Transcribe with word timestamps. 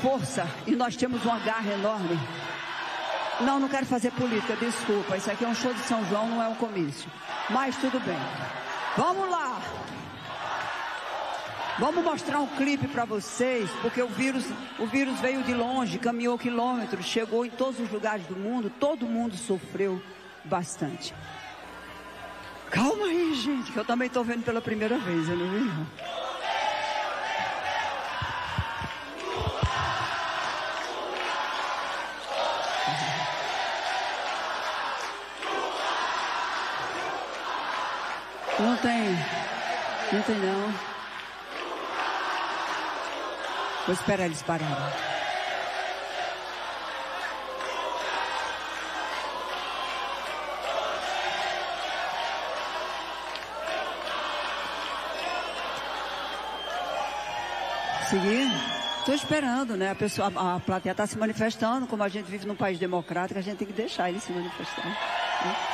força 0.00 0.46
e 0.66 0.74
nós 0.74 0.96
temos 0.96 1.24
uma 1.24 1.38
garra 1.38 1.72
enorme. 1.72 2.18
Não, 3.40 3.58
não 3.58 3.68
quero 3.68 3.86
fazer 3.86 4.10
política, 4.12 4.54
desculpa. 4.56 5.16
Isso 5.16 5.30
aqui 5.30 5.44
é 5.44 5.48
um 5.48 5.54
show 5.54 5.72
de 5.72 5.80
São 5.80 6.04
João, 6.06 6.28
não 6.28 6.42
é 6.42 6.48
um 6.48 6.54
comício. 6.54 7.10
Mas 7.48 7.76
tudo 7.76 7.98
bem. 8.00 8.18
Vamos 8.96 9.30
lá. 9.30 9.60
Vamos 11.78 12.04
mostrar 12.04 12.40
um 12.40 12.46
clipe 12.46 12.86
para 12.88 13.06
vocês, 13.06 13.70
porque 13.80 14.02
o 14.02 14.08
vírus, 14.08 14.44
o 14.78 14.86
vírus 14.86 15.18
veio 15.20 15.42
de 15.42 15.54
longe, 15.54 15.98
caminhou 15.98 16.38
quilômetros, 16.38 17.06
chegou 17.06 17.46
em 17.46 17.50
todos 17.50 17.80
os 17.80 17.90
lugares 17.90 18.26
do 18.26 18.36
mundo, 18.36 18.70
todo 18.78 19.06
mundo 19.06 19.34
sofreu 19.34 20.02
bastante. 20.44 21.14
Calma 22.70 23.06
aí, 23.06 23.34
gente, 23.34 23.72
que 23.72 23.78
eu 23.78 23.84
também 23.84 24.08
estou 24.08 24.22
vendo 24.22 24.44
pela 24.44 24.60
primeira 24.60 24.98
vez, 24.98 25.26
eu 25.26 25.36
não 25.36 25.48
vi? 25.50 25.70
Não 38.60 38.76
tem, 38.76 39.16
não 40.12 40.22
tem 40.22 40.36
não. 40.36 40.74
Vou 43.86 43.94
esperar 43.94 44.26
eles 44.26 44.42
pararem. 44.42 44.76
Seguir? 58.10 58.50
Estou 58.98 59.14
esperando, 59.14 59.76
né? 59.78 59.90
A, 59.90 59.94
pessoa, 59.94 60.30
a, 60.36 60.56
a 60.56 60.60
plateia 60.60 60.92
está 60.92 61.06
se 61.06 61.16
manifestando, 61.16 61.86
como 61.86 62.02
a 62.02 62.08
gente 62.08 62.26
vive 62.26 62.46
num 62.46 62.54
país 62.54 62.78
democrático, 62.78 63.38
a 63.38 63.42
gente 63.42 63.56
tem 63.56 63.66
que 63.66 63.72
deixar 63.72 64.10
eles 64.10 64.22
se 64.22 64.32
manifestar. 64.32 64.84
Né? 64.84 65.69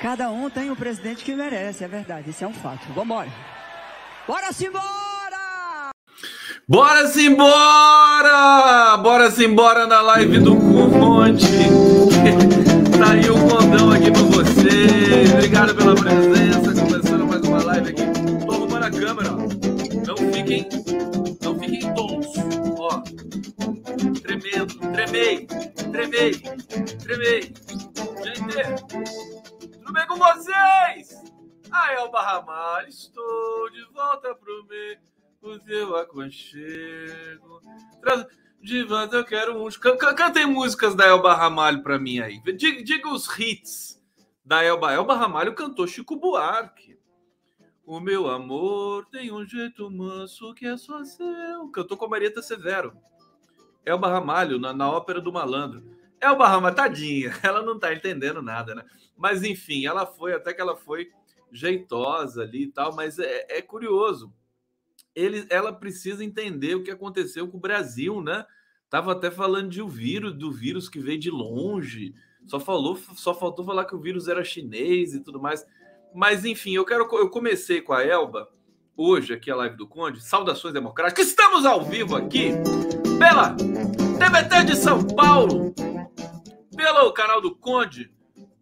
Cada 0.00 0.30
um 0.30 0.48
tem 0.48 0.70
o 0.70 0.76
presidente 0.76 1.24
que 1.24 1.34
merece, 1.34 1.84
é 1.84 1.88
verdade, 1.88 2.30
isso 2.30 2.44
é 2.44 2.46
um 2.46 2.54
fato. 2.54 2.80
Vamos 2.88 3.04
embora. 3.04 3.28
Bora 4.26 4.52
simbora! 4.52 5.90
Bora 6.68 7.06
simbora! 7.08 8.96
Bora 8.98 9.30
simbora 9.30 9.86
na 9.86 10.00
live 10.00 10.38
do 10.38 10.56
Conte. 10.56 11.46
tá 12.98 13.12
aí 13.12 13.28
o 13.28 13.38
condão 13.48 13.90
aqui 13.90 14.10
pra 14.10 14.22
vocês. 14.22 15.32
Obrigado 15.32 15.74
pela 15.74 15.94
presença. 15.94 16.80
Começando 16.80 17.26
mais 17.26 17.42
uma 17.42 17.62
live 17.64 17.90
aqui. 17.90 18.02
Tô 18.46 18.52
arrumando 18.52 18.84
a 18.84 18.90
câmera, 18.90 19.34
ó 19.34 19.50
fiquem, 20.40 20.68
não 21.42 21.58
fiquem 21.58 21.94
tons. 21.94 22.26
Ó, 22.78 23.02
tremendo, 24.22 24.74
tremei, 24.92 25.46
tremei, 25.92 26.32
tremei. 26.98 27.54
Gente, 28.22 29.29
com 30.10 30.16
vocês? 30.16 31.22
Ah, 31.70 31.92
é 31.92 32.00
o 32.00 32.10
Barramal, 32.10 32.82
estou 32.88 33.70
de 33.70 33.84
volta 33.92 34.34
pro 34.34 34.66
meio, 34.66 34.98
o 35.40 35.58
teu 35.60 35.96
aconchego. 35.96 37.60
De 38.60 38.82
volta 38.82 39.16
eu 39.16 39.24
quero 39.24 39.64
uns. 39.64 39.76
Cantem 39.76 40.46
músicas 40.46 40.96
da 40.96 41.06
Elba 41.06 41.34
Ramalho 41.34 41.82
para 41.84 41.98
mim 41.98 42.18
aí. 42.18 42.42
Diga, 42.56 42.82
diga, 42.82 43.08
os 43.08 43.28
hits 43.38 44.02
da 44.44 44.64
Elba. 44.64 44.92
Elba 44.92 45.14
Ramalho 45.14 45.54
cantou 45.54 45.86
Chico 45.86 46.16
Buarque. 46.16 46.98
O 47.86 48.00
meu 48.00 48.28
amor 48.28 49.06
tem 49.06 49.32
um 49.32 49.46
jeito 49.46 49.88
manso 49.90 50.52
que 50.54 50.66
é 50.66 50.76
só 50.76 51.04
seu. 51.04 51.68
Cantou 51.68 51.96
com 51.96 52.06
a 52.06 52.08
Marieta 52.08 52.42
Severo. 52.42 52.96
Elba 53.86 54.08
Ramalho, 54.08 54.58
na, 54.58 54.72
na 54.72 54.90
ópera 54.90 55.20
do 55.20 55.32
malandro. 55.32 55.82
Elba 56.20 56.48
Ramalho, 56.48 56.74
tadinha, 56.74 57.32
ela 57.42 57.62
não 57.62 57.78
tá 57.78 57.94
entendendo 57.94 58.42
nada, 58.42 58.74
né? 58.74 58.84
Mas 59.20 59.42
enfim, 59.42 59.84
ela 59.84 60.06
foi, 60.06 60.32
até 60.32 60.54
que 60.54 60.62
ela 60.62 60.74
foi 60.74 61.10
jeitosa 61.52 62.40
ali 62.42 62.62
e 62.62 62.72
tal, 62.72 62.96
mas 62.96 63.18
é, 63.18 63.58
é 63.58 63.60
curioso. 63.60 64.32
Ele, 65.14 65.46
ela 65.50 65.74
precisa 65.74 66.24
entender 66.24 66.74
o 66.74 66.82
que 66.82 66.90
aconteceu 66.90 67.46
com 67.46 67.58
o 67.58 67.60
Brasil, 67.60 68.22
né? 68.22 68.46
Tava 68.88 69.12
até 69.12 69.30
falando 69.30 69.68
de 69.68 69.82
o 69.82 69.88
vírus, 69.88 70.32
do 70.32 70.50
vírus 70.50 70.88
que 70.88 70.98
veio 70.98 71.18
de 71.18 71.30
longe. 71.30 72.14
Só 72.46 72.58
falou, 72.58 72.96
só 73.14 73.34
faltou 73.34 73.62
falar 73.62 73.84
que 73.84 73.94
o 73.94 74.00
vírus 74.00 74.26
era 74.26 74.42
chinês 74.42 75.12
e 75.12 75.20
tudo 75.20 75.38
mais. 75.38 75.66
Mas 76.14 76.46
enfim, 76.46 76.72
eu 76.72 76.84
quero. 76.86 77.06
Eu 77.12 77.28
comecei 77.28 77.82
com 77.82 77.92
a 77.92 78.02
Elba 78.02 78.48
hoje 78.96 79.34
aqui 79.34 79.50
a 79.50 79.56
live 79.56 79.76
do 79.76 79.86
Conde. 79.86 80.22
Saudações 80.22 80.72
democráticas. 80.72 81.26
Estamos 81.26 81.66
ao 81.66 81.84
vivo 81.84 82.16
aqui 82.16 82.52
pela 83.18 83.54
TVT 83.54 84.64
de 84.64 84.76
São 84.76 85.06
Paulo, 85.06 85.74
pelo 86.74 87.12
canal 87.12 87.42
do 87.42 87.54
Conde, 87.54 88.10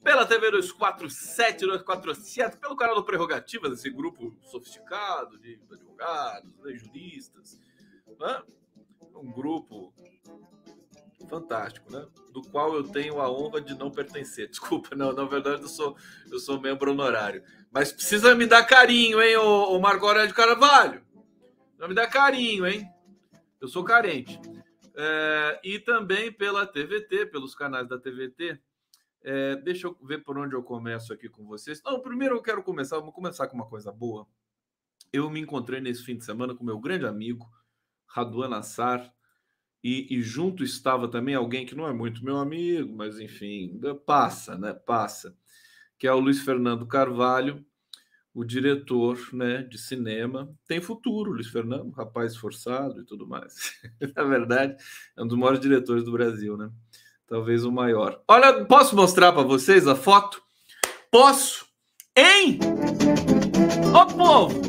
pela 0.09 0.25
TV 0.25 0.51
247, 0.51 1.67
247, 1.67 2.57
pelo 2.57 2.75
canal 2.75 2.95
do 2.95 3.05
Prerrogativas, 3.05 3.75
esse 3.75 3.91
grupo 3.91 4.35
sofisticado 4.41 5.39
de 5.39 5.61
advogados, 5.71 6.51
de 6.63 6.79
juristas. 6.79 7.61
Né? 8.19 8.43
Um 9.15 9.31
grupo 9.31 9.93
fantástico, 11.29 11.93
né? 11.93 12.07
Do 12.33 12.41
qual 12.41 12.75
eu 12.75 12.85
tenho 12.85 13.21
a 13.21 13.31
honra 13.31 13.61
de 13.61 13.75
não 13.75 13.91
pertencer. 13.91 14.49
Desculpa, 14.49 14.97
não, 14.97 15.13
na 15.13 15.27
verdade 15.27 15.61
eu 15.61 15.69
sou, 15.69 15.95
eu 16.33 16.39
sou 16.39 16.59
membro 16.59 16.93
honorário. 16.93 17.45
Mas 17.71 17.93
precisa 17.93 18.35
me 18.35 18.47
dar 18.47 18.65
carinho, 18.65 19.21
hein, 19.21 19.37
o, 19.37 19.77
o 19.77 19.79
Marco 19.79 20.07
Aurélio 20.07 20.29
de 20.29 20.35
Carvalho? 20.35 21.05
Não 21.79 21.87
me 21.87 21.95
dá 21.95 22.07
carinho, 22.07 22.67
hein? 22.67 22.89
Eu 23.61 23.69
sou 23.69 23.85
carente. 23.85 24.41
É, 24.97 25.61
e 25.63 25.79
também 25.79 26.33
pela 26.33 26.67
TVT, 26.67 27.27
pelos 27.27 27.55
canais 27.55 27.87
da 27.87 27.99
TVT. 27.99 28.59
É, 29.31 29.57
deixa 29.57 29.87
eu 29.87 29.95
ver 30.03 30.25
por 30.25 30.39
onde 30.39 30.55
eu 30.55 30.63
começo 30.63 31.13
aqui 31.13 31.29
com 31.29 31.45
vocês. 31.45 31.83
Não, 31.85 32.01
primeiro 32.01 32.37
eu 32.37 32.41
quero 32.41 32.63
começar, 32.63 32.99
vou 32.99 33.13
começar 33.13 33.47
com 33.47 33.57
uma 33.57 33.67
coisa 33.67 33.93
boa. 33.93 34.27
Eu 35.13 35.29
me 35.29 35.39
encontrei 35.39 35.83
nesse 35.83 36.03
fim 36.03 36.17
de 36.17 36.25
semana 36.25 36.55
com 36.55 36.65
meu 36.65 36.81
grande 36.81 37.05
amigo, 37.05 37.47
Raduan 38.07 38.57
Assar, 38.57 39.13
e, 39.85 40.07
e, 40.17 40.23
junto 40.23 40.65
estava 40.65 41.07
também 41.09 41.35
alguém 41.35 41.67
que 41.67 41.75
não 41.75 41.87
é 41.87 41.93
muito 41.93 42.25
meu 42.25 42.39
amigo, 42.39 42.97
mas 42.97 43.21
enfim, 43.21 43.79
passa, 44.07 44.57
né? 44.57 44.73
Passa, 44.73 45.37
que 45.99 46.07
é 46.07 46.13
o 46.13 46.19
Luiz 46.19 46.41
Fernando 46.41 46.87
Carvalho, 46.87 47.63
o 48.33 48.43
diretor 48.45 49.19
né, 49.35 49.63
de 49.63 49.77
cinema. 49.77 50.51
Tem 50.67 50.81
futuro, 50.81 51.33
Luiz 51.33 51.49
Fernando, 51.49 51.91
rapaz 51.91 52.33
esforçado 52.33 53.03
e 53.03 53.05
tudo 53.05 53.27
mais. 53.27 53.79
Na 54.17 54.25
verdade, 54.25 54.83
é 55.15 55.23
um 55.23 55.27
dos 55.27 55.37
maiores 55.37 55.61
diretores 55.61 56.03
do 56.03 56.13
Brasil, 56.13 56.57
né? 56.57 56.73
Talvez 57.29 57.63
o 57.65 57.71
maior. 57.71 58.23
Olha, 58.27 58.65
posso 58.65 58.97
mostrar 58.97 59.33
para 59.33 59.43
vocês 59.43 59.87
a 59.87 59.95
foto? 59.95 60.43
Posso? 61.11 61.67
Hein? 62.17 62.59
Ô 63.95 64.07
povo, 64.07 64.63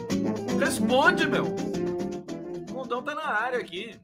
responde, 0.59 1.25
meu. 1.25 1.45
O 1.45 2.73
condão 2.73 3.01
tá 3.01 3.15
na 3.15 3.27
área 3.27 3.59
aqui. 3.59 3.97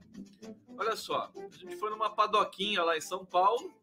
Olha 0.77 0.95
só, 0.95 1.29
a 1.35 1.57
gente 1.57 1.75
foi 1.75 1.89
numa 1.89 2.09
padoquinha 2.09 2.81
lá 2.81 2.97
em 2.97 3.01
São 3.01 3.25
Paulo. 3.25 3.73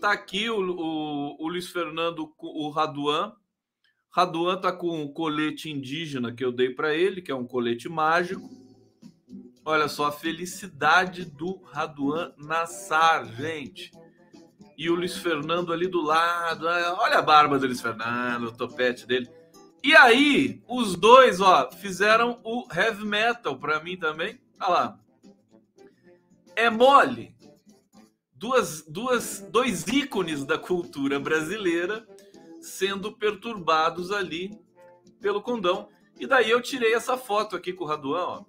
Tá 0.00 0.12
aqui 0.12 0.48
o, 0.48 0.58
o, 0.58 1.42
o 1.42 1.48
Luiz 1.48 1.68
Fernando, 1.68 2.32
o 2.38 2.70
Raduan. 2.70 3.34
Raduan 4.10 4.58
tá 4.60 4.72
com 4.72 5.02
o 5.02 5.12
colete 5.12 5.70
indígena 5.70 6.32
que 6.32 6.44
eu 6.44 6.52
dei 6.52 6.70
para 6.70 6.94
ele, 6.94 7.20
que 7.20 7.30
é 7.30 7.34
um 7.34 7.46
colete 7.46 7.88
mágico. 7.88 8.61
Olha 9.64 9.88
só 9.88 10.06
a 10.06 10.12
felicidade 10.12 11.24
do 11.24 11.62
Raduan 11.64 12.32
Nassar, 12.36 13.26
gente. 13.34 13.90
E 14.76 14.90
o 14.90 14.94
Luiz 14.94 15.16
Fernando 15.16 15.72
ali 15.72 15.86
do 15.86 16.02
lado. 16.02 16.66
Olha 16.66 17.18
a 17.18 17.22
barba 17.22 17.58
do 17.58 17.66
Luiz 17.66 17.80
Fernando, 17.80 18.44
o 18.44 18.52
topete 18.52 19.06
dele. 19.06 19.30
E 19.84 19.94
aí, 19.94 20.62
os 20.68 20.96
dois, 20.96 21.40
ó, 21.40 21.70
fizeram 21.70 22.40
o 22.44 22.66
heavy 22.72 23.04
metal 23.04 23.56
para 23.58 23.80
mim 23.80 23.96
também. 23.96 24.40
Olha 24.60 24.70
lá 24.70 25.02
é 26.56 26.70
mole. 26.70 27.34
Duas, 28.34 28.82
duas, 28.82 29.40
dois 29.50 29.86
ícones 29.86 30.44
da 30.44 30.58
cultura 30.58 31.20
brasileira 31.20 32.06
sendo 32.60 33.12
perturbados 33.12 34.10
ali 34.10 34.58
pelo 35.20 35.42
condão. 35.42 35.88
E 36.18 36.26
daí 36.26 36.50
eu 36.50 36.60
tirei 36.60 36.94
essa 36.94 37.16
foto 37.16 37.56
aqui 37.56 37.72
com 37.72 37.84
o 37.84 37.86
Raduan, 37.86 38.24
ó. 38.24 38.44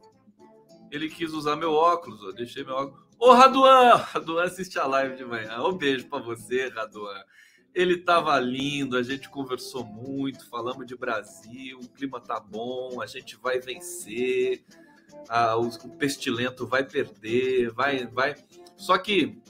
Ele 0.94 1.10
quis 1.10 1.34
usar 1.34 1.56
meu 1.56 1.72
óculos, 1.72 2.24
ó. 2.24 2.31
Deixei 2.31 2.63
meu 2.63 2.75
óculos. 2.75 3.04
Ô, 3.18 3.34
Raduan! 3.34 3.95
Raduan 4.13 4.44
assiste 4.44 4.78
a 4.78 4.86
live 4.86 5.16
de 5.16 5.25
manhã. 5.25 5.60
Um 5.63 5.75
beijo 5.75 6.07
para 6.07 6.22
você, 6.24 6.69
Raduan. 6.69 7.19
Ele 7.74 7.98
tava 7.98 8.40
lindo, 8.40 8.95
a 8.95 9.01
gente 9.01 9.28
conversou 9.28 9.84
muito, 9.84 10.48
falamos 10.48 10.86
de 10.86 10.95
Brasil, 10.95 11.80
o 11.80 11.90
clima 11.90 12.22
tá 12.22 12.40
bom, 12.40 13.01
a 13.01 13.07
gente 13.07 13.36
vai 13.38 13.60
vencer 13.60 14.63
a, 15.28 15.57
o, 15.57 15.68
o 15.68 15.98
pestilento 15.98 16.68
vai 16.68 16.84
perder, 16.84 17.72
vai, 17.72 18.06
vai. 18.06 18.36
Só 18.78 18.95
que, 19.00 19.42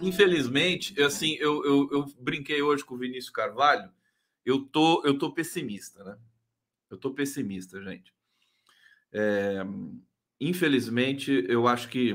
infelizmente, 0.00 1.00
assim, 1.00 1.34
eu, 1.34 1.64
eu, 1.64 1.88
eu 1.92 2.06
brinquei 2.18 2.60
hoje 2.60 2.84
com 2.84 2.96
o 2.96 2.98
Vinícius 2.98 3.30
Carvalho. 3.30 3.88
Eu 4.44 4.64
tô, 4.64 5.00
eu 5.04 5.16
tô 5.16 5.32
pessimista, 5.32 6.02
né? 6.02 6.18
Eu 6.90 6.96
tô 6.96 7.12
pessimista, 7.14 7.80
gente. 7.80 8.12
É, 9.12 9.62
infelizmente, 10.48 11.44
eu 11.48 11.66
acho 11.68 11.88
que 11.88 12.14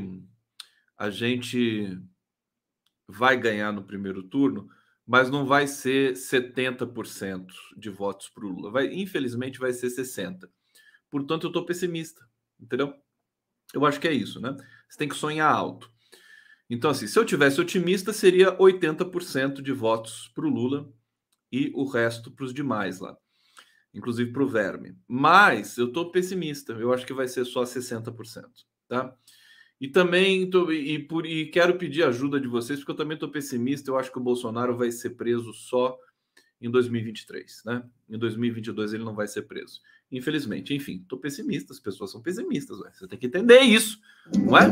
a 0.98 1.10
gente 1.10 1.98
vai 3.08 3.38
ganhar 3.38 3.72
no 3.72 3.84
primeiro 3.84 4.24
turno, 4.24 4.70
mas 5.06 5.30
não 5.30 5.46
vai 5.46 5.68
ser 5.68 6.14
70% 6.14 7.48
de 7.78 7.90
votos 7.90 8.28
para 8.30 8.46
o 8.46 8.50
Lula. 8.50 8.72
Vai, 8.72 8.94
infelizmente, 8.94 9.60
vai 9.60 9.72
ser 9.72 9.88
60%. 9.88 10.50
Portanto, 11.10 11.46
eu 11.46 11.50
estou 11.50 11.66
pessimista, 11.66 12.28
entendeu? 12.60 12.94
Eu 13.74 13.86
acho 13.86 14.00
que 14.00 14.08
é 14.08 14.14
isso, 14.14 14.42
né? 14.42 14.56
Você 14.90 14.98
tem 14.98 15.08
que 15.08 15.16
sonhar 15.16 15.50
alto. 15.50 15.90
Então, 16.70 16.92
assim, 16.92 17.08
se 17.08 17.18
eu 17.18 17.24
tivesse 17.24 17.62
otimista, 17.62 18.12
seria 18.12 18.58
80% 18.58 19.62
de 19.62 19.72
votos 19.72 20.30
para 20.36 20.46
o 20.46 20.50
Lula 20.50 20.92
e 21.50 21.72
o 21.74 21.86
resto 21.86 22.30
para 22.30 22.44
os 22.44 22.54
demais 22.54 23.00
lá, 23.00 23.18
inclusive 23.94 24.32
para 24.32 24.44
o 24.44 24.48
Verme. 24.48 24.96
Mas 25.08 25.78
eu 25.78 25.88
estou 25.88 26.12
pessimista, 26.12 26.74
eu 26.74 26.94
acho 26.94 27.06
que 27.06 27.14
vai 27.14 27.28
ser 27.28 27.46
só 27.46 27.64
60%, 27.64 28.44
tá? 28.88 29.16
E 29.80 29.88
também 29.88 30.50
tô, 30.50 30.72
e, 30.72 30.98
por, 30.98 31.26
e 31.26 31.46
quero 31.48 31.78
pedir 31.78 32.04
ajuda 32.04 32.40
de 32.40 32.48
vocês, 32.48 32.80
porque 32.80 32.92
eu 32.92 32.96
também 32.96 33.14
estou 33.14 33.30
pessimista. 33.30 33.92
Eu 33.92 33.98
acho 33.98 34.12
que 34.12 34.18
o 34.18 34.24
Bolsonaro 34.24 34.76
vai 34.76 34.92
ser 34.92 35.12
preso 35.12 35.54
só 35.54 35.96
em 36.60 36.72
2023, 36.72 37.62
né? 37.64 37.84
Em 38.10 38.18
2022 38.18 38.94
ele 38.94 39.04
não 39.04 39.14
vai 39.14 39.28
ser 39.28 39.44
preso. 39.44 39.80
Infelizmente, 40.12 40.74
enfim, 40.74 41.02
estou 41.04 41.20
pessimista. 41.20 41.74
As 41.74 41.80
pessoas 41.80 42.12
são 42.12 42.22
pessimistas, 42.22 42.80
ué. 42.80 42.92
você 42.92 43.08
tem 43.08 43.20
que 43.20 43.28
entender 43.28 43.60
isso, 43.60 44.00
não 44.36 44.58
é? 44.58 44.66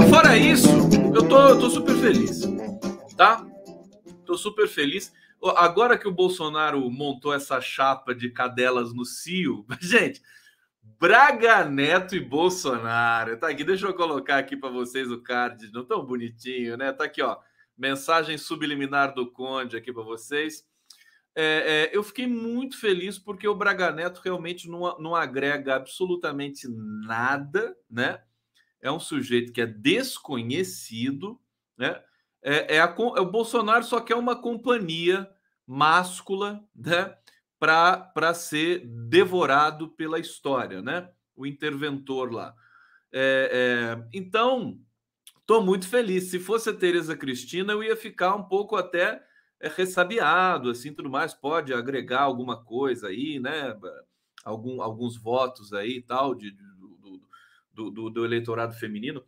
é 0.00 0.10
fora 0.10 0.36
isso, 0.36 0.68
eu 1.14 1.28
tô, 1.28 1.48
eu 1.48 1.60
tô 1.60 1.70
super 1.70 1.94
feliz, 1.94 2.40
tá? 3.16 3.46
Tô 4.26 4.36
super 4.36 4.66
feliz. 4.66 5.12
Agora 5.56 5.98
que 5.98 6.06
o 6.06 6.12
Bolsonaro 6.12 6.90
montou 6.90 7.34
essa 7.34 7.60
chapa 7.60 8.14
de 8.14 8.30
cadelas 8.30 8.92
no 8.94 9.04
CIO, 9.04 9.66
gente 9.80 10.22
Braga 10.82 11.64
Neto 11.64 12.14
e 12.14 12.20
Bolsonaro. 12.20 13.36
Tá 13.36 13.48
aqui, 13.48 13.64
deixa 13.64 13.86
eu 13.86 13.94
colocar 13.94 14.38
aqui 14.38 14.56
para 14.56 14.68
vocês 14.68 15.10
o 15.10 15.20
card, 15.20 15.70
não 15.72 15.84
tão 15.84 16.04
bonitinho, 16.04 16.76
né? 16.76 16.92
Tá 16.92 17.04
aqui, 17.04 17.22
ó. 17.22 17.38
Mensagem 17.76 18.36
subliminar 18.36 19.14
do 19.14 19.30
Conde 19.30 19.76
aqui 19.76 19.92
para 19.92 20.02
vocês. 20.02 20.64
É, 21.34 21.90
é, 21.92 21.96
eu 21.96 22.02
fiquei 22.02 22.26
muito 22.26 22.78
feliz 22.78 23.18
porque 23.18 23.48
o 23.48 23.54
Braga 23.54 23.90
Neto 23.90 24.20
realmente 24.22 24.68
não, 24.68 24.98
não 24.98 25.16
agrega 25.16 25.76
absolutamente 25.76 26.68
nada, 26.68 27.76
né? 27.90 28.22
É 28.80 28.90
um 28.90 29.00
sujeito 29.00 29.52
que 29.52 29.60
é 29.60 29.66
desconhecido, 29.66 31.40
né? 31.76 32.00
É, 32.42 32.76
é, 32.76 32.80
a, 32.80 32.94
é 33.16 33.20
o 33.20 33.30
Bolsonaro 33.30 33.84
só 33.84 34.00
quer 34.00 34.16
uma 34.16 34.34
companhia 34.34 35.28
máscula, 35.66 36.62
né? 36.74 37.14
para 37.62 38.34
ser 38.34 38.84
devorado 38.84 39.88
pela 39.90 40.18
história, 40.18 40.82
né? 40.82 41.08
O 41.36 41.46
interventor 41.46 42.32
lá. 42.32 42.52
É, 43.12 43.96
é, 44.02 44.08
então, 44.12 44.80
estou 45.38 45.62
muito 45.62 45.86
feliz. 45.86 46.24
Se 46.24 46.40
fosse 46.40 46.70
a 46.70 46.74
Tereza 46.74 47.16
Cristina, 47.16 47.72
eu 47.72 47.84
ia 47.84 47.96
ficar 47.96 48.34
um 48.34 48.42
pouco 48.42 48.74
até 48.74 49.22
é, 49.60 49.68
ressabiado, 49.68 50.70
assim, 50.70 50.92
tudo 50.92 51.08
mais. 51.08 51.34
Pode 51.34 51.72
agregar 51.72 52.22
alguma 52.22 52.60
coisa 52.64 53.06
aí, 53.06 53.38
né? 53.38 53.78
Algum, 54.44 54.82
alguns 54.82 55.16
votos 55.16 55.72
aí 55.72 55.98
e 55.98 56.02
tal 56.02 56.34
de, 56.34 56.50
do, 56.50 57.20
do, 57.72 57.90
do, 57.90 58.10
do, 58.10 58.24
eleitorado 58.24 58.74
feminino. 58.74 59.22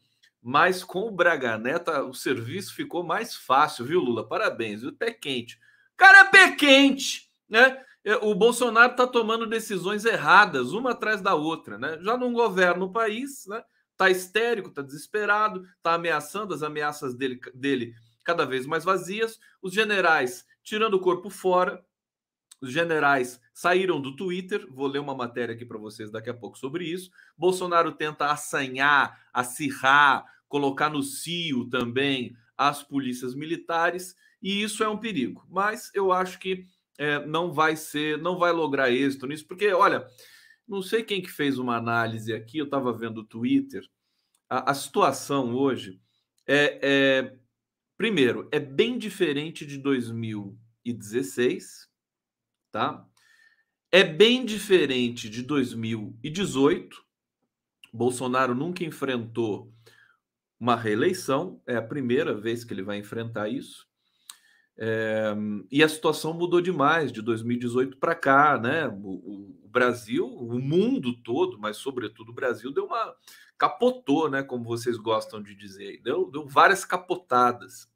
Mas 0.46 0.85
com 0.85 1.08
o 1.08 1.11
Braga 1.11 1.56
Neto, 1.56 1.91
o 1.91 2.12
serviço 2.12 2.75
ficou 2.75 3.02
mais 3.02 3.35
fácil, 3.35 3.87
viu, 3.87 3.99
Lula? 3.99 4.29
Parabéns, 4.29 4.82
viu? 4.82 4.93
Pé 4.93 5.11
quente. 5.11 5.58
Cara, 5.96 6.19
é 6.19 6.25
pé 6.25 6.50
quente, 6.55 7.31
né? 7.49 7.82
É, 8.05 8.17
o 8.17 8.35
Bolsonaro 8.35 8.93
está 8.93 9.06
tomando 9.06 9.46
decisões 9.46 10.05
erradas, 10.05 10.73
uma 10.73 10.91
atrás 10.91 11.23
da 11.23 11.35
outra, 11.35 11.79
né? 11.79 11.99
Já 12.02 12.19
não 12.19 12.35
governa 12.35 12.85
o 12.85 12.93
país, 12.93 13.46
né? 13.46 13.64
Está 13.93 14.11
histérico, 14.11 14.69
está 14.69 14.82
desesperado, 14.82 15.64
está 15.79 15.94
ameaçando 15.94 16.52
as 16.52 16.62
ameaças 16.62 17.14
dele, 17.14 17.41
dele 17.55 17.94
cada 18.23 18.44
vez 18.44 18.67
mais 18.67 18.85
vazias. 18.85 19.41
Os 19.62 19.73
generais 19.73 20.44
tirando 20.62 20.94
o 20.94 21.00
corpo 21.00 21.31
fora, 21.31 21.82
os 22.61 22.70
generais 22.70 23.41
saíram 23.55 23.99
do 23.99 24.14
Twitter. 24.14 24.67
Vou 24.70 24.88
ler 24.88 24.99
uma 24.99 25.14
matéria 25.14 25.55
aqui 25.55 25.64
para 25.64 25.79
vocês 25.79 26.11
daqui 26.11 26.29
a 26.29 26.35
pouco 26.35 26.58
sobre 26.58 26.85
isso. 26.85 27.11
Bolsonaro 27.37 27.93
tenta 27.93 28.31
assanhar, 28.31 29.26
acirrar, 29.32 30.33
colocar 30.54 30.88
no 30.88 31.02
cio 31.02 31.68
também 31.68 32.36
as 32.56 32.80
polícias 32.80 33.34
militares, 33.34 34.14
e 34.40 34.62
isso 34.62 34.84
é 34.84 34.88
um 34.88 34.96
perigo. 34.96 35.44
Mas 35.50 35.90
eu 35.93 36.12
acho 36.12 36.38
que 36.38 36.64
é, 36.96 37.26
não 37.26 37.52
vai 37.52 37.74
ser, 37.74 38.19
não 38.19 38.38
vai 38.38 38.52
lograr 38.52 38.88
êxito 38.88 39.26
nisso, 39.26 39.44
porque, 39.48 39.72
olha, 39.72 40.06
não 40.69 40.81
sei 40.81 41.02
quem 41.02 41.20
que 41.20 41.29
fez 41.29 41.58
uma 41.58 41.76
análise 41.76 42.32
aqui, 42.32 42.58
eu 42.58 42.67
estava 42.67 42.93
vendo 42.93 43.22
o 43.22 43.24
Twitter, 43.24 43.84
a, 44.48 44.70
a 44.70 44.74
situação 44.74 45.56
hoje 45.56 46.00
é, 46.46 46.79
é, 46.81 47.36
primeiro, 47.96 48.48
é 48.52 48.60
bem 48.60 48.96
diferente 48.96 49.67
de 49.67 49.76
2016, 49.76 51.88
tá? 52.70 53.05
É 53.90 54.05
bem 54.05 54.44
diferente 54.44 55.29
de 55.29 55.43
2018. 55.43 57.05
Bolsonaro 57.93 58.55
nunca 58.55 58.84
enfrentou 58.84 59.73
uma 60.58 60.77
reeleição, 60.77 61.61
é 61.67 61.77
a 61.77 61.82
primeira 61.82 62.34
vez 62.34 62.65
que 62.65 62.73
ele 62.73 62.82
vai 62.82 62.99
enfrentar 62.99 63.49
isso. 63.49 63.87
É, 64.77 65.34
e 65.70 65.82
a 65.82 65.89
situação 65.89 66.34
mudou 66.34 66.61
demais 66.61 67.13
de 67.13 67.23
2018 67.23 67.96
para 67.99 68.15
cá, 68.15 68.58
né? 68.58 68.89
O, 68.89 69.63
o, 69.65 69.69
Brasil, 69.69 70.27
o 70.27 70.58
mundo 70.61 71.20
todo, 71.23 71.58
mas 71.58 71.77
sobretudo 71.77 72.31
o 72.31 72.34
Brasil, 72.34 72.73
deu 72.73 72.87
uma 72.87 73.15
capotou, 73.58 74.31
né? 74.31 74.43
Como 74.43 74.65
vocês 74.65 74.96
gostam 74.96 75.43
de 75.43 75.55
dizer, 75.55 76.01
deu, 76.03 76.31
deu 76.31 76.46
várias 76.46 76.84
capotadas. 76.84 77.89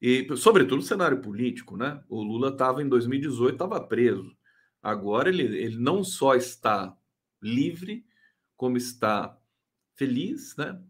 E, 0.00 0.26
sobretudo, 0.36 0.80
o 0.80 0.84
cenário 0.84 1.20
político, 1.20 1.76
né? 1.76 2.02
O 2.08 2.22
Lula 2.22 2.48
estava 2.48 2.82
em 2.82 2.88
2018, 2.88 3.54
estava 3.54 3.80
preso. 3.80 4.36
Agora 4.82 5.28
ele, 5.28 5.42
ele 5.42 5.76
não 5.76 6.02
só 6.02 6.34
está 6.34 6.96
livre, 7.40 8.04
como 8.56 8.76
está 8.76 9.38
feliz, 9.94 10.56
né? 10.56 10.80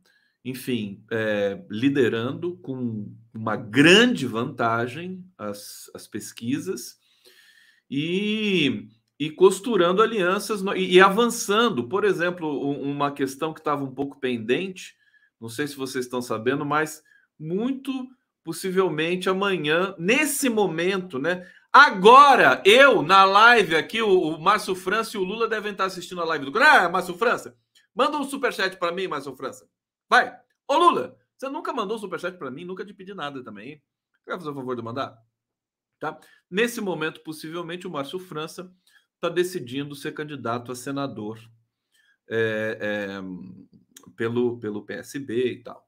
Enfim, 0.44 1.04
é, 1.10 1.62
liderando 1.70 2.56
com 2.58 3.14
uma 3.32 3.56
grande 3.56 4.26
vantagem 4.26 5.24
as, 5.38 5.90
as 5.94 6.06
pesquisas 6.06 6.96
e, 7.88 8.88
e 9.18 9.30
costurando 9.30 10.02
alianças 10.02 10.60
no, 10.62 10.74
e, 10.76 10.94
e, 10.94 11.00
avançando. 11.00 11.88
Por 11.88 12.04
exemplo, 12.04 12.48
uma 12.80 13.12
questão 13.12 13.54
que 13.54 13.60
estava 13.60 13.84
um 13.84 13.94
pouco 13.94 14.18
pendente, 14.18 14.94
não 15.40 15.48
sei 15.48 15.66
se 15.68 15.76
vocês 15.76 16.04
estão 16.04 16.20
sabendo, 16.20 16.64
mas 16.64 17.02
muito 17.38 17.92
possivelmente 18.44 19.28
amanhã, 19.28 19.94
nesse 19.98 20.48
momento, 20.48 21.18
né? 21.18 21.46
Agora, 21.72 22.60
eu, 22.66 23.00
na 23.00 23.24
live 23.24 23.76
aqui, 23.76 24.02
o, 24.02 24.10
o 24.10 24.40
Márcio 24.40 24.74
França 24.74 25.16
e 25.16 25.20
o 25.20 25.24
Lula 25.24 25.48
devem 25.48 25.72
estar 25.72 25.84
assistindo 25.84 26.20
a 26.20 26.24
live 26.24 26.50
do. 26.50 26.58
Ah, 26.58 26.88
Márcio 26.88 27.16
França, 27.16 27.56
manda 27.94 28.18
um 28.18 28.24
superchat 28.24 28.76
para 28.76 28.92
mim, 28.92 29.06
Márcio 29.06 29.34
França. 29.36 29.66
Vai. 30.12 30.30
Ô, 30.68 30.76
Lula, 30.76 31.16
você 31.34 31.48
nunca 31.48 31.72
mandou 31.72 31.98
superchat 31.98 32.36
para 32.36 32.50
mim, 32.50 32.66
nunca 32.66 32.84
te 32.84 32.92
pedi 32.92 33.14
nada 33.14 33.42
também. 33.42 33.82
Quer 34.26 34.36
fazer 34.36 34.50
o 34.50 34.54
favor 34.54 34.76
de 34.76 34.82
mandar? 34.82 35.16
Tá? 35.98 36.20
Nesse 36.50 36.82
momento, 36.82 37.22
possivelmente, 37.22 37.86
o 37.86 37.90
Márcio 37.90 38.18
França 38.18 38.70
está 39.14 39.30
decidindo 39.30 39.94
ser 39.94 40.12
candidato 40.12 40.70
a 40.70 40.74
senador 40.74 41.38
é, 42.28 42.76
é, 42.78 43.08
pelo, 44.14 44.60
pelo 44.60 44.84
PSB 44.84 45.52
e 45.52 45.62
tal. 45.62 45.82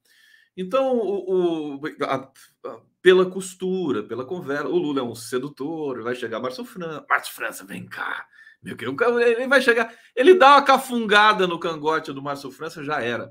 Então, 0.56 0.96
o, 0.96 1.74
o 1.74 1.80
a, 2.04 2.14
a, 2.14 2.80
pela 3.02 3.30
costura, 3.30 4.02
pela 4.04 4.24
conversa, 4.24 4.68
o 4.68 4.78
Lula 4.78 5.00
é 5.00 5.04
um 5.04 5.14
sedutor, 5.14 6.02
vai 6.02 6.14
chegar 6.14 6.40
Márcio 6.40 6.64
França. 6.64 7.04
Márcio 7.06 7.34
França, 7.34 7.62
vem 7.62 7.84
cá. 7.84 8.26
Meu 8.62 8.74
que 8.74 8.86
ele 8.86 9.46
vai 9.46 9.60
chegar, 9.60 9.94
ele 10.16 10.32
dá 10.32 10.52
uma 10.52 10.62
cafungada 10.64 11.46
no 11.46 11.60
cangote 11.60 12.10
do 12.10 12.22
Márcio 12.22 12.50
França, 12.50 12.82
já 12.82 13.02
era. 13.02 13.30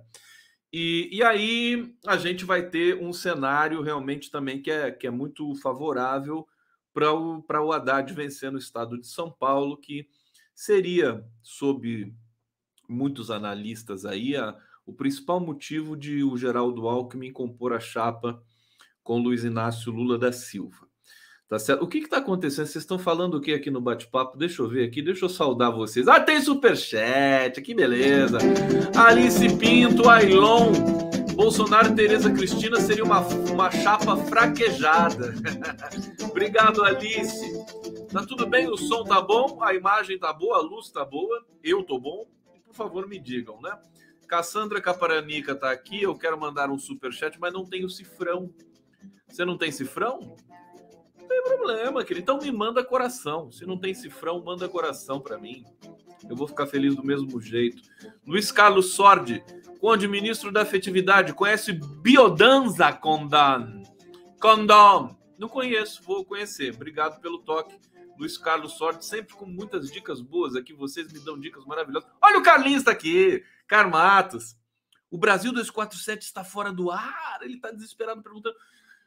E, 0.73 1.07
e 1.11 1.21
aí 1.21 1.95
a 2.03 2.17
gente 2.17 2.45
vai 2.45 2.67
ter 2.67 2.97
um 2.99 3.13
cenário 3.13 3.83
realmente 3.83 4.31
também 4.31 4.59
que 4.59 4.71
é, 4.71 4.91
que 4.91 5.05
é 5.05 5.11
muito 5.11 5.53
favorável 5.61 6.47
para 6.91 7.13
o, 7.13 7.45
o 7.47 7.71
Haddad 7.71 8.11
vencer 8.11 8.51
no 8.51 8.57
estado 8.57 8.99
de 8.99 9.05
São 9.05 9.31
Paulo, 9.31 9.77
que 9.77 10.07
seria, 10.55 11.23
sob 11.43 12.11
muitos 12.89 13.29
analistas 13.29 14.03
aí, 14.03 14.35
a, 14.35 14.57
o 14.83 14.91
principal 14.93 15.39
motivo 15.39 15.95
de 15.95 16.23
o 16.23 16.35
Geraldo 16.35 16.87
Alckmin 16.87 17.31
compor 17.31 17.73
a 17.73 17.79
chapa 17.79 18.43
com 19.03 19.21
Luiz 19.21 19.43
Inácio 19.43 19.91
Lula 19.91 20.17
da 20.17 20.31
Silva. 20.31 20.87
Tá 21.53 21.59
certo? 21.59 21.83
O 21.83 21.87
que 21.87 21.99
está 21.99 22.17
acontecendo? 22.17 22.65
Vocês 22.65 22.83
estão 22.83 22.97
falando 22.97 23.35
o 23.35 23.39
que 23.39 23.53
aqui 23.53 23.69
no 23.69 23.79
bate-papo? 23.79 24.35
Deixa 24.35 24.63
eu 24.63 24.67
ver 24.67 24.87
aqui, 24.87 25.03
deixa 25.03 25.25
eu 25.25 25.29
saudar 25.29 25.69
vocês. 25.69 26.07
Ah, 26.07 26.19
tem 26.19 26.41
superchat, 26.41 27.61
que 27.61 27.75
beleza. 27.75 28.39
Alice 28.97 29.55
Pinto, 29.57 30.09
Ailon, 30.09 30.71
Bolsonaro 31.35 31.89
e 31.89 31.95
Tereza 31.95 32.31
Cristina 32.31 32.79
seria 32.81 33.03
uma, 33.03 33.19
uma 33.19 33.69
chapa 33.69 34.17
fraquejada. 34.17 35.35
Obrigado, 36.27 36.83
Alice. 36.83 37.63
Tá 38.11 38.25
tudo 38.25 38.47
bem? 38.47 38.67
O 38.67 38.75
som 38.75 39.03
tá 39.03 39.21
bom, 39.21 39.59
a 39.61 39.75
imagem 39.75 40.17
tá 40.17 40.33
boa, 40.33 40.57
a 40.57 40.61
luz 40.61 40.89
tá 40.89 41.05
boa, 41.05 41.45
eu 41.63 41.83
tô 41.83 41.99
bom. 41.99 42.25
por 42.65 42.73
favor, 42.73 43.07
me 43.07 43.19
digam, 43.19 43.61
né? 43.61 43.77
Cassandra 44.27 44.81
Caparanica 44.81 45.53
tá 45.53 45.69
aqui, 45.69 46.01
eu 46.01 46.17
quero 46.17 46.35
mandar 46.35 46.71
um 46.71 46.79
super 46.79 47.13
chat, 47.13 47.39
mas 47.39 47.53
não 47.53 47.63
tenho 47.63 47.87
cifrão. 47.91 48.51
Você 49.27 49.45
não 49.45 49.55
tem 49.55 49.71
cifrão? 49.71 50.35
Tem 51.43 51.57
problema, 51.57 52.03
querido. 52.03 52.23
Então 52.23 52.39
me 52.39 52.51
manda 52.51 52.83
coração. 52.83 53.51
Se 53.51 53.65
não 53.65 53.77
tem 53.77 53.93
cifrão, 53.93 54.41
manda 54.43 54.69
coração 54.69 55.19
para 55.19 55.37
mim. 55.37 55.65
Eu 56.29 56.35
vou 56.35 56.47
ficar 56.47 56.65
feliz 56.67 56.95
do 56.95 57.03
mesmo 57.03 57.41
jeito. 57.41 57.81
Luiz 58.25 58.51
Carlos 58.51 58.93
Sordi, 58.93 59.43
Conde 59.79 60.07
Ministro 60.07 60.51
da 60.51 60.61
Afetividade, 60.61 61.33
conhece 61.33 61.73
Biodanza 61.73 62.93
Condam? 62.93 63.83
Condom. 64.39 65.17
Não 65.37 65.49
conheço, 65.49 66.01
vou 66.03 66.23
conhecer. 66.23 66.73
Obrigado 66.73 67.19
pelo 67.19 67.39
toque. 67.39 67.75
Luiz 68.17 68.37
Carlos 68.37 68.73
Sorte, 68.73 69.05
sempre 69.05 69.35
com 69.35 69.45
muitas 69.45 69.91
dicas 69.91 70.21
boas 70.21 70.55
aqui. 70.55 70.73
Vocês 70.73 71.11
me 71.11 71.19
dão 71.19 71.37
dicas 71.37 71.65
maravilhosas. 71.65 72.09
Olha 72.21 72.39
o 72.39 72.43
Carlinhos 72.43 72.81
está 72.81 72.91
aqui, 72.91 73.43
Carmatos. 73.67 74.55
O 75.11 75.17
Brasil 75.17 75.51
247 75.51 76.23
está 76.23 76.43
fora 76.43 76.71
do 76.71 76.89
ar. 76.89 77.39
Ele 77.41 77.55
está 77.55 77.71
desesperado 77.71 78.23
perguntando. 78.23 78.55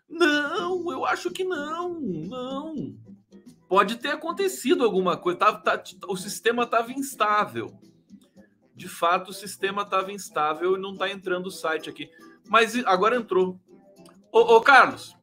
Não, 0.08 0.90
eu 0.90 1.04
acho 1.04 1.30
que 1.30 1.44
não, 1.44 2.00
não. 2.00 2.96
Pode 3.68 3.96
ter 3.96 4.10
acontecido 4.10 4.84
alguma 4.84 5.16
coisa. 5.16 5.38
Tá, 5.38 5.52
tá, 5.52 5.82
o 6.08 6.16
sistema 6.16 6.62
estava 6.62 6.92
instável. 6.92 7.78
De 8.75 8.88
fato, 8.88 9.30
o 9.30 9.34
sistema 9.34 9.82
estava 9.82 10.12
instável 10.12 10.76
e 10.76 10.80
não 10.80 10.92
está 10.92 11.10
entrando 11.10 11.46
o 11.46 11.50
site 11.50 11.90
aqui. 11.90 12.10
Mas 12.48 12.76
agora 12.84 13.16
entrou. 13.16 13.60
Ô, 14.30 14.56
ô 14.56 14.60
Carlos, 14.60 15.16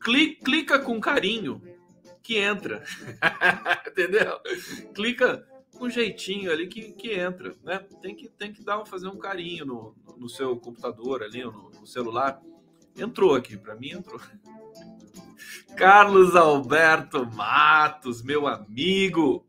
clica, 0.00 0.44
clica 0.44 0.78
com 0.78 1.00
carinho 1.00 1.62
que 2.22 2.38
entra. 2.38 2.82
Entendeu? 3.86 4.40
Clica 4.94 5.46
com 5.78 5.88
jeitinho 5.88 6.50
ali 6.50 6.66
que, 6.66 6.92
que 6.92 7.12
entra, 7.12 7.54
né? 7.62 7.78
Tem 8.02 8.14
que, 8.14 8.28
tem 8.28 8.52
que 8.52 8.64
dar, 8.64 8.84
fazer 8.84 9.08
um 9.08 9.18
carinho 9.18 9.64
no, 9.64 9.94
no 10.16 10.28
seu 10.28 10.56
computador 10.56 11.22
ali, 11.22 11.44
no, 11.44 11.70
no 11.70 11.86
celular. 11.86 12.42
Entrou 12.98 13.34
aqui, 13.34 13.56
para 13.56 13.76
mim 13.76 13.90
entrou. 13.90 14.20
Carlos 15.76 16.34
Alberto 16.34 17.24
Matos, 17.26 18.22
meu 18.22 18.46
amigo, 18.46 19.46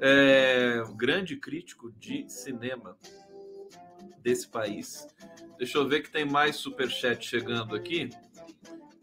é, 0.00 0.82
grande 0.94 1.36
crítico 1.36 1.90
de 1.92 2.28
cinema 2.28 2.96
desse 4.20 4.46
país. 4.46 5.06
Deixa 5.56 5.78
eu 5.78 5.88
ver 5.88 6.02
que 6.02 6.10
tem 6.10 6.24
mais 6.24 6.56
superchat 6.56 7.26
chegando 7.26 7.74
aqui. 7.74 8.10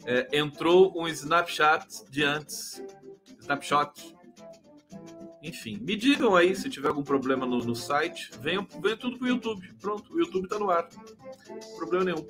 É, 0.05 0.37
entrou 0.37 0.93
um 0.99 1.07
Snapchat 1.07 2.09
de 2.09 2.23
antes 2.23 2.81
snapshot. 3.41 4.15
Enfim, 5.41 5.79
me 5.81 5.95
digam 5.95 6.35
aí 6.35 6.55
se 6.55 6.69
tiver 6.69 6.89
algum 6.89 7.03
problema 7.03 7.45
no, 7.45 7.57
no 7.57 7.75
site. 7.75 8.29
Venham, 8.39 8.67
venham 8.79 8.97
tudo 8.97 9.17
pro 9.17 9.27
YouTube. 9.27 9.73
Pronto, 9.79 10.13
o 10.13 10.19
YouTube 10.19 10.47
tá 10.47 10.59
no 10.59 10.69
ar. 10.69 10.87
Problema 11.77 12.05
nenhum. 12.05 12.27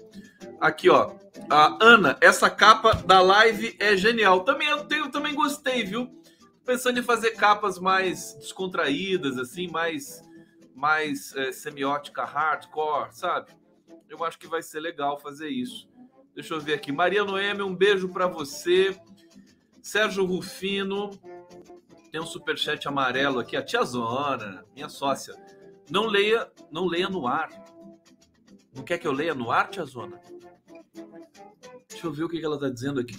Aqui, 0.61 0.89
ó. 0.89 1.13
A 1.49 1.77
Ana, 1.83 2.17
essa 2.21 2.49
capa 2.49 2.93
da 2.93 3.19
live 3.19 3.75
é 3.79 3.97
genial. 3.97 4.45
Também 4.45 4.69
eu 4.69 4.85
tenho, 4.85 5.11
também 5.11 5.35
gostei, 5.35 5.83
viu? 5.83 6.09
Pensando 6.65 6.99
em 6.99 7.03
fazer 7.03 7.31
capas 7.31 7.77
mais 7.77 8.33
descontraídas, 8.35 9.37
assim, 9.37 9.67
mais, 9.67 10.21
mais 10.73 11.35
é, 11.35 11.51
semiótica 11.51 12.23
hardcore, 12.23 13.13
sabe? 13.13 13.51
Eu 14.07 14.23
acho 14.23 14.39
que 14.39 14.47
vai 14.47 14.61
ser 14.61 14.79
legal 14.79 15.19
fazer 15.19 15.49
isso. 15.49 15.89
Deixa 16.33 16.53
eu 16.53 16.61
ver 16.61 16.75
aqui. 16.75 16.93
Maria 16.93 17.25
Noemi, 17.25 17.61
um 17.61 17.75
beijo 17.75 18.07
para 18.07 18.25
você. 18.25 18.95
Sérgio 19.81 20.23
Rufino, 20.23 21.09
tem 22.11 22.19
um 22.19 22.25
superchat 22.25 22.85
amarelo 22.87 23.39
aqui, 23.39 23.55
a 23.55 23.63
tia 23.63 23.83
Zona, 23.83 24.65
minha 24.75 24.89
sócia. 24.89 25.33
Não 25.89 26.07
leia, 26.07 26.51
não 26.69 26.85
leia 26.85 27.09
no 27.09 27.25
ar. 27.25 27.49
Não 28.75 28.83
quer 28.83 28.97
que 28.97 29.07
eu 29.07 29.13
leia 29.13 29.33
no 29.33 29.49
ar, 29.49 29.69
tia 29.69 29.85
Zona? 29.85 30.19
Deixa 31.87 32.05
eu 32.05 32.11
ver 32.11 32.25
o 32.25 32.29
que 32.29 32.43
ela 32.43 32.55
está 32.55 32.69
dizendo 32.69 32.99
aqui. 32.99 33.15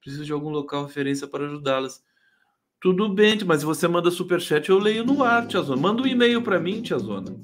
Preciso 0.00 0.24
de 0.24 0.32
algum 0.32 0.50
local 0.50 0.84
referência 0.84 1.28
para 1.28 1.46
ajudá-las. 1.46 2.02
Tudo 2.80 3.08
bem, 3.08 3.38
mas 3.44 3.60
se 3.60 3.66
você 3.66 3.86
manda 3.86 4.10
superchat, 4.10 4.68
eu 4.68 4.78
leio 4.78 5.04
no 5.04 5.22
ar, 5.22 5.46
tia 5.46 5.62
Zona. 5.62 5.80
Manda 5.80 6.02
um 6.02 6.06
e-mail 6.06 6.42
para 6.42 6.58
mim, 6.58 6.82
tia 6.82 6.98
Zona. 6.98 7.34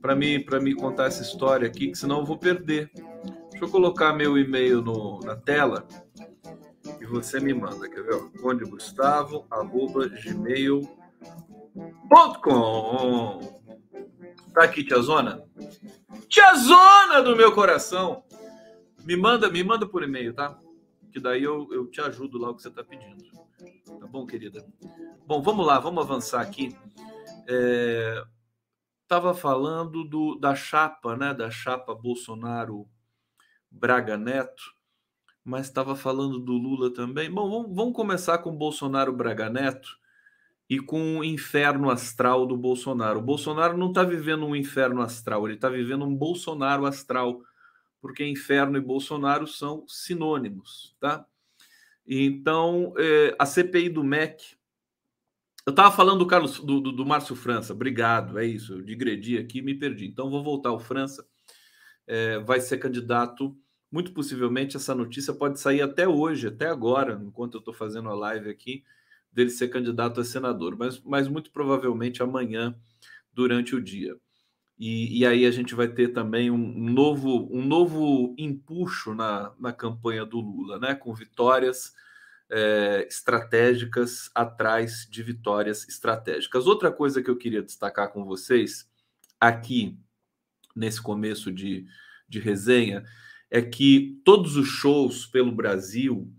Para 0.00 0.16
para 0.46 0.60
me 0.60 0.74
contar 0.74 1.06
essa 1.06 1.22
história 1.22 1.68
aqui, 1.68 1.88
que 1.88 1.98
senão 1.98 2.20
eu 2.20 2.24
vou 2.24 2.38
perder. 2.38 2.90
Deixa 3.50 3.64
eu 3.64 3.68
colocar 3.68 4.14
meu 4.14 4.38
e-mail 4.38 4.80
no, 4.80 5.20
na 5.20 5.36
tela 5.36 5.86
você 7.10 7.40
me 7.40 7.52
manda, 7.52 7.88
quer 7.88 8.02
ver? 8.02 8.18
Conde 8.40 8.64
Gustavo, 8.64 9.46
arroba 9.50 10.08
gmail.com. 10.08 10.90
Tá 14.54 14.64
aqui, 14.64 14.82
tia 14.84 15.00
Zona? 15.00 15.44
Tia 16.28 16.54
Zona 16.54 17.22
do 17.22 17.36
meu 17.36 17.52
coração! 17.54 18.24
Me 19.04 19.16
manda, 19.16 19.50
me 19.50 19.62
manda 19.64 19.86
por 19.86 20.02
e-mail, 20.02 20.34
tá? 20.34 20.58
Que 21.12 21.18
daí 21.18 21.42
eu, 21.42 21.68
eu 21.72 21.86
te 21.86 22.00
ajudo 22.00 22.38
lá 22.38 22.50
o 22.50 22.54
que 22.54 22.62
você 22.62 22.70
tá 22.70 22.84
pedindo. 22.84 23.24
Tá 23.98 24.06
bom, 24.06 24.26
querida? 24.26 24.64
Bom, 25.26 25.42
vamos 25.42 25.66
lá, 25.66 25.78
vamos 25.78 26.04
avançar 26.04 26.40
aqui. 26.40 26.76
É, 27.48 28.22
tava 29.08 29.34
falando 29.34 30.04
do, 30.04 30.36
da 30.36 30.54
chapa, 30.54 31.16
né? 31.16 31.34
Da 31.34 31.50
chapa 31.50 31.94
Bolsonaro 31.94 32.88
Braga 33.70 34.16
Neto, 34.16 34.62
mas 35.44 35.66
estava 35.66 35.96
falando 35.96 36.38
do 36.38 36.52
Lula 36.52 36.92
também. 36.92 37.30
Bom, 37.30 37.50
vamos, 37.50 37.74
vamos 37.74 37.94
começar 37.94 38.38
com 38.38 38.54
Bolsonaro 38.54 39.12
Braga 39.12 39.48
Neto 39.48 39.98
e 40.68 40.78
com 40.78 41.18
o 41.18 41.24
inferno 41.24 41.90
astral 41.90 42.46
do 42.46 42.56
Bolsonaro. 42.56 43.18
O 43.18 43.22
Bolsonaro 43.22 43.76
não 43.76 43.88
está 43.88 44.04
vivendo 44.04 44.46
um 44.46 44.54
inferno 44.54 45.02
astral, 45.02 45.46
ele 45.46 45.56
está 45.56 45.68
vivendo 45.68 46.04
um 46.04 46.14
Bolsonaro 46.14 46.86
astral, 46.86 47.42
porque 48.00 48.26
inferno 48.26 48.78
e 48.78 48.80
Bolsonaro 48.80 49.46
são 49.46 49.84
sinônimos, 49.88 50.94
tá? 51.00 51.26
Então, 52.06 52.94
é, 52.98 53.34
a 53.38 53.46
CPI 53.46 53.88
do 53.88 54.04
MEC. 54.04 54.56
Eu 55.66 55.70
estava 55.70 55.94
falando 55.94 56.20
do 56.20 56.26
Carlos 56.26 56.58
do, 56.58 56.80
do, 56.80 56.90
do, 56.90 57.06
Márcio 57.06 57.36
França, 57.36 57.72
obrigado, 57.72 58.38
é 58.38 58.46
isso. 58.46 58.74
Eu 58.74 58.82
digredi 58.82 59.38
aqui 59.38 59.60
me 59.60 59.74
perdi. 59.74 60.06
Então, 60.06 60.30
vou 60.30 60.42
voltar 60.42 60.70
ao 60.70 60.80
França 60.80 61.24
é, 62.10 62.40
vai 62.40 62.60
ser 62.60 62.78
candidato. 62.78 63.56
Muito 63.90 64.12
possivelmente 64.12 64.76
essa 64.76 64.94
notícia 64.94 65.34
pode 65.34 65.58
sair 65.58 65.82
até 65.82 66.06
hoje, 66.06 66.46
até 66.46 66.66
agora, 66.66 67.20
enquanto 67.24 67.54
eu 67.54 67.58
estou 67.58 67.74
fazendo 67.74 68.08
a 68.08 68.14
live 68.14 68.48
aqui, 68.48 68.84
dele 69.32 69.50
ser 69.50 69.68
candidato 69.68 70.20
a 70.20 70.24
senador, 70.24 70.76
mas, 70.76 71.00
mas 71.00 71.28
muito 71.28 71.50
provavelmente 71.50 72.22
amanhã, 72.22 72.74
durante 73.32 73.74
o 73.74 73.80
dia. 73.80 74.16
E, 74.78 75.18
e 75.18 75.26
aí 75.26 75.44
a 75.44 75.50
gente 75.50 75.74
vai 75.74 75.88
ter 75.88 76.08
também 76.08 76.50
um, 76.50 76.56
novo, 76.56 77.48
um 77.52 77.62
novo 77.64 78.34
empuxo 78.38 79.14
na, 79.14 79.52
na 79.58 79.72
campanha 79.72 80.24
do 80.24 80.40
Lula, 80.40 80.78
né? 80.78 80.94
com 80.94 81.12
vitórias 81.12 81.92
é, 82.50 83.06
estratégicas 83.08 84.30
atrás 84.34 85.06
de 85.10 85.22
vitórias 85.22 85.86
estratégicas. 85.86 86.66
Outra 86.66 86.90
coisa 86.90 87.22
que 87.22 87.28
eu 87.28 87.36
queria 87.36 87.62
destacar 87.62 88.10
com 88.10 88.24
vocês 88.24 88.88
aqui 89.38 89.98
nesse 90.74 91.00
começo 91.00 91.52
de, 91.52 91.86
de 92.26 92.40
resenha 92.40 93.04
é 93.50 93.60
que 93.60 94.20
todos 94.24 94.56
os 94.56 94.68
shows 94.68 95.26
pelo 95.26 95.50
Brasil, 95.50 96.30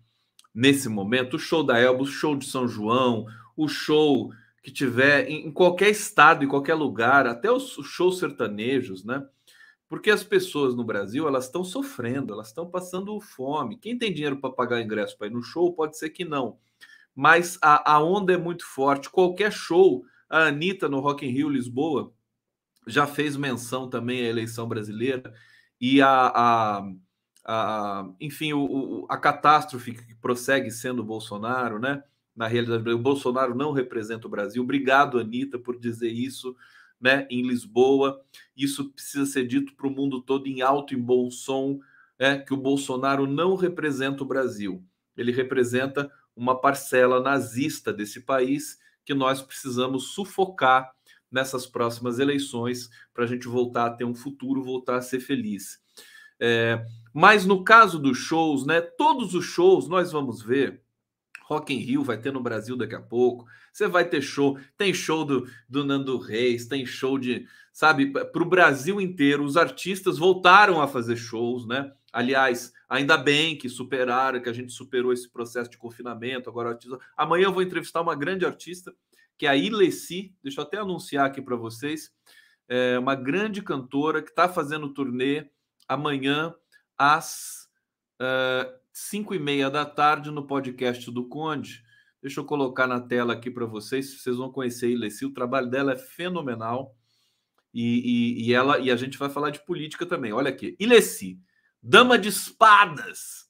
nesse 0.53 0.87
momento, 0.87 1.35
o 1.35 1.39
show 1.39 1.63
da 1.63 1.77
Elba, 1.77 2.03
o 2.03 2.07
show 2.07 2.35
de 2.35 2.45
São 2.45 2.67
João, 2.67 3.25
o 3.55 3.67
show 3.67 4.31
que 4.63 4.71
tiver 4.71 5.27
em 5.29 5.51
qualquer 5.51 5.89
estado, 5.89 6.45
em 6.45 6.47
qualquer 6.47 6.75
lugar, 6.75 7.27
até 7.27 7.51
os 7.51 7.75
shows 7.83 8.19
sertanejos, 8.19 9.03
né? 9.03 9.25
Porque 9.89 10.09
as 10.09 10.23
pessoas 10.23 10.73
no 10.73 10.85
Brasil, 10.85 11.27
elas 11.27 11.45
estão 11.45 11.65
sofrendo, 11.65 12.31
elas 12.31 12.47
estão 12.47 12.69
passando 12.69 13.19
fome. 13.19 13.77
Quem 13.77 13.97
tem 13.97 14.13
dinheiro 14.13 14.37
para 14.37 14.49
pagar 14.49 14.81
ingresso 14.81 15.17
para 15.17 15.27
ir 15.27 15.31
no 15.31 15.43
show, 15.43 15.73
pode 15.73 15.97
ser 15.97 16.11
que 16.11 16.23
não. 16.23 16.57
Mas 17.13 17.57
a, 17.61 17.95
a 17.95 18.01
onda 18.01 18.31
é 18.31 18.37
muito 18.37 18.65
forte. 18.65 19.09
Qualquer 19.09 19.51
show, 19.51 20.05
a 20.29 20.45
Anitta 20.45 20.87
no 20.87 21.01
Rock 21.01 21.25
in 21.25 21.31
Rio 21.31 21.49
Lisboa, 21.49 22.13
já 22.87 23.05
fez 23.05 23.35
menção 23.35 23.89
também 23.89 24.21
à 24.21 24.29
eleição 24.29 24.65
brasileira 24.65 25.33
e 25.81 26.00
a, 26.00 26.31
a, 26.35 26.91
a 27.43 28.09
enfim, 28.21 28.53
o, 28.53 28.59
o, 28.63 29.05
a 29.09 29.17
catástrofe 29.17 29.93
que 29.93 30.15
prossegue 30.15 30.69
sendo 30.69 31.01
o 31.01 31.05
Bolsonaro, 31.05 31.79
né? 31.79 32.03
Na 32.35 32.47
realidade, 32.47 32.88
o 32.91 33.00
Bolsonaro 33.00 33.55
não 33.55 33.71
representa 33.71 34.27
o 34.27 34.29
Brasil. 34.29 34.61
Obrigado, 34.61 35.19
Anitta, 35.19 35.57
por 35.57 35.77
dizer 35.79 36.11
isso, 36.11 36.55
né? 37.00 37.27
Em 37.31 37.41
Lisboa, 37.41 38.21
isso 38.55 38.91
precisa 38.91 39.25
ser 39.25 39.47
dito 39.47 39.73
para 39.75 39.88
o 39.88 39.91
mundo 39.91 40.21
todo 40.21 40.45
em 40.45 40.61
alto 40.61 40.93
e 40.93 40.97
bom 40.97 41.31
som, 41.31 41.79
é 42.19 42.38
que 42.38 42.53
o 42.53 42.57
Bolsonaro 42.57 43.25
não 43.25 43.55
representa 43.55 44.21
o 44.21 44.27
Brasil. 44.27 44.85
Ele 45.17 45.31
representa 45.31 46.11
uma 46.35 46.61
parcela 46.61 47.19
nazista 47.19 47.91
desse 47.91 48.21
país 48.21 48.79
que 49.03 49.15
nós 49.15 49.41
precisamos 49.41 50.13
sufocar 50.13 50.93
nessas 51.31 51.65
próximas 51.65 52.19
eleições 52.19 52.89
para 53.13 53.23
a 53.23 53.27
gente 53.27 53.47
voltar 53.47 53.85
a 53.85 53.91
ter 53.91 54.05
um 54.05 54.15
futuro, 54.15 54.63
voltar 54.63 54.97
a 54.97 55.01
ser 55.01 55.19
feliz. 55.19 55.79
É, 56.39 56.83
mas 57.13 57.45
no 57.45 57.63
caso 57.63 58.00
dos 58.00 58.17
shows, 58.17 58.65
né? 58.65 58.81
Todos 58.81 59.35
os 59.35 59.45
shows 59.45 59.88
nós 59.88 60.11
vamos 60.11 60.41
ver 60.41 60.81
Rock 61.51 61.73
in 61.73 61.79
Rio 61.79 62.01
vai 62.01 62.17
ter 62.17 62.31
no 62.31 62.39
Brasil 62.41 62.77
daqui 62.77 62.95
a 62.95 63.01
pouco. 63.01 63.45
Você 63.73 63.85
vai 63.85 64.07
ter 64.07 64.21
show, 64.21 64.57
tem 64.77 64.93
show 64.93 65.25
do, 65.25 65.45
do 65.67 65.83
Nando 65.83 66.17
Reis, 66.17 66.65
tem 66.65 66.85
show 66.85 67.19
de, 67.19 67.45
sabe, 67.73 68.07
para 68.07 68.41
o 68.41 68.50
Brasil 68.50 69.01
inteiro. 69.01 69.43
Os 69.43 69.57
artistas 69.57 70.17
voltaram 70.17 70.81
a 70.81 70.88
fazer 70.88 71.17
shows, 71.17 71.67
né? 71.67 71.91
Aliás, 72.13 72.71
ainda 72.88 73.17
bem 73.17 73.57
que 73.57 73.67
superaram, 73.67 74.41
que 74.41 74.47
a 74.47 74.53
gente 74.53 74.71
superou 74.71 75.11
esse 75.11 75.29
processo 75.29 75.69
de 75.69 75.77
confinamento. 75.77 76.50
Agora, 76.50 76.77
amanhã 77.17 77.45
eu 77.45 77.53
vou 77.53 77.61
entrevistar 77.61 78.01
uma 78.01 78.15
grande 78.15 78.45
artista, 78.45 78.93
que 79.41 79.48
é 79.48 79.50
a 79.50 79.55
Ileci. 79.55 80.36
Deixa 80.43 80.62
eu 80.62 80.65
até 80.65 80.77
anunciar 80.77 81.25
aqui 81.25 81.41
para 81.41 81.55
vocês. 81.55 82.12
É 82.69 83.00
uma 83.00 83.15
grande 83.15 83.60
cantora 83.63 84.21
que 84.21 84.29
está 84.29 84.48
fazendo 84.48 84.93
turnê 84.93 85.50
amanhã 85.88 86.53
às 86.95 87.67
uh, 88.21 88.71
5 88.93 89.33
e 89.33 89.39
meia 89.39 89.67
da 89.67 89.83
tarde 89.83 90.29
no 90.29 90.45
podcast 90.45 91.10
do 91.10 91.27
Conde. 91.27 91.83
Deixa 92.21 92.39
eu 92.39 92.45
colocar 92.45 92.86
na 92.86 93.01
tela 93.01 93.33
aqui 93.33 93.50
para 93.50 93.65
vocês, 93.65 94.21
vocês 94.21 94.38
vão 94.38 94.51
conhecer 94.51 94.86
a 94.86 94.89
Ileci. 94.89 95.25
O 95.25 95.33
trabalho 95.33 95.71
dela 95.71 95.93
é 95.93 95.98
fenomenal. 95.98 96.95
E, 97.74 98.43
e, 98.43 98.48
e, 98.48 98.53
ela 98.53 98.77
e 98.77 98.91
a 98.91 98.95
gente 98.95 99.17
vai 99.17 99.31
falar 99.31 99.50
de 99.50 99.65
política 99.65 100.05
também. 100.05 100.31
Olha 100.31 100.51
aqui, 100.51 100.77
Ileci, 100.79 101.39
dama 101.81 102.15
de 102.15 102.29
espadas. 102.29 103.50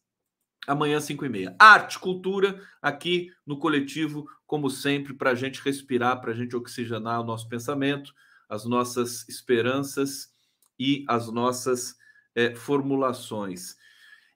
Amanhã, 0.68 1.00
5 1.00 1.26
e 1.26 1.30
meia. 1.30 1.56
Arte, 1.58 1.98
cultura, 1.98 2.62
aqui 2.82 3.32
no 3.46 3.58
coletivo, 3.58 4.30
como 4.46 4.70
sempre, 4.70 5.14
para 5.14 5.32
a 5.32 5.36
gente 5.36 5.62
respirar, 5.62 6.22
para 6.22 6.32
a 6.32 6.36
gente 6.36 6.56
oxigenar 6.56 7.22
o 7.22 7.26
nosso 7.26 7.50
pensamento, 7.50 8.14
as 8.48 8.66
nossas 8.66 9.28
esperanças 9.28 10.32
e 10.78 11.04
as 11.08 11.32
nossas 11.32 11.96
é, 12.36 12.54
formulações. 12.56 13.76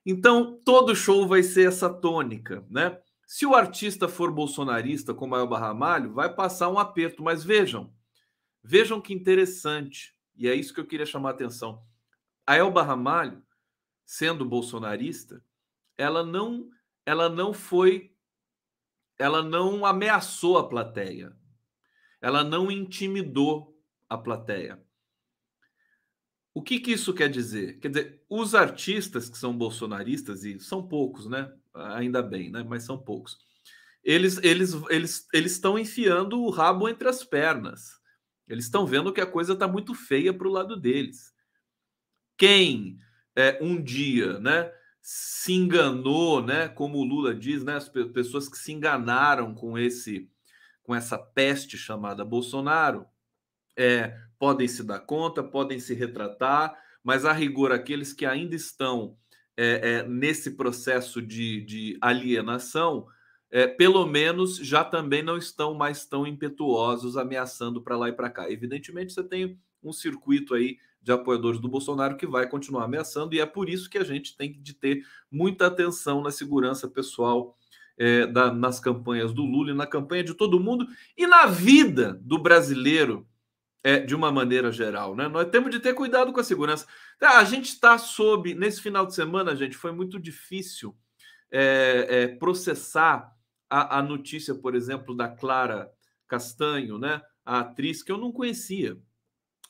Então, 0.04 0.60
todo 0.64 0.96
show 0.96 1.26
vai 1.26 1.42
ser 1.42 1.68
essa 1.68 1.88
tônica, 1.88 2.64
né? 2.70 2.98
Se 3.26 3.44
o 3.44 3.54
artista 3.54 4.08
for 4.08 4.30
bolsonarista, 4.30 5.12
como 5.12 5.34
é 5.34 5.42
o 5.42 5.48
Barramalho, 5.48 6.12
vai 6.12 6.32
passar 6.32 6.68
um 6.68 6.78
aperto, 6.78 7.24
mas 7.24 7.42
vejam, 7.42 7.92
vejam 8.62 9.00
que 9.00 9.12
interessante, 9.12 10.14
e 10.36 10.48
é 10.48 10.54
isso 10.54 10.72
que 10.72 10.78
eu 10.78 10.86
queria 10.86 11.04
chamar 11.04 11.30
a 11.30 11.32
atenção. 11.32 11.82
A 12.46 12.56
Elba 12.56 12.84
Ramalho, 12.84 13.42
sendo 14.04 14.44
bolsonarista, 14.44 15.42
ela 15.96 16.24
não, 16.24 16.68
ela 17.04 17.28
não 17.28 17.52
foi, 17.52 18.14
ela 19.18 19.42
não 19.42 19.84
ameaçou 19.86 20.58
a 20.58 20.68
plateia, 20.68 21.36
ela 22.20 22.44
não 22.44 22.70
intimidou 22.70 23.76
a 24.08 24.16
plateia. 24.16 24.82
O 26.54 26.62
que, 26.62 26.80
que 26.80 26.92
isso 26.92 27.12
quer 27.12 27.28
dizer? 27.28 27.78
Quer 27.80 27.88
dizer, 27.88 28.24
os 28.30 28.54
artistas 28.54 29.28
que 29.28 29.36
são 29.36 29.56
bolsonaristas, 29.56 30.42
e 30.42 30.58
são 30.58 30.86
poucos, 30.88 31.26
né? 31.26 31.52
Ainda 31.74 32.22
bem, 32.22 32.50
né? 32.50 32.62
Mas 32.62 32.82
são 32.82 32.96
poucos. 32.96 33.36
Eles 34.02 34.38
eles 34.42 34.72
eles 34.88 35.28
eles 35.34 35.52
estão 35.52 35.78
enfiando 35.78 36.40
o 36.40 36.48
rabo 36.48 36.88
entre 36.88 37.08
as 37.08 37.22
pernas. 37.22 38.00
Eles 38.48 38.64
estão 38.64 38.86
vendo 38.86 39.12
que 39.12 39.20
a 39.20 39.26
coisa 39.26 39.52
está 39.52 39.68
muito 39.68 39.94
feia 39.94 40.32
para 40.32 40.48
o 40.48 40.52
lado 40.52 40.76
deles. 40.76 41.34
Quem 42.38 42.98
é, 43.34 43.58
um 43.60 43.82
dia, 43.82 44.38
né, 44.38 44.72
se 45.08 45.52
enganou, 45.52 46.42
né, 46.42 46.66
como 46.66 46.98
o 46.98 47.04
Lula 47.04 47.32
diz, 47.32 47.62
né, 47.62 47.76
as 47.76 47.88
pessoas 47.88 48.48
que 48.48 48.58
se 48.58 48.72
enganaram 48.72 49.54
com 49.54 49.78
esse 49.78 50.28
com 50.82 50.92
essa 50.92 51.16
peste 51.16 51.78
chamada 51.78 52.24
Bolsonaro, 52.24 53.06
é, 53.76 54.18
podem 54.36 54.66
se 54.66 54.82
dar 54.82 54.98
conta, 54.98 55.44
podem 55.44 55.78
se 55.78 55.94
retratar, 55.94 56.76
mas 57.04 57.24
a 57.24 57.32
rigor, 57.32 57.70
aqueles 57.70 58.12
que 58.12 58.26
ainda 58.26 58.56
estão 58.56 59.16
é, 59.56 59.98
é, 59.98 60.08
nesse 60.08 60.56
processo 60.56 61.22
de, 61.22 61.60
de 61.60 61.98
alienação, 62.00 63.06
é, 63.48 63.68
pelo 63.68 64.06
menos 64.06 64.56
já 64.56 64.82
também 64.82 65.22
não 65.22 65.36
estão 65.36 65.72
mais 65.72 66.04
tão 66.04 66.26
impetuosos 66.26 67.16
ameaçando 67.16 67.80
para 67.80 67.96
lá 67.96 68.08
e 68.08 68.12
para 68.12 68.30
cá. 68.30 68.50
Evidentemente, 68.50 69.12
você 69.12 69.22
tem 69.22 69.56
um 69.82 69.92
circuito 69.92 70.52
aí 70.54 70.78
de 71.06 71.12
apoiadores 71.12 71.60
do 71.60 71.68
Bolsonaro 71.68 72.16
que 72.16 72.26
vai 72.26 72.48
continuar 72.48 72.82
ameaçando, 72.82 73.32
e 73.32 73.38
é 73.38 73.46
por 73.46 73.68
isso 73.68 73.88
que 73.88 73.96
a 73.96 74.02
gente 74.02 74.36
tem 74.36 74.60
de 74.60 74.74
ter 74.74 75.06
muita 75.30 75.68
atenção 75.68 76.20
na 76.20 76.32
segurança 76.32 76.88
pessoal 76.88 77.56
é, 77.96 78.26
da, 78.26 78.52
nas 78.52 78.80
campanhas 78.80 79.32
do 79.32 79.44
Lula 79.44 79.70
e 79.70 79.74
na 79.74 79.86
campanha 79.86 80.24
de 80.24 80.34
todo 80.34 80.58
mundo 80.58 80.84
e 81.16 81.24
na 81.24 81.46
vida 81.46 82.20
do 82.24 82.38
brasileiro 82.38 83.24
é, 83.84 84.00
de 84.00 84.16
uma 84.16 84.32
maneira 84.32 84.72
geral, 84.72 85.14
né? 85.14 85.28
Nós 85.28 85.48
temos 85.48 85.70
de 85.70 85.78
ter 85.78 85.94
cuidado 85.94 86.32
com 86.32 86.40
a 86.40 86.44
segurança. 86.44 86.88
Tá, 87.20 87.38
a 87.38 87.44
gente 87.44 87.66
está 87.66 87.96
sob. 87.98 88.52
Nesse 88.52 88.82
final 88.82 89.06
de 89.06 89.14
semana, 89.14 89.54
gente, 89.54 89.76
foi 89.76 89.92
muito 89.92 90.18
difícil 90.18 90.92
é, 91.52 92.06
é, 92.08 92.26
processar 92.26 93.32
a, 93.70 93.98
a, 93.98 94.02
notícia, 94.02 94.56
por 94.56 94.74
exemplo, 94.74 95.14
da 95.14 95.28
Clara 95.28 95.88
Castanho, 96.26 96.98
né? 96.98 97.22
A 97.44 97.60
atriz 97.60 98.02
que 98.02 98.10
eu 98.10 98.18
não 98.18 98.32
conhecia, 98.32 98.98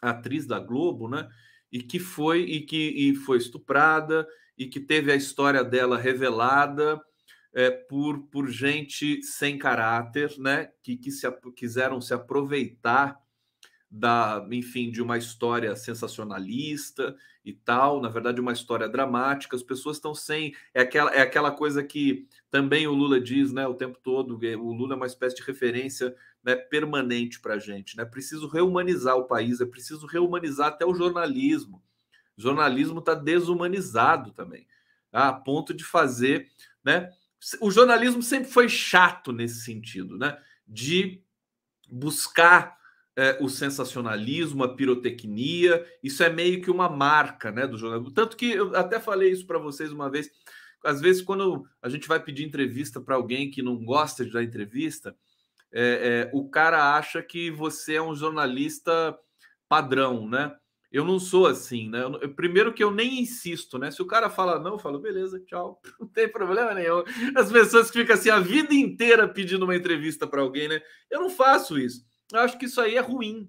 atriz 0.01 0.47
da 0.47 0.59
Globo, 0.59 1.09
né? 1.09 1.29
E 1.71 1.83
que 1.83 1.99
foi 1.99 2.43
e 2.43 2.61
que 2.61 2.77
e 2.77 3.15
foi 3.15 3.39
estuprada 3.39 4.27
e 4.57 4.67
que 4.67 4.81
teve 4.81 5.13
a 5.13 5.17
história 5.17 5.63
dela 5.63 5.99
revelada 5.99 7.01
é, 7.53 7.71
por, 7.71 8.29
por 8.29 8.51
gente 8.51 9.23
sem 9.23 9.59
caráter, 9.59 10.35
né? 10.39 10.71
Que, 10.83 10.97
que 10.97 11.11
se, 11.11 11.27
quiseram 11.55 12.01
se 12.01 12.13
aproveitar 12.15 13.19
da, 13.91 14.47
enfim, 14.51 14.91
de 14.91 15.01
uma 15.01 15.17
história 15.17 15.75
sensacionalista 15.77 17.17
e 17.45 17.53
tal, 17.53 18.01
na 18.01 18.09
verdade 18.09 18.41
uma 18.41 18.53
história 18.53 18.89
dramática, 18.89 19.57
as 19.57 19.63
pessoas 19.63 19.97
estão 19.97 20.15
sem, 20.15 20.55
é 20.75 20.83
aquela, 20.83 21.15
é 21.15 21.23
aquela 21.23 21.51
coisa 21.51 21.83
que 21.83 22.27
também 22.51 22.87
o 22.87 22.93
Lula 22.93 23.21
diz, 23.21 23.53
né, 23.53 23.67
o 23.67 23.75
tempo 23.75 23.99
todo, 24.03 24.35
o 24.37 24.73
Lula 24.73 24.95
é 24.95 24.97
uma 24.97 25.07
espécie 25.07 25.37
de 25.37 25.43
referência 25.43 26.15
né, 26.47 26.55
permanente 26.55 27.41
para 27.41 27.55
a 27.55 27.59
gente, 27.59 27.97
né, 27.97 28.05
preciso 28.05 28.47
reumanizar 28.47 29.17
o 29.17 29.25
país, 29.25 29.61
é 29.61 29.67
preciso 29.67 30.07
reumanizar 30.07 30.69
até 30.69 30.87
o 30.87 30.95
jornalismo, 30.95 31.83
o 32.39 32.41
jornalismo 32.41 33.01
está 33.01 33.15
desumanizado 33.15 34.31
também, 34.31 34.65
tá? 35.11 35.27
a 35.27 35.33
ponto 35.33 35.75
de 35.75 35.83
fazer, 35.83 36.49
né, 36.85 37.11
o 37.61 37.69
jornalismo 37.69 38.23
sempre 38.23 38.49
foi 38.49 38.69
chato 38.69 39.33
nesse 39.33 39.63
sentido, 39.63 40.17
né, 40.17 40.39
de 40.69 41.21
buscar 41.91 42.77
é, 43.17 43.39
o 43.41 43.49
sensacionalismo, 43.49 44.63
a 44.63 44.77
pirotecnia, 44.77 45.85
isso 46.01 46.23
é 46.23 46.31
meio 46.31 46.63
que 46.63 46.71
uma 46.71 46.89
marca 46.89 47.51
né, 47.51 47.67
do 47.67 47.79
jornalismo. 47.79 48.13
Tanto 48.13 48.37
que 48.37 48.53
eu 48.53 48.77
até 48.77 49.01
falei 49.01 49.33
isso 49.33 49.47
para 49.47 49.59
vocês 49.59 49.91
uma 49.91 50.11
vez. 50.11 50.31
Às 50.85 51.01
vezes, 51.01 51.23
quando 51.23 51.67
a 51.81 51.89
gente 51.89 52.07
vai 52.07 52.23
pedir 52.23 52.45
entrevista 52.45 53.01
para 53.01 53.15
alguém 53.15 53.51
que 53.51 53.63
não 53.63 53.83
gosta 53.83 54.25
de 54.25 54.33
dar 54.33 54.43
entrevista, 54.43 55.17
é, 55.79 55.83
é, 55.83 56.31
o 56.33 56.49
cara 56.49 56.97
acha 56.97 57.23
que 57.23 57.51
você 57.51 57.97
é 57.97 58.03
um 58.03 58.15
jornalista 58.15 59.15
padrão, 59.69 60.27
né? 60.27 60.57
Eu 60.91 61.05
não 61.05 61.19
sou 61.19 61.47
assim, 61.47 61.91
né? 61.91 62.03
Eu, 62.23 62.35
primeiro 62.35 62.73
que 62.73 62.83
eu 62.83 62.91
nem 62.91 63.21
insisto, 63.21 63.79
né? 63.79 63.91
Se 63.91 64.01
o 64.01 64.07
cara 64.07 64.31
fala 64.31 64.59
não, 64.59 64.73
eu 64.73 64.79
falo, 64.79 64.99
beleza, 64.99 65.39
tchau, 65.41 65.79
não 66.01 66.09
tem 66.09 66.27
problema 66.27 66.73
nenhum. 66.73 67.05
As 67.37 67.53
pessoas 67.53 67.91
que 67.91 67.99
ficam 67.99 68.15
assim 68.15 68.31
a 68.31 68.41
vida 68.41 68.73
inteira 68.73 69.29
pedindo 69.29 69.65
uma 69.65 69.77
entrevista 69.77 70.27
para 70.27 70.41
alguém, 70.41 70.67
né? 70.67 70.81
Eu 71.11 71.21
não 71.21 71.29
faço 71.29 71.79
isso. 71.79 72.07
Eu 72.33 72.41
acho 72.41 72.59
que 72.59 72.65
isso 72.65 72.81
aí 72.81 72.97
é 72.97 73.01
ruim. 73.01 73.47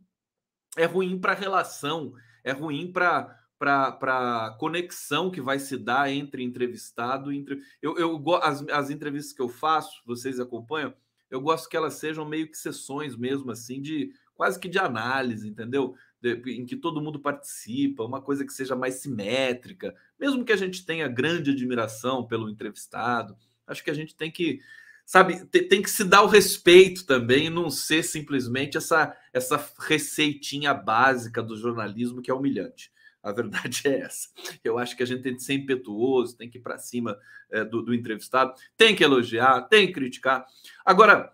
É 0.76 0.84
ruim 0.84 1.18
para 1.18 1.32
a 1.32 1.36
relação, 1.36 2.12
é 2.44 2.52
ruim 2.52 2.92
para 2.92 3.34
para 3.58 4.56
conexão 4.60 5.32
que 5.32 5.42
vai 5.42 5.58
se 5.58 5.78
dar 5.78 6.12
entre 6.12 6.44
entrevistado 6.44 7.34
e 7.34 7.40
entre... 7.40 7.60
eu, 7.82 7.98
eu 7.98 8.36
as, 8.36 8.64
as 8.70 8.92
entrevistas 8.92 9.34
que 9.34 9.42
eu 9.42 9.50
faço, 9.50 10.00
vocês 10.06 10.40
acompanham, 10.40 10.94
eu 11.30 11.42
gosto 11.42 11.70
que 11.70 11.78
elas 11.78 11.96
sejam 11.96 12.26
meio 12.26 12.50
que 12.50 12.58
sessões 12.58 13.16
mesmo 13.16 13.52
assim 13.52 13.82
de 13.82 14.12
quase 14.36 14.60
que 14.60 14.70
de 14.70 14.80
análise, 14.80 15.48
entendeu? 15.48 15.96
De, 16.22 16.42
em 16.48 16.66
que 16.66 16.76
todo 16.76 17.02
mundo 17.02 17.20
participa, 17.20 18.04
uma 18.04 18.22
coisa 18.22 18.46
que 18.46 18.54
seja 18.54 18.76
mais 18.76 18.96
simétrica, 18.96 19.96
mesmo 20.20 20.46
que 20.46 20.54
a 20.54 20.58
gente 20.58 20.86
tenha 20.86 21.08
grande 21.08 21.52
admiração 21.52 22.26
pelo 22.26 22.50
entrevistado, 22.50 23.36
acho 23.66 23.84
que 23.84 23.92
a 23.92 23.94
gente 23.94 24.16
tem 24.16 24.32
que 24.32 24.60
sabe, 25.08 25.46
tem 25.46 25.82
que 25.82 25.90
se 25.90 26.04
dar 26.04 26.22
o 26.22 26.28
respeito 26.28 27.06
também 27.06 27.46
e 27.46 27.50
não 27.50 27.70
ser 27.70 28.04
simplesmente 28.04 28.78
essa, 28.78 29.16
essa 29.32 29.74
receitinha 29.80 30.74
básica 30.74 31.42
do 31.42 31.58
jornalismo 31.58 32.22
que 32.22 32.30
é 32.30 32.34
humilhante. 32.34 32.92
A 33.28 33.34
verdade 33.34 33.82
é 33.86 34.00
essa. 34.00 34.30
Eu 34.64 34.78
acho 34.78 34.96
que 34.96 35.04
a 35.04 35.06
gente 35.06 35.22
tem 35.22 35.36
que 35.36 35.44
ser 35.44 35.56
impetuoso, 35.56 36.38
tem 36.38 36.50
que 36.50 36.58
ir 36.58 36.62
para 36.62 36.78
cima 36.78 37.18
é, 37.50 37.64
do, 37.64 37.82
do, 37.82 37.94
entrevistado, 37.94 38.54
tem 38.78 38.96
que 38.96 39.04
elogiar, 39.04 39.64
tem 39.64 39.88
que 39.88 39.94
criticar. 39.94 40.46
Agora, 40.86 41.34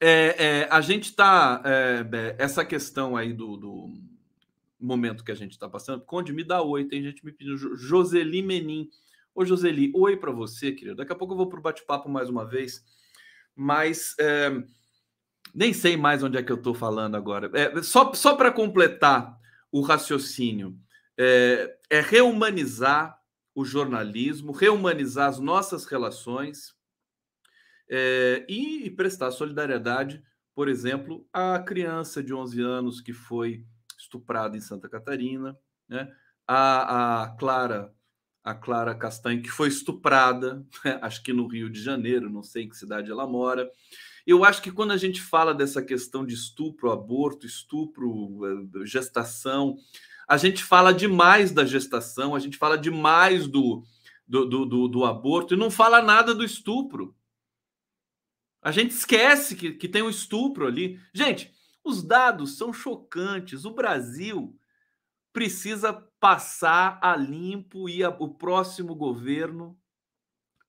é, 0.00 0.34
é, 0.38 0.68
a 0.68 0.80
gente 0.80 1.04
está. 1.04 1.62
É, 1.64 2.34
essa 2.38 2.64
questão 2.64 3.16
aí 3.16 3.32
do, 3.32 3.56
do, 3.56 3.94
momento 4.80 5.22
que 5.22 5.30
a 5.30 5.36
gente 5.36 5.52
está 5.52 5.68
passando, 5.68 6.04
Conde, 6.04 6.32
me 6.32 6.42
dá 6.42 6.60
oi. 6.60 6.84
Tem 6.86 7.00
gente 7.02 7.24
me 7.24 7.30
pedindo. 7.30 7.76
Joseli 7.76 8.42
Menin. 8.42 8.90
Ô, 9.32 9.44
Joseli, 9.44 9.92
oi 9.94 10.16
para 10.16 10.32
você, 10.32 10.72
querido. 10.72 10.96
Daqui 10.96 11.12
a 11.12 11.16
pouco 11.16 11.34
eu 11.34 11.38
vou 11.38 11.48
para 11.48 11.60
o 11.60 11.62
bate-papo 11.62 12.08
mais 12.08 12.28
uma 12.28 12.44
vez, 12.44 12.84
mas 13.54 14.14
é, 14.18 14.50
nem 15.54 15.72
sei 15.72 15.96
mais 15.96 16.22
onde 16.22 16.36
é 16.36 16.42
que 16.42 16.50
eu 16.50 16.56
estou 16.56 16.74
falando 16.74 17.16
agora. 17.16 17.48
É, 17.54 17.80
só 17.82 18.12
só 18.12 18.34
para 18.34 18.50
completar 18.50 19.40
o 19.70 19.80
raciocínio, 19.80 20.78
é, 21.18 21.76
é 21.90 22.00
reumanizar 22.00 23.18
o 23.54 23.64
jornalismo, 23.64 24.52
reumanizar 24.52 25.28
as 25.28 25.38
nossas 25.38 25.84
relações, 25.84 26.74
é, 27.88 28.46
e 28.48 28.90
prestar 28.90 29.30
solidariedade, 29.30 30.22
por 30.54 30.68
exemplo, 30.68 31.28
à 31.32 31.58
criança 31.58 32.22
de 32.22 32.32
11 32.32 32.60
anos 32.62 33.00
que 33.00 33.12
foi 33.12 33.66
estuprada 33.98 34.56
em 34.56 34.60
Santa 34.60 34.88
Catarina, 34.88 35.58
né? 35.88 36.10
a, 36.46 37.22
a 37.22 37.28
Clara 37.36 37.94
a 38.44 38.54
Clara 38.54 38.94
Castanho, 38.94 39.40
que 39.40 39.50
foi 39.50 39.68
estuprada, 39.68 40.66
né? 40.84 40.98
acho 41.00 41.22
que 41.22 41.32
no 41.32 41.46
Rio 41.46 41.70
de 41.70 41.80
Janeiro, 41.80 42.28
não 42.28 42.42
sei 42.42 42.64
em 42.64 42.68
que 42.68 42.76
cidade 42.76 43.10
ela 43.10 43.26
mora. 43.26 43.70
Eu 44.26 44.44
acho 44.44 44.60
que 44.60 44.72
quando 44.72 44.90
a 44.90 44.96
gente 44.96 45.20
fala 45.20 45.54
dessa 45.54 45.82
questão 45.82 46.26
de 46.26 46.34
estupro, 46.34 46.90
aborto, 46.90 47.46
estupro, 47.46 48.40
eh, 48.44 48.86
gestação, 48.86 49.76
a 50.32 50.38
gente 50.38 50.64
fala 50.64 50.94
demais 50.94 51.52
da 51.52 51.62
gestação, 51.62 52.34
a 52.34 52.38
gente 52.38 52.56
fala 52.56 52.78
demais 52.78 53.46
do, 53.46 53.84
do, 54.26 54.46
do, 54.46 54.64
do, 54.64 54.88
do 54.88 55.04
aborto 55.04 55.52
e 55.52 55.58
não 55.58 55.70
fala 55.70 56.00
nada 56.00 56.34
do 56.34 56.42
estupro. 56.42 57.14
A 58.62 58.72
gente 58.72 58.92
esquece 58.92 59.54
que, 59.54 59.72
que 59.72 59.86
tem 59.86 60.00
um 60.00 60.08
estupro 60.08 60.66
ali. 60.66 60.98
Gente, 61.12 61.52
os 61.84 62.02
dados 62.02 62.56
são 62.56 62.72
chocantes. 62.72 63.66
O 63.66 63.74
Brasil 63.74 64.58
precisa 65.34 65.92
passar 66.18 66.98
a 67.02 67.14
limpo 67.14 67.86
e 67.86 68.02
a, 68.02 68.08
o 68.08 68.32
próximo 68.32 68.94
governo 68.94 69.78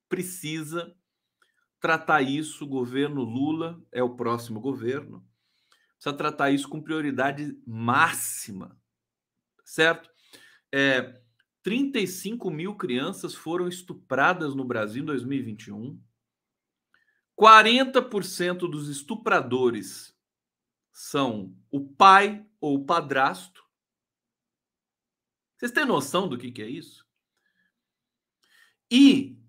precisa 0.10 0.94
tratar 1.80 2.22
isso. 2.22 2.66
O 2.66 2.68
governo 2.68 3.24
Lula 3.24 3.82
é 3.94 4.04
o 4.04 4.14
próximo 4.14 4.60
governo. 4.60 5.26
Precisa 5.96 6.18
tratar 6.18 6.52
isso 6.52 6.68
com 6.68 6.82
prioridade 6.82 7.58
máxima, 7.66 8.78
certo? 9.64 10.10
É, 10.72 11.22
35 11.62 12.52
mil 12.52 12.76
crianças 12.76 13.34
foram 13.34 13.68
estupradas 13.68 14.54
no 14.54 14.66
Brasil 14.66 15.04
em 15.04 15.06
2021. 15.06 16.02
40% 17.40 18.70
dos 18.70 18.90
estupradores 18.90 20.16
são 20.92 21.56
o 21.72 21.88
pai 21.88 22.46
ou 22.60 22.76
o 22.76 22.86
padrasto. 22.86 23.64
Vocês 25.58 25.72
têm 25.72 25.86
noção 25.86 26.28
do 26.28 26.38
que, 26.38 26.52
que 26.52 26.62
é 26.62 26.70
isso? 26.70 27.08
E 28.92 29.40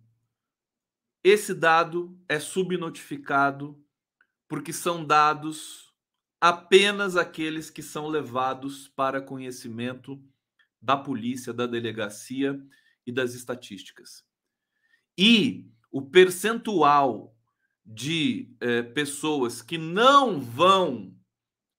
esse 1.23 1.55
dado 1.55 2.19
é 2.29 2.39
subnotificado 2.39 3.83
porque 4.47 4.73
são 4.73 5.05
dados 5.05 5.94
apenas 6.41 7.17
aqueles 7.17 7.71
que 7.71 7.83
são 7.83 8.09
levados 8.09 8.89
para 8.89 9.21
conhecimento 9.21 10.23
da 10.81 10.97
polícia, 10.97 11.53
da 11.53 11.67
delegacia 11.67 12.61
e 13.07 13.13
das 13.13 13.35
estatísticas. 13.35 14.25
E 15.17 15.71
o 15.91 16.03
percentual 16.03 17.35
de 17.85 18.55
eh, 18.61 18.83
pessoas 18.83 19.63
que 19.63 19.79
não 19.79 20.41
vão 20.41 21.15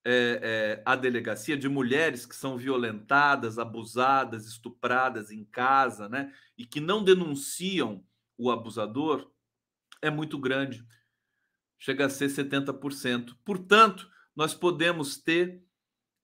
é, 0.07 0.39
é, 0.43 0.83
a 0.85 0.95
delegacia 0.95 1.57
de 1.57 1.67
mulheres 1.67 2.27
que 2.27 2.35
são 2.35 2.55
violentadas, 2.55 3.57
abusadas, 3.57 4.45
estupradas 4.45 5.31
em 5.31 5.43
casa, 5.43 6.07
né? 6.07 6.31
E 6.55 6.63
que 6.63 6.79
não 6.79 7.03
denunciam 7.03 8.05
o 8.37 8.51
abusador 8.51 9.31
é 10.03 10.11
muito 10.11 10.37
grande. 10.37 10.85
Chega 11.79 12.05
a 12.05 12.09
ser 12.09 12.27
70%. 12.27 13.35
Portanto, 13.43 14.07
nós 14.35 14.53
podemos 14.53 15.17
ter 15.17 15.63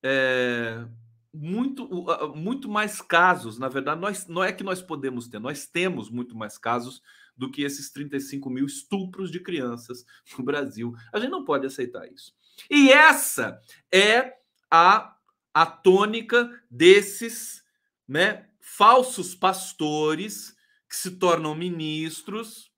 é, 0.04 0.86
muito, 1.34 1.88
muito 2.36 2.68
mais 2.68 3.02
casos. 3.02 3.58
Na 3.58 3.70
verdade, 3.70 4.02
nós, 4.02 4.28
não 4.28 4.44
é 4.44 4.52
que 4.52 4.64
nós 4.64 4.82
podemos 4.82 5.28
ter, 5.28 5.40
nós 5.40 5.66
temos 5.66 6.10
muito 6.10 6.36
mais 6.36 6.58
casos 6.58 7.02
do 7.36 7.50
que 7.50 7.64
esses 7.64 7.90
35 7.92 8.50
mil 8.50 8.66
estupros 8.66 9.32
de 9.32 9.40
crianças 9.40 10.06
no 10.38 10.44
Brasil. 10.44 10.94
A 11.14 11.20
gente 11.20 11.32
não 11.32 11.46
pode 11.46 11.66
aceitar 11.66 12.12
isso. 12.12 12.36
E 12.70 12.92
essa 12.92 13.62
é 13.92 14.34
a, 14.70 15.16
a 15.54 15.66
tônica 15.66 16.50
desses 16.70 17.64
né, 18.08 18.48
falsos 18.60 19.34
pastores 19.34 20.56
que 20.88 20.96
se 20.96 21.12
tornam 21.12 21.56
ministros, 21.56 22.72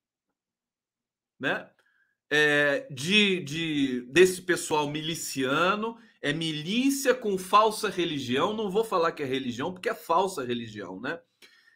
né? 1.38 1.68
É, 2.36 2.88
de, 2.90 3.44
de 3.44 4.00
desse 4.10 4.42
pessoal 4.42 4.90
miliciano, 4.90 5.96
é 6.20 6.32
milícia 6.32 7.14
com 7.14 7.38
falsa 7.38 7.88
religião. 7.88 8.52
Não 8.52 8.68
vou 8.68 8.82
falar 8.82 9.12
que 9.12 9.22
é 9.22 9.26
religião, 9.26 9.72
porque 9.72 9.88
é 9.88 9.94
falsa 9.94 10.42
religião, 10.42 11.00
né? 11.00 11.20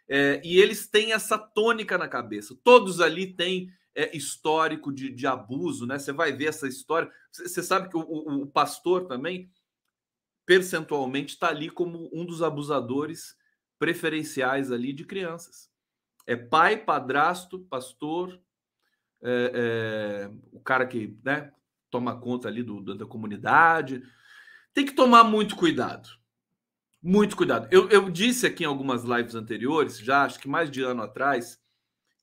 É, 0.08 0.42
e 0.44 0.58
eles 0.58 0.88
têm 0.88 1.12
essa 1.12 1.38
tônica 1.38 1.96
na 1.96 2.08
cabeça. 2.08 2.58
Todos 2.64 3.00
ali 3.00 3.36
têm 3.36 3.70
é, 3.94 4.16
histórico 4.16 4.92
de, 4.92 5.10
de 5.10 5.28
abuso, 5.28 5.86
né? 5.86 5.96
Você 5.96 6.12
vai 6.12 6.32
ver 6.32 6.46
essa 6.46 6.66
história. 6.66 7.08
Você 7.30 7.62
sabe 7.62 7.88
que 7.88 7.96
o, 7.96 8.00
o, 8.00 8.42
o 8.42 8.46
pastor 8.48 9.06
também, 9.06 9.48
percentualmente, 10.44 11.34
está 11.34 11.50
ali 11.50 11.70
como 11.70 12.10
um 12.12 12.26
dos 12.26 12.42
abusadores 12.42 13.36
preferenciais 13.78 14.72
ali 14.72 14.92
de 14.92 15.04
crianças. 15.04 15.70
É 16.26 16.34
pai, 16.34 16.84
padrasto, 16.84 17.60
pastor, 17.60 18.36
é, 19.22 19.52
é, 19.54 20.31
o 20.52 20.61
cara 20.61 20.87
que 20.87 21.16
né, 21.24 21.52
toma 21.90 22.18
conta 22.20 22.48
ali 22.48 22.62
do, 22.62 22.94
da 22.94 23.07
comunidade. 23.07 24.02
Tem 24.72 24.85
que 24.85 24.92
tomar 24.92 25.24
muito 25.24 25.57
cuidado. 25.57 26.09
Muito 27.02 27.37
cuidado. 27.37 27.68
Eu, 27.70 27.88
eu 27.88 28.11
disse 28.11 28.46
aqui 28.46 28.64
em 28.64 28.66
algumas 28.66 29.04
lives 29.04 29.35
anteriores, 29.35 29.98
já 29.98 30.24
acho 30.24 30.38
que 30.38 30.48
mais 30.48 30.70
de 30.70 30.83
ano 30.83 31.02
atrás, 31.02 31.61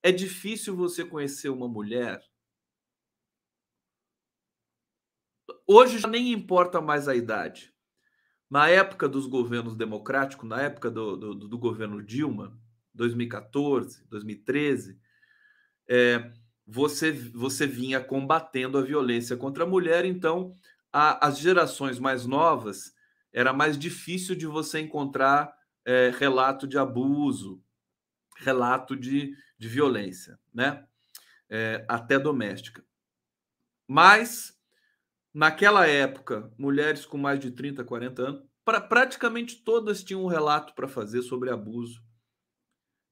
é 0.03 0.12
difícil 0.12 0.75
você 0.75 1.03
conhecer 1.05 1.49
uma 1.49 1.67
mulher. 1.67 2.21
Hoje 5.65 5.97
já 5.97 6.08
nem 6.08 6.31
importa 6.31 6.81
mais 6.81 7.08
a 7.08 7.15
idade. 7.15 7.73
Na 8.49 8.69
época 8.69 9.10
dos 9.10 9.25
governos 9.25 9.75
democráticos, 9.75 10.47
na 10.47 10.62
época 10.62 10.91
do, 10.91 11.17
do, 11.17 11.34
do 11.34 11.58
governo 11.58 12.03
Dilma, 12.03 12.55
2014, 12.93 14.05
2013, 14.08 14.99
é, 15.89 16.31
você, 16.65 17.12
você 17.12 17.67
vinha 17.67 17.99
combatendo 18.01 18.78
a 18.78 18.82
violência 18.82 19.38
contra 19.38 19.63
a 19.63 19.67
mulher, 19.67 20.06
então 20.06 20.56
a, 20.91 21.28
as 21.28 21.38
gerações 21.38 21.99
mais 21.99 22.25
novas 22.25 22.93
era 23.32 23.54
mais 23.54 23.78
difícil 23.78 24.36
de 24.36 24.47
você 24.47 24.80
encontrar 24.80 25.54
é, 25.84 26.12
relato 26.17 26.67
de 26.67 26.78
abuso, 26.78 27.62
relato 28.38 28.95
de, 28.95 29.36
de 29.58 29.67
violência, 29.67 30.39
né? 30.54 30.86
É, 31.47 31.86
até 31.88 32.17
doméstica. 32.17 32.84
Mas, 33.88 34.60
naquela 35.34 35.86
época, 35.86 36.51
mulheres 36.58 37.06
com 37.06 37.17
mais 37.17 37.39
de 37.39 37.51
30, 37.51 37.84
40 37.84 38.21
anos, 38.21 38.43
pra, 38.63 38.82
praticamente 38.82 39.58
todas 39.63 40.04
tinham 40.04 40.23
um 40.23 40.28
relato 40.28 40.73
para 40.73 40.88
fazer 40.88 41.21
sobre 41.21 41.51
abuso. 41.51 42.04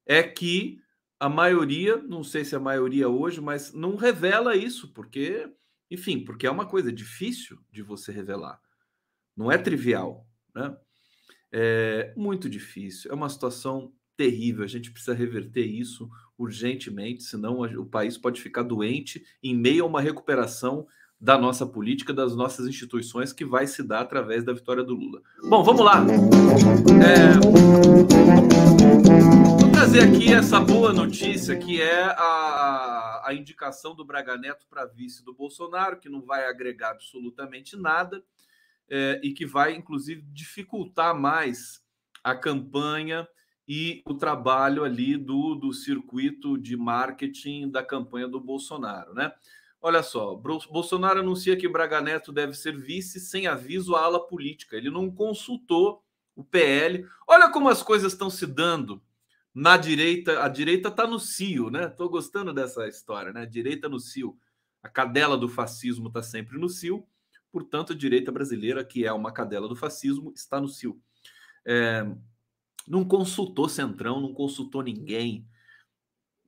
É 0.06 0.24
que 0.24 0.83
a 1.24 1.30
maioria, 1.30 2.04
não 2.06 2.22
sei 2.22 2.44
se 2.44 2.54
a 2.54 2.60
maioria 2.60 3.08
hoje, 3.08 3.40
mas 3.40 3.72
não 3.72 3.96
revela 3.96 4.58
isso, 4.58 4.90
porque, 4.90 5.50
enfim, 5.90 6.20
porque 6.20 6.46
é 6.46 6.52
uma 6.52 6.66
coisa 6.66 6.92
difícil 6.92 7.58
de 7.72 7.82
você 7.82 8.12
revelar. 8.12 8.60
Não 9.34 9.50
é 9.50 9.58
trivial, 9.58 10.28
né? 10.54 10.76
É 11.50 12.14
muito 12.18 12.50
difícil. 12.50 13.10
É 13.10 13.14
uma 13.14 13.30
situação 13.30 13.94
terrível. 14.18 14.66
A 14.66 14.68
gente 14.68 14.92
precisa 14.92 15.14
reverter 15.14 15.64
isso 15.64 16.10
urgentemente, 16.38 17.24
senão 17.24 17.62
o 17.62 17.86
país 17.86 18.18
pode 18.18 18.42
ficar 18.42 18.64
doente 18.64 19.24
em 19.42 19.56
meio 19.56 19.86
a 19.86 19.88
uma 19.88 20.02
recuperação 20.02 20.86
da 21.22 21.38
nossa 21.38 21.66
política, 21.66 22.14
das 22.14 22.36
nossas 22.36 22.68
instituições, 22.68 23.32
que 23.32 23.46
vai 23.46 23.66
se 23.66 23.82
dar 23.82 24.02
através 24.02 24.44
da 24.44 24.52
vitória 24.52 24.84
do 24.84 24.94
Lula. 24.94 25.22
Bom, 25.42 25.64
vamos 25.64 25.86
lá. 25.86 26.06
É... 27.00 29.33
Trazer 29.84 30.00
aqui 30.00 30.34
essa 30.34 30.62
boa 30.62 30.94
notícia, 30.94 31.58
que 31.58 31.82
é 31.82 32.04
a, 32.04 33.22
a 33.26 33.34
indicação 33.34 33.94
do 33.94 34.06
Braga 34.06 34.38
Neto 34.38 34.66
para 34.70 34.86
vice 34.86 35.26
do 35.26 35.34
Bolsonaro, 35.34 36.00
que 36.00 36.08
não 36.08 36.22
vai 36.22 36.48
agregar 36.48 36.92
absolutamente 36.92 37.76
nada 37.76 38.24
é, 38.90 39.20
e 39.22 39.34
que 39.34 39.46
vai, 39.46 39.76
inclusive, 39.76 40.22
dificultar 40.32 41.14
mais 41.14 41.84
a 42.24 42.34
campanha 42.34 43.28
e 43.68 44.02
o 44.06 44.14
trabalho 44.14 44.86
ali 44.86 45.18
do, 45.18 45.54
do 45.54 45.74
circuito 45.74 46.58
de 46.58 46.78
marketing 46.78 47.70
da 47.70 47.84
campanha 47.84 48.30
do 48.30 48.40
Bolsonaro, 48.40 49.14
né? 49.14 49.34
Olha 49.82 50.02
só, 50.02 50.34
Bolsonaro 50.34 51.20
anuncia 51.20 51.58
que 51.58 51.68
Braga 51.68 52.00
Neto 52.00 52.32
deve 52.32 52.54
ser 52.54 52.78
vice 52.78 53.20
sem 53.20 53.48
aviso 53.48 53.98
à 53.98 54.04
ala 54.04 54.26
política. 54.26 54.78
Ele 54.78 54.90
não 54.90 55.12
consultou 55.12 56.02
o 56.34 56.42
PL. 56.42 57.06
Olha 57.28 57.50
como 57.50 57.68
as 57.68 57.84
coisas 57.84 58.14
estão 58.14 58.30
se 58.30 58.48
dando 58.48 59.02
na 59.54 59.78
direita. 59.78 60.44
A 60.44 60.48
direita 60.48 60.90
está 60.90 61.06
no 61.06 61.20
cio, 61.20 61.70
né? 61.70 61.86
Estou 61.86 62.10
gostando 62.10 62.54
dessa 62.54 62.88
história, 62.88 63.32
né? 63.32 63.42
A 63.42 63.46
direita 63.46 63.88
no 63.88 64.00
cio. 64.00 64.38
A 64.82 64.90
cadela 64.90 65.38
do 65.38 65.48
fascismo 65.48 66.08
está 66.08 66.22
sempre 66.24 66.58
no 66.58 66.68
cio. 66.68 67.06
Portanto, 67.52 67.94
a 67.94 67.96
direita 67.96 68.32
brasileira, 68.32 68.84
que 68.84 69.06
é 69.06 69.14
uma 69.14 69.32
cadela 69.32 69.68
do 69.68 69.76
fascismo, 69.76 70.34
está 70.36 70.60
no 70.60 70.68
cio. 70.68 71.00
É, 71.66 72.06
não 72.88 73.06
consultou 73.06 73.70
Centrão, 73.70 74.20
não 74.20 74.34
consultou 74.34 74.82
ninguém. 74.82 75.48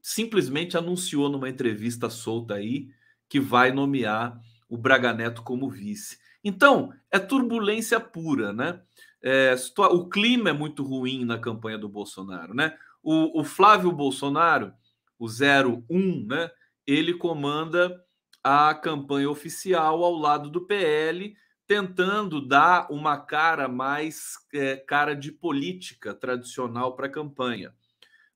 Simplesmente 0.01 0.77
anunciou 0.77 1.29
numa 1.29 1.49
entrevista 1.49 2.09
solta 2.09 2.55
aí 2.55 2.89
que 3.29 3.39
vai 3.39 3.71
nomear 3.71 4.39
o 4.67 4.77
Braga 4.77 5.13
Neto 5.13 5.43
como 5.43 5.69
vice. 5.69 6.17
Então, 6.43 6.93
é 7.09 7.17
turbulência 7.17 7.99
pura, 7.99 8.51
né? 8.53 8.81
É, 9.21 9.55
o 9.77 10.07
clima 10.07 10.49
é 10.49 10.53
muito 10.53 10.83
ruim 10.83 11.25
na 11.25 11.39
campanha 11.39 11.77
do 11.77 11.89
Bolsonaro, 11.89 12.53
né? 12.53 12.77
O, 13.05 13.41
o 13.41 13.43
Flávio 13.43 13.91
Bolsonaro, 13.91 14.73
o 15.19 15.27
01, 15.27 16.25
né? 16.25 16.49
Ele 16.87 17.13
comanda 17.13 18.03
a 18.43 18.73
campanha 18.73 19.29
oficial 19.29 20.03
ao 20.03 20.13
lado 20.13 20.49
do 20.49 20.65
PL, 20.65 21.35
tentando 21.67 22.41
dar 22.41 22.91
uma 22.91 23.15
cara 23.15 23.67
mais 23.67 24.37
é, 24.51 24.75
cara 24.75 25.15
de 25.15 25.31
política 25.31 26.15
tradicional 26.15 26.95
para 26.95 27.05
a 27.05 27.11
campanha. 27.11 27.71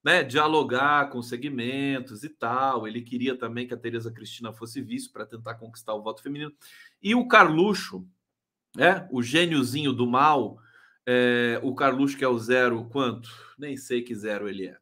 Né, 0.02 0.24
dialogar 0.24 1.10
com 1.10 1.22
segmentos 1.22 2.24
e 2.24 2.30
tal. 2.30 2.88
Ele 2.88 3.02
queria 3.02 3.38
também 3.38 3.68
que 3.68 3.74
a 3.74 3.78
Tereza 3.78 4.12
Cristina 4.12 4.54
fosse 4.54 4.82
vice 4.82 5.12
para 5.12 5.26
tentar 5.26 5.56
conquistar 5.56 5.94
o 5.94 6.02
voto 6.02 6.22
feminino. 6.24 6.54
E 7.04 7.14
o 7.14 7.28
Carluxo, 7.28 8.08
né, 8.74 9.08
o 9.12 9.22
gêniozinho 9.22 9.92
do 9.92 10.08
mal, 10.08 10.58
é, 11.12 11.60
o 11.63 11.74
Carluxo 11.74 12.15
que 12.15 12.24
é 12.24 12.28
o 12.28 12.38
zero, 12.38 12.86
quanto? 12.86 13.32
Nem 13.58 13.76
sei 13.76 14.04
que 14.04 14.13
zero 14.13 14.48
ele 14.48 14.67
é. 14.67 14.78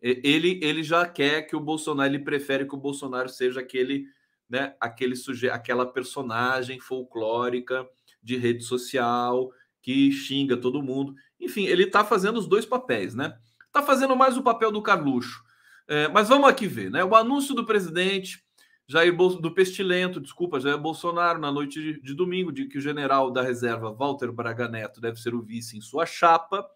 Ele, 0.00 0.58
ele 0.62 0.82
já 0.82 1.06
quer 1.06 1.42
que 1.42 1.54
o 1.54 1.60
Bolsonaro, 1.60 2.10
ele 2.10 2.24
prefere 2.24 2.64
que 2.64 2.74
o 2.74 2.78
Bolsonaro 2.78 3.28
seja 3.28 3.60
aquele 3.60 4.06
né, 4.48 4.74
aquele 4.80 5.14
sujeito, 5.14 5.52
aquela 5.52 5.84
personagem 5.84 6.80
folclórica 6.80 7.86
de 8.22 8.38
rede 8.38 8.64
social 8.64 9.50
que 9.82 10.10
xinga 10.10 10.56
todo 10.56 10.82
mundo. 10.82 11.14
Enfim, 11.38 11.66
ele 11.66 11.84
está 11.84 12.02
fazendo 12.02 12.38
os 12.38 12.46
dois 12.46 12.64
papéis, 12.64 13.14
né? 13.14 13.36
Está 13.66 13.82
fazendo 13.82 14.16
mais 14.16 14.38
o 14.38 14.42
papel 14.42 14.72
do 14.72 14.82
Carluxo. 14.82 15.44
É, 15.86 16.08
mas 16.08 16.30
vamos 16.30 16.48
aqui 16.48 16.66
ver, 16.66 16.90
né? 16.90 17.04
O 17.04 17.14
anúncio 17.14 17.54
do 17.54 17.66
presidente 17.66 18.42
Jair 18.90 19.14
Bolso, 19.14 19.40
do 19.40 19.54
Pestilento, 19.54 20.20
desculpa, 20.20 20.58
Jair 20.58 20.76
Bolsonaro, 20.76 21.38
na 21.38 21.52
noite 21.52 21.80
de, 21.80 22.02
de, 22.02 22.12
domingo, 22.12 22.50
de 22.50 22.66
que 22.66 22.76
o 22.76 22.80
general 22.80 23.30
da 23.30 23.40
reserva 23.40 23.92
Walter 23.92 24.32
Braga 24.32 24.66
Neto 24.66 25.00
deve 25.00 25.20
ser 25.20 25.32
o 25.32 25.40
vice 25.40 25.78
em 25.78 25.80
sua 25.80 26.04
chapa, 26.04 26.68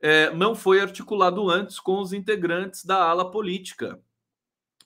é, 0.00 0.28
não 0.34 0.56
foi 0.56 0.80
articulado 0.80 1.48
antes 1.48 1.78
com 1.78 2.00
os 2.00 2.12
integrantes 2.12 2.84
da 2.84 2.96
ala 2.96 3.30
política 3.30 4.00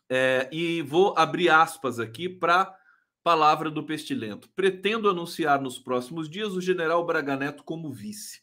é, 0.07 0.51
e 0.53 0.83
vou 0.83 1.15
abrir 1.17 1.49
aspas 1.49 1.99
aqui 1.99 2.29
para 2.29 2.77
palavra 3.25 3.71
do 3.71 3.83
Pestilento. 3.83 4.47
Pretendo 4.55 5.09
anunciar 5.09 5.63
nos 5.63 5.79
próximos 5.79 6.29
dias 6.29 6.53
o 6.53 6.61
general 6.61 7.07
Braga 7.07 7.39
Neto 7.39 7.65
como 7.65 7.91
vice. 7.91 8.43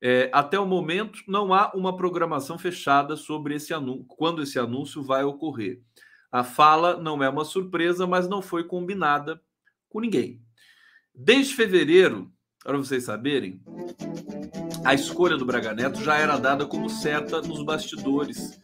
É, 0.00 0.30
até 0.32 0.58
o 0.58 0.64
momento, 0.64 1.20
não 1.28 1.52
há 1.52 1.70
uma 1.74 1.94
programação 1.94 2.56
fechada 2.56 3.16
sobre 3.16 3.56
esse 3.56 3.74
anúncio, 3.74 4.06
quando 4.06 4.42
esse 4.42 4.58
anúncio 4.58 5.02
vai 5.02 5.24
ocorrer. 5.24 5.82
A 6.34 6.42
fala 6.42 6.96
não 6.96 7.22
é 7.22 7.28
uma 7.28 7.44
surpresa, 7.44 8.08
mas 8.08 8.28
não 8.28 8.42
foi 8.42 8.64
combinada 8.64 9.40
com 9.88 10.00
ninguém. 10.00 10.42
Desde 11.14 11.54
fevereiro, 11.54 12.28
para 12.60 12.76
vocês 12.76 13.04
saberem, 13.04 13.62
a 14.84 14.92
escolha 14.92 15.36
do 15.36 15.46
Braga 15.46 15.72
Neto 15.72 16.02
já 16.02 16.16
era 16.16 16.36
dada 16.36 16.66
como 16.66 16.90
certa 16.90 17.40
nos 17.40 17.64
bastidores 17.64 18.60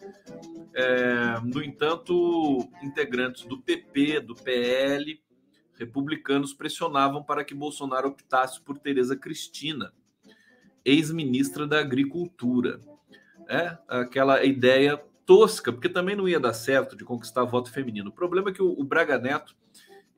é, 0.74 1.38
no 1.44 1.62
entanto, 1.62 2.68
integrantes 2.83 3.44
do 3.44 3.62
PP, 3.62 4.18
do 4.18 4.35
PL, 4.35 5.22
republicanos 5.78 6.52
pressionavam 6.52 7.22
para 7.22 7.44
que 7.44 7.54
Bolsonaro 7.54 8.09
optasse 8.09 8.61
por 8.61 8.78
Tereza 8.78 9.14
Cristina, 9.14 9.92
ex-ministra 10.85 11.68
da 11.68 11.78
Agricultura. 11.78 12.80
É, 13.48 13.78
aquela 13.87 14.44
ideia 14.44 15.00
tosca, 15.30 15.72
porque 15.72 15.88
também 15.88 16.16
não 16.16 16.28
ia 16.28 16.40
dar 16.40 16.52
certo 16.52 16.96
de 16.96 17.04
conquistar 17.04 17.44
voto 17.44 17.70
feminino. 17.70 18.10
O 18.10 18.12
problema 18.12 18.50
é 18.50 18.52
que 18.52 18.60
o, 18.60 18.72
o 18.72 18.82
Braga 18.82 19.16
Neto 19.16 19.54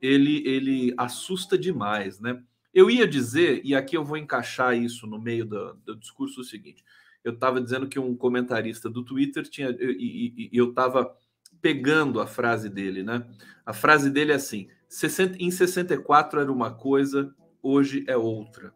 ele, 0.01 0.41
ele 0.43 0.91
assusta 0.97 1.55
demais, 1.55 2.19
né? 2.19 2.41
Eu 2.73 2.89
ia 2.89 3.07
dizer, 3.07 3.61
e 3.63 3.75
aqui 3.75 3.95
eu 3.95 4.03
vou 4.03 4.17
encaixar 4.17 4.75
isso 4.75 5.05
no 5.05 5.21
meio 5.21 5.45
do, 5.45 5.75
do 5.85 5.95
discurso, 5.95 6.41
o 6.41 6.43
seguinte: 6.43 6.83
eu 7.23 7.31
estava 7.31 7.61
dizendo 7.61 7.87
que 7.87 7.99
um 7.99 8.17
comentarista 8.17 8.89
do 8.89 9.03
Twitter 9.03 9.47
tinha. 9.47 9.69
E, 9.69 10.33
e, 10.35 10.49
e 10.51 10.57
eu 10.57 10.69
estava 10.71 11.15
pegando 11.61 12.19
a 12.19 12.25
frase 12.25 12.67
dele, 12.67 13.03
né? 13.03 13.23
A 13.63 13.71
frase 13.71 14.09
dele 14.09 14.31
é 14.31 14.35
assim: 14.35 14.67
60, 14.89 15.37
em 15.39 15.51
64 15.51 16.41
era 16.41 16.51
uma 16.51 16.73
coisa, 16.73 17.31
hoje 17.61 18.03
é 18.07 18.17
outra. 18.17 18.73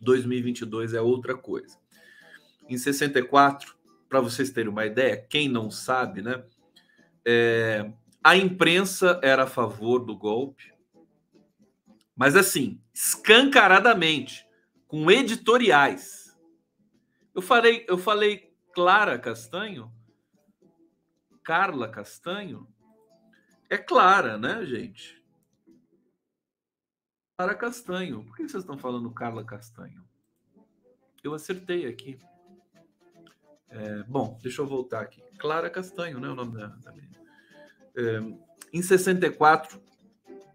2022 0.00 0.94
é 0.94 1.02
outra 1.02 1.36
coisa. 1.36 1.76
Em 2.66 2.78
64, 2.78 3.78
para 4.10 4.20
vocês 4.20 4.50
terem 4.50 4.70
uma 4.70 4.84
ideia, 4.84 5.16
quem 5.16 5.48
não 5.48 5.70
sabe, 5.70 6.20
né? 6.20 6.44
É, 7.24 7.90
a 8.22 8.36
imprensa 8.36 9.18
era 9.22 9.44
a 9.44 9.46
favor 9.46 10.00
do 10.00 10.14
golpe, 10.14 10.74
mas 12.14 12.36
assim, 12.36 12.78
escancaradamente, 12.92 14.46
com 14.86 15.10
editoriais 15.10 16.20
eu 17.34 17.42
falei, 17.42 17.86
eu 17.88 17.96
falei 17.96 18.52
Clara 18.74 19.18
Castanho? 19.18 19.92
Carla 21.42 21.88
Castanho? 21.88 22.68
É 23.68 23.78
Clara, 23.78 24.36
né, 24.36 24.64
gente? 24.66 25.24
Clara 27.38 27.54
Castanho. 27.54 28.24
Por 28.24 28.36
que 28.36 28.48
vocês 28.48 28.62
estão 28.62 28.76
falando 28.76 29.10
Carla 29.12 29.44
Castanho? 29.44 30.04
Eu 31.22 31.32
acertei 31.34 31.86
aqui. 31.86 32.18
É, 33.70 34.02
bom, 34.04 34.38
deixa 34.42 34.62
eu 34.62 34.66
voltar 34.66 35.00
aqui. 35.00 35.22
Clara 35.38 35.70
Castanho, 35.70 36.18
né? 36.18 36.28
O 36.28 36.34
nome 36.34 36.56
da, 36.56 36.66
da 36.66 36.92
menina. 36.92 37.16
É, 37.96 38.20
em 38.72 38.82
64, 38.82 39.80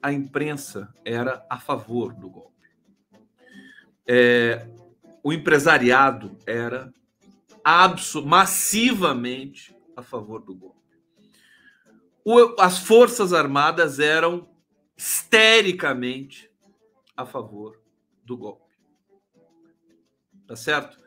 a 0.01 0.11
imprensa 0.11 0.93
era 1.03 1.45
a 1.49 1.59
favor 1.59 2.13
do 2.13 2.29
golpe. 2.29 2.69
É, 4.07 4.67
o 5.23 5.33
empresariado 5.33 6.37
era 6.45 6.93
massivamente 8.25 9.75
a 9.95 10.03
favor 10.03 10.41
do 10.41 10.53
golpe. 10.53 10.75
O, 12.23 12.59
as 12.59 12.79
Forças 12.79 13.33
Armadas 13.33 13.99
eram 13.99 14.47
histericamente 14.95 16.51
a 17.15 17.25
favor 17.25 17.81
do 18.23 18.37
golpe. 18.37 18.75
Tá 20.47 20.55
certo? 20.55 21.05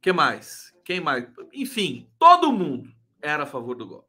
que 0.00 0.12
mais? 0.12 0.67
Quem 0.88 1.02
mais? 1.02 1.30
Enfim, 1.52 2.10
todo 2.18 2.50
mundo 2.50 2.90
era 3.20 3.42
a 3.42 3.46
favor 3.46 3.74
do 3.74 3.86
golpe. 3.86 4.08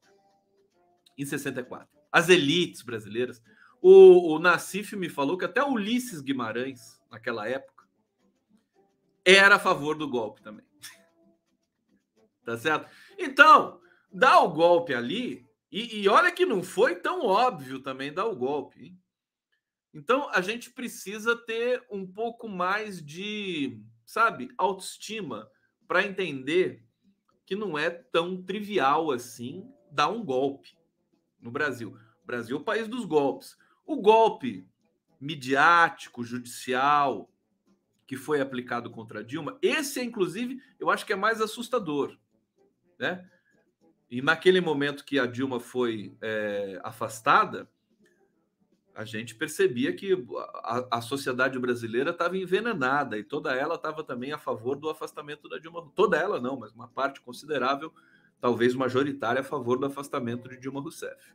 Em 1.18 1.26
64. 1.26 1.90
As 2.10 2.30
elites 2.30 2.84
brasileiras. 2.84 3.44
O, 3.82 4.34
o 4.34 4.40
Nassif 4.40 4.96
me 4.96 5.10
falou 5.10 5.38
que 5.38 5.44
até 5.44 5.62
Ulisses 5.62 6.22
Guimarães, 6.22 7.04
naquela 7.12 7.50
época, 7.50 7.86
era 9.26 9.56
a 9.56 9.60
favor 9.60 9.98
do 9.98 10.08
golpe 10.08 10.42
também. 10.42 10.66
tá 12.46 12.58
certo? 12.58 12.90
Então, 13.18 13.82
dá 14.10 14.40
o 14.40 14.48
golpe 14.48 14.94
ali, 14.94 15.46
e, 15.70 16.00
e, 16.00 16.08
olha 16.08 16.32
que 16.32 16.46
não 16.46 16.64
foi 16.64 16.96
tão 16.96 17.26
óbvio 17.26 17.82
também 17.82 18.14
dar 18.14 18.26
o 18.26 18.38
golpe. 18.38 18.86
Hein? 18.86 19.00
Então, 19.94 20.30
a 20.30 20.40
gente 20.40 20.72
precisa 20.72 21.36
ter 21.36 21.86
um 21.92 22.08
pouco 22.08 22.48
mais 22.48 23.04
de, 23.04 23.84
sabe, 24.06 24.50
autoestima 24.58 25.46
para 25.90 26.06
entender 26.06 26.84
que 27.48 27.56
não 27.56 27.76
é 27.76 27.90
tão 27.90 28.44
trivial 28.44 29.10
assim 29.10 29.68
dar 29.92 30.08
um 30.08 30.24
golpe 30.24 30.78
no 31.42 31.50
Brasil. 31.50 31.98
O 32.24 32.28
Brasil 32.28 32.58
é 32.58 32.60
o 32.60 32.64
país 32.64 32.88
dos 32.88 33.06
golpes. 33.06 33.58
O 33.88 34.00
golpe 34.00 34.68
midiático, 35.20 36.24
judicial, 36.24 37.28
que 38.06 38.16
foi 38.16 38.40
aplicado 38.40 38.92
contra 38.92 39.24
Dilma, 39.24 39.58
esse, 39.64 40.00
inclusive, 40.00 40.62
eu 40.80 40.92
acho 40.92 41.04
que 41.08 41.14
é 41.14 41.16
mais 41.16 41.42
assustador. 41.42 42.16
Né? 43.00 43.28
E 44.12 44.22
naquele 44.22 44.62
momento 44.62 45.04
que 45.04 45.18
a 45.18 45.26
Dilma 45.26 45.60
foi 45.60 46.16
é, 46.22 46.80
afastada, 46.84 47.68
a 49.00 49.06
gente 49.06 49.34
percebia 49.34 49.94
que 49.94 50.14
a, 50.64 50.98
a 50.98 51.02
sociedade 51.02 51.58
brasileira 51.58 52.12
estava 52.12 52.38
envenenada 52.38 53.18
e 53.18 53.24
toda 53.24 53.54
ela 53.54 53.76
estava 53.76 54.04
também 54.04 54.34
a 54.34 54.38
favor 54.38 54.76
do 54.76 54.90
afastamento 54.90 55.48
da 55.48 55.58
Dilma. 55.58 55.90
Toda 55.96 56.18
ela 56.18 56.42
não, 56.42 56.60
mas 56.60 56.74
uma 56.74 56.88
parte 56.88 57.22
considerável, 57.22 57.94
talvez 58.42 58.76
majoritária, 58.76 59.40
a 59.40 59.44
favor 59.44 59.80
do 59.80 59.86
afastamento 59.86 60.50
de 60.50 60.58
Dilma 60.58 60.82
Rousseff 60.82 61.34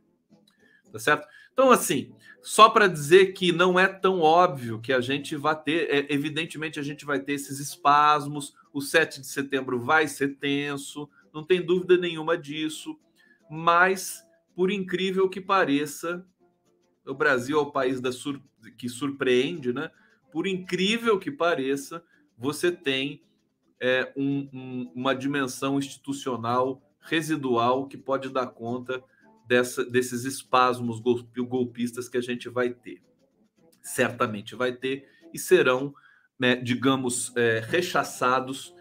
tá 0.94 0.98
certo? 1.00 1.27
Então, 1.53 1.72
assim, 1.72 2.14
só 2.40 2.68
para 2.68 2.87
dizer 2.87 3.33
que 3.33 3.50
não 3.50 3.77
é 3.77 3.88
tão 3.88 4.20
óbvio 4.20 4.81
que 4.81 4.92
a 4.92 5.00
gente 5.00 5.35
vai 5.35 5.61
ter, 5.61 5.90
é, 5.90 6.07
evidentemente, 6.09 6.79
a 6.79 6.85
gente 6.85 7.05
vai 7.05 7.18
ter 7.18 7.33
esses 7.33 7.59
espasmos, 7.59 8.55
o 8.72 8.81
7 8.81 9.20
de 9.20 9.27
setembro 9.27 9.81
vai 9.81 10.07
ser 10.07 10.37
tenso, 10.37 11.11
não 11.33 11.42
tem 11.42 11.61
dúvida 11.61 11.96
nenhuma 11.96 12.38
disso, 12.38 12.96
mas, 13.50 14.24
por 14.55 14.70
incrível 14.70 15.29
que 15.29 15.40
pareça, 15.40 16.24
o 17.06 17.14
Brasil 17.14 17.58
é 17.58 17.60
o 17.60 17.70
país 17.70 18.00
da 18.00 18.12
sur 18.12 18.40
que 18.78 18.88
surpreende, 18.88 19.72
né? 19.72 19.90
Por 20.32 20.46
incrível 20.46 21.18
que 21.18 21.30
pareça, 21.30 22.02
você 22.36 22.72
tem 22.72 23.22
é, 23.80 24.12
um, 24.16 24.48
um, 24.52 24.92
uma 24.94 25.14
dimensão 25.14 25.78
institucional 25.78 26.82
residual 27.00 27.86
que 27.86 27.96
pode 27.98 28.30
dar 28.30 28.46
conta 28.46 29.02
dessa, 29.46 29.84
desses 29.84 30.24
espasmos 30.24 31.00
golpistas 31.00 32.08
que 32.08 32.16
a 32.16 32.22
gente 32.22 32.48
vai 32.48 32.70
ter. 32.70 33.02
Certamente 33.82 34.54
vai 34.54 34.72
ter 34.72 35.06
e 35.32 35.38
serão, 35.38 35.94
né, 36.38 36.56
digamos, 36.56 37.34
é, 37.36 37.62
rechaçados 37.66 38.74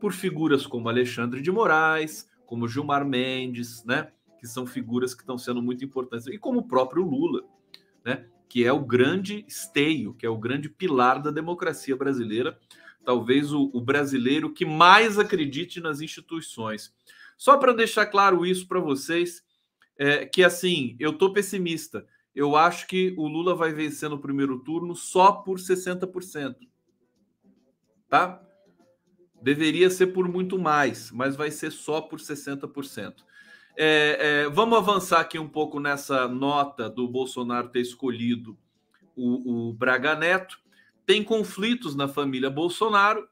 por 0.00 0.12
figuras 0.12 0.66
como 0.66 0.88
Alexandre 0.88 1.40
de 1.40 1.50
Moraes, 1.50 2.28
como 2.44 2.68
Gilmar 2.68 3.06
Mendes, 3.06 3.84
né, 3.84 4.10
que 4.40 4.46
são 4.46 4.66
figuras 4.66 5.14
que 5.14 5.22
estão 5.22 5.38
sendo 5.38 5.62
muito 5.62 5.84
importantes, 5.84 6.26
e 6.26 6.38
como 6.38 6.60
o 6.60 6.68
próprio 6.68 7.02
Lula, 7.02 7.42
né, 8.08 8.24
que 8.48 8.64
é 8.64 8.72
o 8.72 8.80
grande 8.80 9.44
esteio, 9.46 10.14
que 10.14 10.24
é 10.24 10.30
o 10.30 10.38
grande 10.38 10.70
pilar 10.70 11.20
da 11.20 11.30
democracia 11.30 11.94
brasileira, 11.94 12.58
talvez 13.04 13.52
o, 13.52 13.70
o 13.74 13.82
brasileiro 13.82 14.50
que 14.50 14.64
mais 14.64 15.18
acredite 15.18 15.78
nas 15.78 16.00
instituições. 16.00 16.94
Só 17.36 17.58
para 17.58 17.74
deixar 17.74 18.06
claro 18.06 18.46
isso 18.46 18.66
para 18.66 18.80
vocês, 18.80 19.44
é, 19.98 20.24
que 20.24 20.42
assim, 20.42 20.96
eu 20.98 21.12
tô 21.12 21.34
pessimista. 21.34 22.06
Eu 22.34 22.56
acho 22.56 22.86
que 22.86 23.14
o 23.18 23.28
Lula 23.28 23.54
vai 23.54 23.74
vencer 23.74 24.08
no 24.08 24.18
primeiro 24.18 24.58
turno 24.60 24.96
só 24.96 25.32
por 25.32 25.58
60%. 25.58 26.56
Tá? 28.08 28.42
Deveria 29.42 29.90
ser 29.90 30.08
por 30.08 30.26
muito 30.26 30.58
mais, 30.58 31.10
mas 31.10 31.36
vai 31.36 31.50
ser 31.50 31.70
só 31.70 32.00
por 32.00 32.18
60%. 32.18 33.27
É, 33.80 34.18
é, 34.18 34.48
vamos 34.48 34.76
avançar 34.76 35.20
aqui 35.20 35.38
um 35.38 35.48
pouco 35.48 35.78
nessa 35.78 36.26
nota 36.26 36.90
do 36.90 37.06
Bolsonaro 37.06 37.68
ter 37.68 37.78
escolhido 37.78 38.58
o, 39.14 39.68
o 39.68 39.72
Braga 39.72 40.16
Neto. 40.16 40.58
Tem 41.06 41.22
conflitos 41.22 41.94
na 41.94 42.08
família 42.08 42.50
Bolsonaro. 42.50 43.28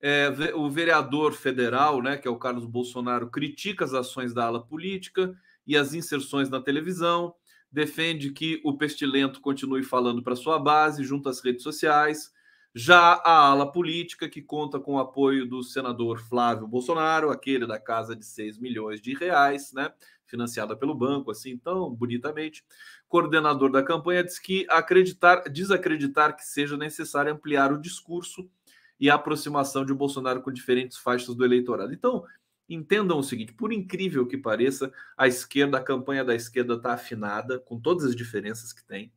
É, 0.00 0.32
o 0.54 0.70
vereador 0.70 1.34
federal, 1.34 2.00
né, 2.00 2.16
que 2.16 2.26
é 2.26 2.30
o 2.30 2.38
Carlos 2.38 2.64
Bolsonaro, 2.64 3.28
critica 3.28 3.84
as 3.84 3.92
ações 3.92 4.32
da 4.32 4.46
ala 4.46 4.64
política 4.64 5.36
e 5.66 5.76
as 5.76 5.92
inserções 5.92 6.48
na 6.48 6.62
televisão, 6.62 7.34
defende 7.70 8.30
que 8.30 8.62
o 8.64 8.78
pestilento 8.78 9.38
continue 9.38 9.82
falando 9.82 10.22
para 10.22 10.34
sua 10.34 10.58
base 10.58 11.04
junto 11.04 11.28
às 11.28 11.44
redes 11.44 11.62
sociais. 11.62 12.32
Já 12.76 13.20
a 13.24 13.50
ala 13.50 13.70
política, 13.70 14.28
que 14.28 14.42
conta 14.42 14.80
com 14.80 14.94
o 14.94 14.98
apoio 14.98 15.46
do 15.46 15.62
senador 15.62 16.18
Flávio 16.18 16.66
Bolsonaro, 16.66 17.30
aquele 17.30 17.68
da 17.68 17.78
casa 17.78 18.16
de 18.16 18.24
6 18.24 18.58
milhões 18.58 19.00
de 19.00 19.14
reais, 19.14 19.72
né? 19.72 19.92
Financiada 20.26 20.76
pelo 20.76 20.92
banco, 20.92 21.30
assim, 21.30 21.56
tão 21.56 21.94
bonitamente. 21.94 22.64
Coordenador 23.06 23.70
da 23.70 23.80
campanha 23.80 24.24
diz 24.24 24.40
que 24.40 24.66
acreditar, 24.68 25.44
desacreditar 25.44 26.34
que 26.34 26.44
seja 26.44 26.76
necessário 26.76 27.32
ampliar 27.32 27.72
o 27.72 27.80
discurso 27.80 28.50
e 28.98 29.08
a 29.08 29.14
aproximação 29.14 29.84
de 29.84 29.94
Bolsonaro 29.94 30.42
com 30.42 30.50
diferentes 30.50 30.98
faixas 30.98 31.32
do 31.32 31.44
eleitorado. 31.44 31.92
Então, 31.92 32.24
entendam 32.68 33.18
o 33.18 33.22
seguinte: 33.22 33.52
por 33.52 33.72
incrível 33.72 34.26
que 34.26 34.36
pareça, 34.36 34.92
a 35.16 35.28
esquerda, 35.28 35.78
a 35.78 35.84
campanha 35.84 36.24
da 36.24 36.34
esquerda 36.34 36.74
está 36.74 36.94
afinada, 36.94 37.60
com 37.60 37.78
todas 37.78 38.04
as 38.04 38.16
diferenças 38.16 38.72
que 38.72 38.84
tem, 38.84 39.12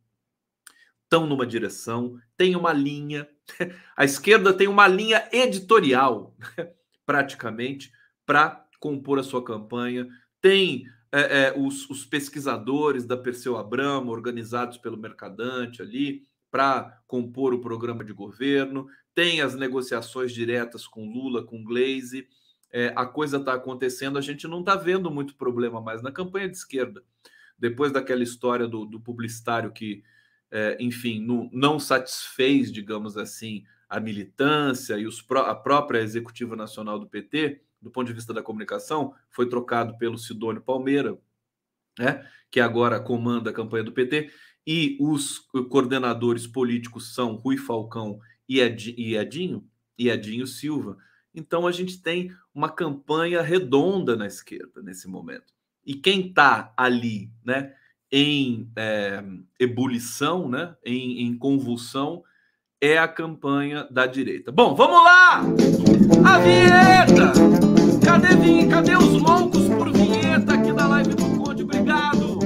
estão 1.08 1.26
numa 1.26 1.46
direção, 1.46 2.20
tem 2.36 2.56
uma 2.56 2.74
linha. 2.74 3.28
A 3.96 4.04
esquerda 4.04 4.54
tem 4.54 4.67
uma 4.67 4.88
linha 4.88 5.28
editorial, 5.32 6.36
praticamente, 7.06 7.91
para 8.26 8.65
compor 8.80 9.17
a 9.17 9.24
sua 9.24 9.43
campanha. 9.43 10.08
Tem 10.41 10.86
é, 11.12 11.46
é, 11.48 11.54
os, 11.58 11.89
os, 11.89 12.06
pesquisadores 12.06 13.06
da 13.06 13.15
Perseu 13.15 13.58
Abramo, 13.58 14.12
organizados 14.12 14.78
pelo 14.78 14.98
Mercadante 14.98 15.82
ali, 15.82 16.24
para 16.52 17.02
compor 17.08 17.54
o 17.54 17.62
programa 17.62 18.04
de 18.04 18.12
governo. 18.12 18.88
Tem 19.15 19.41
as 19.41 19.56
negociações 19.56 20.34
diretas 20.34 20.86
com 20.86 21.10
Lula, 21.10 21.43
com 21.43 21.63
Glaze 21.63 22.28
é, 22.72 22.91
a 22.96 23.06
coisa 23.06 23.38
está 23.38 23.54
acontecendo, 23.54 24.17
a 24.17 24.22
gente 24.22 24.48
não 24.48 24.60
está 24.60 24.76
vendo 24.76 25.10
muito 25.10 25.36
problema 25.36 25.80
mais 25.82 26.02
na 26.02 26.12
campanha 26.12 26.50
de 26.50 26.58
esquerda. 26.58 27.04
Depois 27.58 27.91
daquela 27.91 28.24
história 28.24 28.67
do, 28.67 28.86
do 28.86 29.00
publicitário 29.00 29.72
que, 29.72 30.04
é, 30.51 30.77
enfim, 30.79 31.19
não, 31.19 31.49
não, 31.51 31.79
satisfez, 31.79 32.71
digamos 32.71 33.17
assim, 33.17 33.63
a 33.89 33.99
militância 33.99 34.97
e 34.97 35.05
os, 35.05 35.23
a 35.31 35.55
própria 35.55 35.99
executiva 35.99 36.55
nacional 36.55 36.99
do 36.99 37.07
PT, 37.07 37.62
do 37.81 37.91
ponto 37.91 38.07
de 38.07 38.13
vista 38.13 38.33
da 38.33 38.41
comunicação, 38.41 39.13
foi 39.29 39.47
trocado 39.47 39.97
pelo 39.97 40.17
Sidônio 40.17 40.62
Palmeira, 40.62 41.17
né, 41.97 42.27
que 42.49 42.60
agora 42.60 42.99
comanda 42.99 43.49
a 43.49 43.53
campanha 43.53 43.83
do 43.83 43.91
PT, 43.91 44.31
e 44.65 44.97
os 44.99 45.39
coordenadores 45.69 46.45
políticos 46.45 47.13
são 47.13 47.36
Rui 47.36 47.57
Falcão 47.57 48.19
e 48.47 48.60
Edinho, 48.60 49.65
e 49.97 50.10
Edinho 50.10 50.45
Silva. 50.45 50.97
Então 51.33 51.65
a 51.65 51.71
gente 51.71 52.01
tem 52.01 52.31
uma 52.53 52.69
campanha 52.69 53.41
redonda 53.41 54.15
na 54.15 54.27
esquerda 54.27 54.81
nesse 54.81 55.07
momento. 55.07 55.53
E 55.86 55.95
quem 55.95 56.27
está 56.27 56.73
ali, 56.75 57.31
né, 57.45 57.73
em 58.12 58.70
é, 58.76 59.24
ebulição, 59.60 60.48
né, 60.48 60.76
em, 60.86 61.28
em 61.28 61.38
convulsão, 61.38 62.24
é 62.82 62.98
a 62.98 63.08
campanha 63.08 63.88
da 63.89 64.06
direita. 64.06 64.52
Bom, 64.52 64.76
vamos 64.76 65.04
lá! 65.04 65.41
A 66.26 66.39
vinheta! 66.39 67.34
Cadê, 68.06 68.67
cadê 68.67 68.96
os 68.96 69.22
loucos 69.22 69.67
por 69.67 69.91
vinheta 69.91 70.54
aqui 70.54 70.72
na 70.72 70.88
live 70.88 71.15
do 71.15 71.43
Conde? 71.43 71.63
Obrigado! 71.63 72.38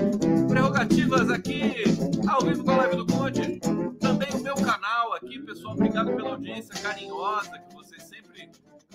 Prerrogativas 0.47 1.30
aqui, 1.30 1.84
ao 2.28 2.41
vivo 2.41 2.63
com 2.63 2.71
a 2.71 2.78
live 2.78 2.95
do 2.95 3.06
Conde. 3.06 3.60
Também 4.00 4.30
o 4.34 4.41
meu 4.41 4.56
canal 4.56 5.13
aqui, 5.13 5.38
pessoal. 5.39 5.74
Obrigado 5.74 6.15
pela 6.15 6.30
audiência 6.30 6.74
carinhosa 6.82 7.60
que 7.60 7.76
vocês 7.76 7.90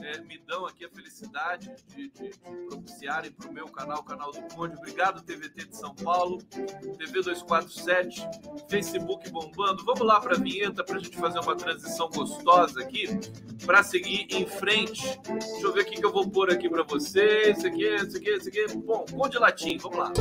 é, 0.02 0.20
me 0.20 0.38
dão 0.38 0.66
aqui 0.66 0.84
a 0.84 0.88
felicidade 0.88 1.74
de, 1.88 2.08
de, 2.08 2.30
de 2.30 2.66
propiciarem 2.68 3.30
para 3.30 3.48
o 3.48 3.52
meu 3.52 3.68
canal, 3.68 4.00
o 4.00 4.02
canal 4.02 4.30
do 4.30 4.42
Conde. 4.54 4.76
Obrigado, 4.76 5.22
TVT 5.22 5.66
de 5.66 5.76
São 5.76 5.94
Paulo, 5.94 6.42
TV 6.42 7.12
247, 7.12 8.26
Facebook 8.68 9.30
bombando. 9.30 9.84
Vamos 9.84 10.02
lá 10.02 10.20
para 10.20 10.36
a 10.36 10.38
vinheta 10.38 10.84
para 10.84 10.96
a 10.96 10.98
gente 10.98 11.16
fazer 11.16 11.38
uma 11.40 11.56
transição 11.56 12.08
gostosa 12.10 12.80
aqui, 12.80 13.08
para 13.64 13.82
seguir 13.82 14.26
em 14.30 14.46
frente. 14.46 15.18
Deixa 15.26 15.66
eu 15.66 15.72
ver 15.72 15.82
o 15.82 15.84
que 15.84 16.04
eu 16.04 16.12
vou 16.12 16.28
pôr 16.28 16.50
aqui 16.50 16.68
para 16.68 16.82
vocês. 16.82 17.58
Esse 17.58 17.66
aqui, 17.66 17.84
esse 17.84 18.16
aqui, 18.16 18.28
esse 18.28 18.48
aqui. 18.48 18.76
Bom, 18.76 19.04
Conde 19.10 19.38
Latim, 19.38 19.78
vamos 19.78 19.98
lá. 19.98 20.12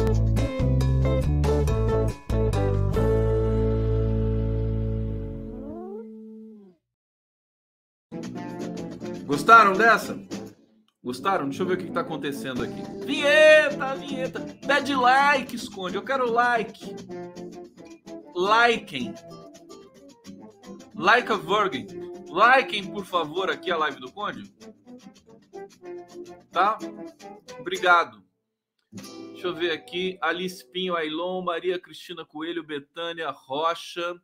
Gostaram 9.35 9.73
dessa? 9.73 10.17
Gostaram? 11.03 11.49
Deixa 11.49 11.61
eu 11.61 11.67
ver 11.67 11.73
o 11.73 11.77
que 11.77 11.87
está 11.89 11.99
acontecendo 11.99 12.63
aqui. 12.63 13.05
Vinheta, 13.05 13.93
vinheta. 13.95 14.39
Pede 14.65 14.95
like, 14.95 15.53
esconde. 15.53 15.97
Eu 15.97 16.03
quero 16.05 16.31
like. 16.31 16.95
Likem. 18.33 19.13
Like 20.95 21.29
a 21.29 21.35
Virgin. 21.35 21.85
Likem, 22.29 22.89
por 22.89 23.05
favor, 23.05 23.51
aqui 23.51 23.69
a 23.69 23.75
live 23.75 23.99
do 23.99 24.09
Conde. 24.09 24.49
Tá? 26.49 26.77
Obrigado. 27.59 28.23
Deixa 28.93 29.47
eu 29.47 29.53
ver 29.53 29.71
aqui. 29.71 30.17
Alice 30.21 30.65
Pinho, 30.71 30.95
Ailon, 30.95 31.41
Maria 31.41 31.77
Cristina 31.77 32.23
Coelho, 32.23 32.63
Betânia 32.63 33.29
Rocha. 33.31 34.15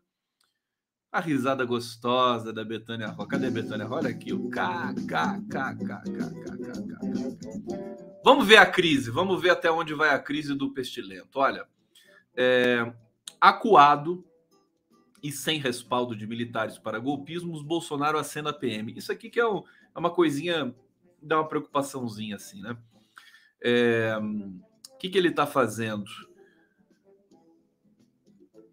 A 1.11 1.19
risada 1.19 1.65
gostosa 1.65 2.53
da 2.53 2.63
Betânia 2.63 3.07
Rocha. 3.07 3.27
Cadê 3.31 3.47
a 3.47 3.51
Betânia 3.51 3.85
Rocha? 3.85 4.07
Olha 4.07 4.09
aqui, 4.09 4.31
o 4.31 4.49
K, 4.49 4.93
K, 5.05 5.41
K, 5.49 5.75
K, 5.75 5.75
K, 5.75 6.03
K, 6.03 6.57
K, 6.57 6.81
K. 6.87 8.21
Vamos 8.23 8.47
ver 8.47 8.57
a 8.57 8.65
crise, 8.65 9.11
vamos 9.11 9.41
ver 9.41 9.49
até 9.49 9.69
onde 9.69 9.93
vai 9.93 10.11
a 10.11 10.19
crise 10.19 10.55
do 10.55 10.73
pestilento. 10.73 11.37
Olha, 11.37 11.67
é, 12.33 12.93
acuado 13.41 14.23
e 15.21 15.33
sem 15.33 15.59
respaldo 15.59 16.15
de 16.15 16.25
militares 16.25 16.77
para 16.77 16.97
golpismos, 16.97 17.61
Bolsonaro 17.61 18.17
acena 18.17 18.53
PM. 18.53 18.93
Isso 18.95 19.11
aqui 19.11 19.29
que 19.29 19.39
é, 19.39 19.45
um, 19.45 19.63
é 19.93 19.99
uma 19.99 20.11
coisinha, 20.11 20.73
dá 21.21 21.37
uma 21.39 21.47
preocupaçãozinha 21.47 22.37
assim, 22.37 22.61
né? 22.61 22.77
É, 23.61 24.17
o 24.17 24.97
que, 24.97 25.09
que 25.09 25.17
ele 25.17 25.27
está 25.27 25.45
fazendo? 25.45 26.05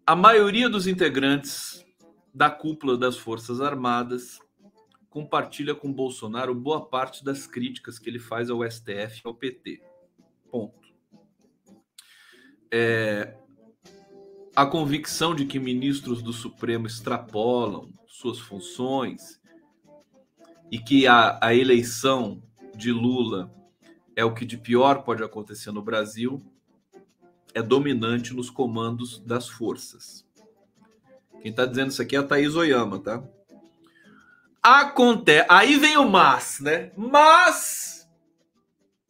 A 0.07 0.15
maioria 0.15 0.69
dos 0.69 0.87
integrantes 0.87 1.85
da 2.33 2.49
cúpula 2.49 2.97
das 2.97 3.17
Forças 3.17 3.61
Armadas 3.61 4.39
compartilha 5.09 5.73
com 5.73 5.91
Bolsonaro 5.91 6.53
boa 6.53 6.85
parte 6.85 7.23
das 7.23 7.47
críticas 7.47 7.97
que 7.97 8.09
ele 8.09 8.19
faz 8.19 8.49
ao 8.49 8.63
STF 8.63 9.21
e 9.23 9.27
ao 9.27 9.33
PT. 9.33 9.81
Ponto. 10.51 10.87
É, 12.71 13.35
a 14.55 14.65
convicção 14.65 15.33
de 15.33 15.45
que 15.45 15.59
ministros 15.59 16.21
do 16.21 16.31
Supremo 16.31 16.85
extrapolam 16.85 17.91
suas 18.07 18.39
funções 18.39 19.41
e 20.71 20.77
que 20.77 21.07
a, 21.07 21.39
a 21.41 21.55
eleição 21.55 22.43
de 22.75 22.91
Lula 22.91 23.51
é 24.15 24.23
o 24.23 24.33
que 24.33 24.45
de 24.45 24.57
pior 24.57 25.03
pode 25.03 25.23
acontecer 25.23 25.71
no 25.71 25.81
Brasil 25.81 26.39
é 27.53 27.61
dominante 27.61 28.33
nos 28.33 28.49
comandos 28.49 29.19
das 29.19 29.47
forças. 29.47 30.25
Quem 31.41 31.51
está 31.51 31.65
dizendo 31.65 31.91
isso 31.91 32.01
aqui 32.01 32.15
é 32.15 32.19
a 32.19 32.23
Thaís 32.23 32.55
Oyama, 32.55 32.99
tá? 32.99 33.23
Acontece. 34.61 35.47
Aí 35.49 35.77
vem 35.77 35.97
o 35.97 36.07
mas, 36.09 36.59
né? 36.59 36.91
Mas. 36.97 38.07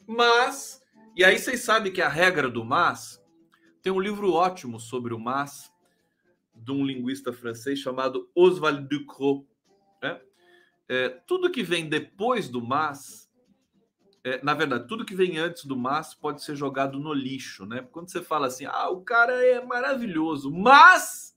Mas. 0.07 0.79
E 1.15 1.23
aí 1.23 1.37
vocês 1.37 1.61
sabem 1.61 1.91
que 1.91 2.01
a 2.01 2.07
regra 2.07 2.49
do 2.49 2.63
mas 2.63 3.21
Tem 3.81 3.91
um 3.91 3.99
livro 3.99 4.31
ótimo 4.31 4.79
sobre 4.79 5.13
o 5.13 5.19
MAS, 5.19 5.71
de 6.55 6.71
um 6.71 6.85
linguista 6.85 7.33
francês 7.33 7.79
chamado 7.79 8.29
Oswald 8.35 8.87
Ducrot. 8.87 9.45
Né? 10.01 10.21
É, 10.87 11.09
tudo 11.09 11.51
que 11.51 11.63
vem 11.63 11.89
depois 11.89 12.47
do 12.49 12.61
MAS, 12.61 13.29
é, 14.23 14.41
na 14.43 14.53
verdade, 14.53 14.87
tudo 14.87 15.05
que 15.05 15.15
vem 15.15 15.37
antes 15.37 15.65
do 15.65 15.75
MAS 15.75 16.13
pode 16.13 16.43
ser 16.43 16.55
jogado 16.55 16.99
no 16.99 17.13
lixo. 17.13 17.65
Né? 17.65 17.87
Quando 17.91 18.09
você 18.09 18.21
fala 18.21 18.47
assim, 18.47 18.65
ah, 18.65 18.89
o 18.89 19.01
cara 19.01 19.33
é 19.45 19.63
maravilhoso, 19.63 20.51
mas, 20.51 21.28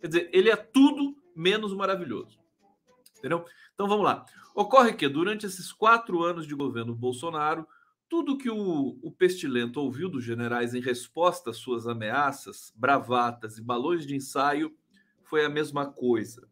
quer 0.00 0.08
dizer, 0.08 0.30
ele 0.32 0.50
é 0.50 0.56
tudo 0.56 1.16
menos 1.34 1.72
maravilhoso. 1.72 2.38
Entendeu? 3.18 3.44
Então 3.74 3.86
vamos 3.88 4.04
lá. 4.04 4.24
Ocorre 4.54 4.92
que 4.94 5.08
durante 5.08 5.46
esses 5.46 5.72
quatro 5.72 6.22
anos 6.22 6.46
de 6.46 6.54
governo 6.54 6.94
Bolsonaro, 6.94 7.66
tudo 8.08 8.36
que 8.36 8.50
o, 8.50 8.98
o 9.02 9.12
Pestilento 9.12 9.80
ouviu 9.80 10.08
dos 10.08 10.24
generais 10.24 10.74
em 10.74 10.80
resposta 10.80 11.50
às 11.50 11.58
suas 11.58 11.86
ameaças, 11.86 12.72
bravatas 12.74 13.56
e 13.56 13.62
balões 13.62 14.04
de 14.06 14.16
ensaio 14.16 14.74
foi 15.22 15.44
a 15.44 15.48
mesma 15.48 15.86
coisa. 15.86 16.48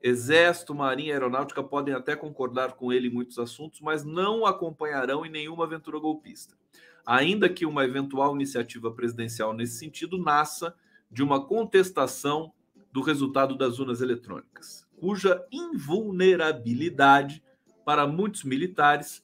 Exército, 0.00 0.74
Marinha 0.74 1.08
e 1.08 1.12
Aeronáutica 1.12 1.64
podem 1.64 1.94
até 1.94 2.14
concordar 2.14 2.74
com 2.74 2.92
ele 2.92 3.08
em 3.08 3.10
muitos 3.10 3.38
assuntos, 3.38 3.80
mas 3.80 4.04
não 4.04 4.46
acompanharão 4.46 5.26
em 5.26 5.30
nenhuma 5.30 5.64
aventura 5.64 5.98
golpista. 5.98 6.54
Ainda 7.04 7.48
que 7.48 7.66
uma 7.66 7.84
eventual 7.84 8.34
iniciativa 8.34 8.92
presidencial 8.92 9.52
nesse 9.52 9.78
sentido 9.78 10.16
nasça 10.16 10.76
de 11.10 11.22
uma 11.22 11.44
contestação 11.44 12.52
do 12.94 13.02
resultado 13.02 13.56
das 13.56 13.80
urnas 13.80 14.00
eletrônicas, 14.00 14.86
cuja 15.00 15.44
invulnerabilidade 15.50 17.42
para 17.84 18.06
muitos 18.06 18.44
militares 18.44 19.20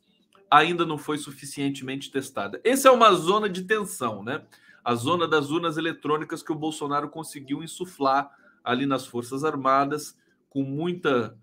ainda 0.51 0.85
não 0.85 0.99
foi 0.99 1.19
suficientemente 1.19 2.11
testada. 2.11 2.61
Essa 2.65 2.89
é 2.89 2.91
uma 2.91 3.13
zona 3.13 3.49
de 3.49 3.63
tensão, 3.63 4.25
né? 4.25 4.45
A 4.85 4.97
zona 4.97 5.29
das 5.29 5.51
urnas 5.53 5.77
eletrônicas 5.77 6.43
que 6.43 6.51
o 6.51 6.57
Bolsonaro 6.57 7.09
conseguiu 7.11 7.63
insuflar 7.63 8.37
ali 8.65 8.87
nas 8.87 9.07
Forças 9.07 9.45
Armadas 9.45 10.19
com 10.49 10.65
muita 10.65 11.39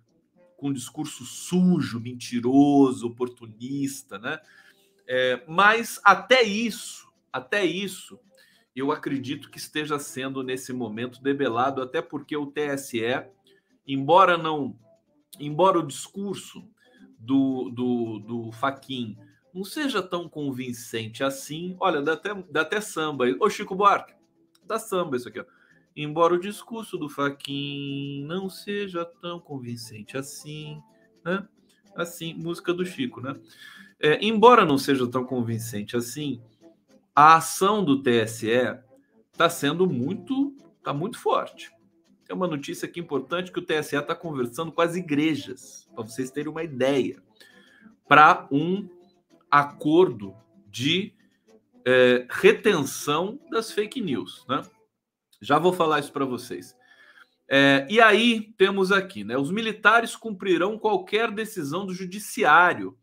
com 0.57 0.67
um 0.67 0.73
discurso 0.73 1.23
sujo, 1.23 1.97
mentiroso, 1.97 3.07
oportunista, 3.07 4.19
né? 4.19 4.41
É, 5.07 5.41
mas 5.47 6.01
até 6.03 6.43
isso, 6.43 7.07
até 7.31 7.63
isso, 7.63 8.19
eu 8.79 8.91
acredito 8.91 9.49
que 9.49 9.57
esteja 9.57 9.97
sendo 9.97 10.43
nesse 10.43 10.71
momento 10.71 11.21
debelado, 11.21 11.81
até 11.81 12.01
porque 12.01 12.37
o 12.37 12.45
TSE, 12.45 13.01
embora 13.87 14.37
não, 14.37 14.77
embora 15.39 15.79
o 15.79 15.87
discurso 15.87 16.67
do, 17.17 17.69
do, 17.69 18.19
do 18.19 18.51
Faquin 18.51 19.17
não 19.53 19.63
seja 19.63 20.03
tão 20.03 20.29
convincente 20.29 21.23
assim. 21.23 21.75
Olha, 21.79 22.01
dá 22.01 22.13
até, 22.13 22.33
dá 22.51 22.61
até 22.61 22.79
samba. 22.79 23.25
Ô, 23.39 23.49
Chico 23.49 23.75
Buarque, 23.75 24.13
dá 24.63 24.77
samba 24.77 25.17
isso 25.17 25.27
aqui, 25.27 25.39
ó. 25.39 25.45
Embora 25.95 26.35
o 26.35 26.39
discurso 26.39 26.95
do 26.95 27.09
Faquin 27.09 28.23
não 28.27 28.47
seja 28.51 29.03
tão 29.03 29.39
convincente 29.39 30.15
assim, 30.15 30.79
né? 31.25 31.47
Assim, 31.95 32.35
música 32.35 32.71
do 32.71 32.85
Chico, 32.85 33.19
né? 33.19 33.35
É, 33.99 34.23
embora 34.23 34.63
não 34.63 34.77
seja 34.77 35.07
tão 35.07 35.25
convincente 35.25 35.97
assim, 35.97 36.39
a 37.17 37.37
ação 37.37 37.83
do 37.83 38.03
TSE 38.03 38.77
está 39.31 39.49
sendo 39.49 39.89
muito, 39.89 40.55
tá 40.83 40.93
muito 40.93 41.17
forte. 41.17 41.71
Tem 42.23 42.35
uma 42.35 42.45
notícia 42.45 42.87
aqui 42.87 42.99
importante 42.99 43.51
que 43.51 43.57
o 43.57 43.65
TSE 43.65 43.95
está 43.95 44.13
conversando 44.13 44.71
com 44.71 44.81
as 44.81 44.95
igrejas, 44.95 45.89
para 45.95 46.03
vocês 46.03 46.29
terem 46.29 46.51
uma 46.51 46.61
ideia, 46.61 47.19
para 48.07 48.47
um 48.51 48.87
acordo 49.49 50.35
de 50.67 51.11
é, 51.83 52.27
retenção 52.29 53.39
das 53.49 53.71
fake 53.71 53.99
news, 53.99 54.45
né? 54.47 54.61
Já 55.41 55.57
vou 55.57 55.73
falar 55.73 55.99
isso 55.99 56.13
para 56.13 56.23
vocês. 56.23 56.77
É, 57.49 57.87
e 57.89 57.99
aí 57.99 58.53
temos 58.59 58.91
aqui, 58.91 59.23
né? 59.23 59.35
Os 59.35 59.49
militares 59.49 60.15
cumprirão 60.15 60.77
qualquer 60.77 61.31
decisão 61.31 61.83
do 61.83 61.95
judiciário, 61.95 62.95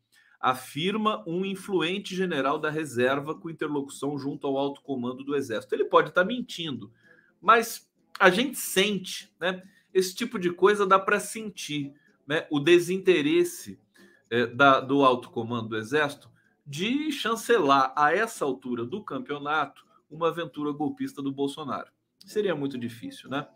afirma 0.45 1.24
um 1.26 1.42
influente 1.42 2.14
general 2.14 2.59
da 2.59 2.68
reserva 2.68 3.34
com 3.34 3.49
interlocução 3.49 4.18
junto 4.18 4.47
ao 4.47 4.59
alto 4.59 4.82
comando 4.82 5.24
do 5.24 5.34
exército. 5.34 5.74
Ele 5.74 5.86
pode 5.86 6.11
estar 6.11 6.20
tá 6.20 6.26
mentindo, 6.26 6.92
mas 7.40 7.90
a 8.20 8.28
gente 8.28 8.59
sente, 8.59 9.34
né? 9.40 9.62
Esse 9.92 10.14
tipo 10.14 10.38
de 10.38 10.53
coisa 10.53 10.86
dá 10.86 10.99
para 10.99 11.18
sentir, 11.18 11.95
né? 12.26 12.47
O 12.51 12.61
desinteresse 12.61 13.80
é, 14.28 14.47
da, 14.47 14.80
do 14.80 15.03
alto 15.03 15.30
comando 15.30 15.70
do 15.70 15.78
Exército 15.78 16.30
de 16.66 17.11
chancelar 17.11 17.95
a 17.97 18.14
essa 18.14 18.45
altura 18.45 18.84
do 18.84 19.03
campeonato 19.03 19.82
uma 20.11 20.28
aventura 20.28 20.72
golpista 20.72 21.22
do 21.22 21.32
Bolsonaro. 21.32 21.90
Seria 22.18 22.55
muito 22.55 22.76
difícil, 22.76 23.30
né? 23.30 23.49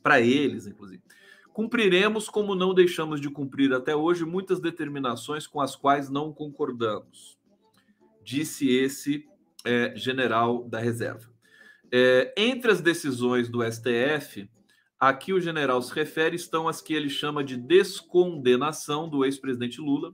Para 0.00 0.20
eles, 0.20 0.68
inclusive. 0.68 1.02
Cumpriremos, 1.56 2.28
como 2.28 2.54
não 2.54 2.74
deixamos 2.74 3.18
de 3.18 3.30
cumprir 3.30 3.72
até 3.72 3.96
hoje, 3.96 4.26
muitas 4.26 4.60
determinações 4.60 5.46
com 5.46 5.58
as 5.58 5.74
quais 5.74 6.10
não 6.10 6.30
concordamos, 6.30 7.38
disse 8.22 8.68
esse 8.68 9.26
é, 9.64 9.96
general 9.96 10.64
da 10.64 10.78
reserva. 10.78 11.32
É, 11.90 12.34
entre 12.36 12.70
as 12.70 12.82
decisões 12.82 13.48
do 13.48 13.62
STF, 13.64 14.50
aqui 15.00 15.32
o 15.32 15.40
general 15.40 15.80
se 15.80 15.94
refere, 15.94 16.36
estão 16.36 16.68
as 16.68 16.82
que 16.82 16.92
ele 16.92 17.08
chama 17.08 17.42
de 17.42 17.56
descondenação 17.56 19.08
do 19.08 19.24
ex-presidente 19.24 19.80
Lula. 19.80 20.12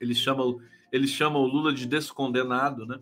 Ele 0.00 0.12
chama, 0.12 0.42
ele 0.90 1.06
chama 1.06 1.38
o 1.38 1.46
Lula 1.46 1.72
de 1.72 1.86
descondenado, 1.86 2.84
né? 2.84 2.98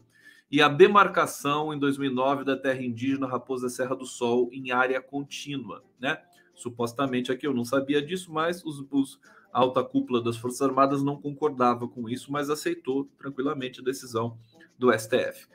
E 0.50 0.60
a 0.60 0.68
demarcação 0.68 1.72
em 1.72 1.78
2009 1.78 2.44
da 2.44 2.54
terra 2.54 2.82
indígena 2.82 3.26
Raposa 3.26 3.70
Serra 3.70 3.96
do 3.96 4.04
Sol 4.04 4.50
em 4.52 4.72
área 4.72 5.00
contínua, 5.00 5.82
né? 5.98 6.18
Supostamente 6.56 7.30
aqui 7.30 7.46
eu 7.46 7.54
não 7.54 7.64
sabia 7.64 8.02
disso, 8.02 8.32
mas 8.32 8.64
os, 8.64 8.84
os 8.90 9.20
alta 9.52 9.84
cúpula 9.84 10.22
das 10.22 10.36
Forças 10.36 10.62
Armadas 10.62 11.02
não 11.02 11.20
concordava 11.20 11.86
com 11.86 12.08
isso, 12.08 12.32
mas 12.32 12.50
aceitou 12.50 13.08
tranquilamente 13.16 13.80
a 13.80 13.84
decisão 13.84 14.36
do 14.78 14.92
STF. 14.92 15.46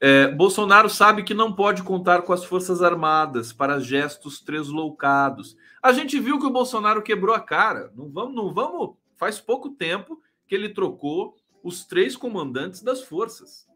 É, 0.00 0.28
Bolsonaro 0.28 0.88
sabe 0.88 1.22
que 1.22 1.34
não 1.34 1.52
pode 1.52 1.82
contar 1.82 2.22
com 2.22 2.32
as 2.32 2.44
Forças 2.44 2.82
Armadas 2.82 3.52
para 3.52 3.80
gestos 3.80 4.40
tresloucados. 4.40 5.56
A 5.82 5.92
gente 5.92 6.18
viu 6.20 6.38
que 6.38 6.46
o 6.46 6.52
Bolsonaro 6.52 7.02
quebrou 7.02 7.34
a 7.34 7.40
cara. 7.40 7.92
Não 7.94 8.10
vamos, 8.10 8.34
não 8.34 8.52
vamos. 8.52 8.96
Faz 9.16 9.40
pouco 9.40 9.70
tempo 9.70 10.20
que 10.46 10.54
ele 10.54 10.68
trocou 10.68 11.36
os 11.62 11.84
três 11.84 12.16
comandantes 12.16 12.82
das 12.82 13.02
forças. 13.02 13.66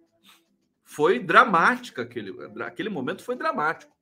Foi 0.85 1.19
dramática 1.19 2.03
aquele, 2.03 2.35
aquele 2.63 2.89
momento 2.89 3.23
foi 3.23 3.37
dramático, 3.37 3.95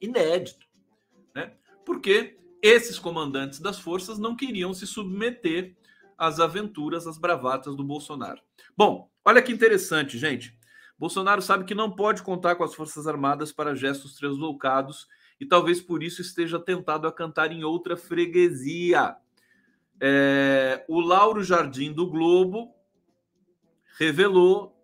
inédito, 0.00 0.66
né? 1.34 1.52
Porque 1.88 2.36
esses 2.60 2.98
comandantes 2.98 3.60
das 3.60 3.78
forças 3.78 4.18
não 4.18 4.36
queriam 4.36 4.74
se 4.74 4.86
submeter 4.86 5.74
às 6.18 6.38
aventuras, 6.38 7.06
às 7.06 7.16
bravatas 7.16 7.74
do 7.74 7.82
Bolsonaro. 7.82 8.42
Bom, 8.76 9.10
olha 9.24 9.40
que 9.40 9.50
interessante, 9.50 10.18
gente. 10.18 10.54
Bolsonaro 10.98 11.40
sabe 11.40 11.64
que 11.64 11.74
não 11.74 11.90
pode 11.90 12.22
contar 12.22 12.56
com 12.56 12.62
as 12.62 12.74
Forças 12.74 13.06
Armadas 13.06 13.52
para 13.52 13.74
gestos 13.74 14.16
translocados 14.16 15.08
e 15.40 15.46
talvez 15.46 15.80
por 15.80 16.02
isso 16.02 16.20
esteja 16.20 16.60
tentado 16.60 17.08
a 17.08 17.12
cantar 17.12 17.52
em 17.52 17.64
outra 17.64 17.96
freguesia. 17.96 19.16
É, 19.98 20.84
o 20.88 21.00
Lauro 21.00 21.42
Jardim 21.42 21.90
do 21.90 22.06
Globo 22.06 22.74
revelou 23.98 24.78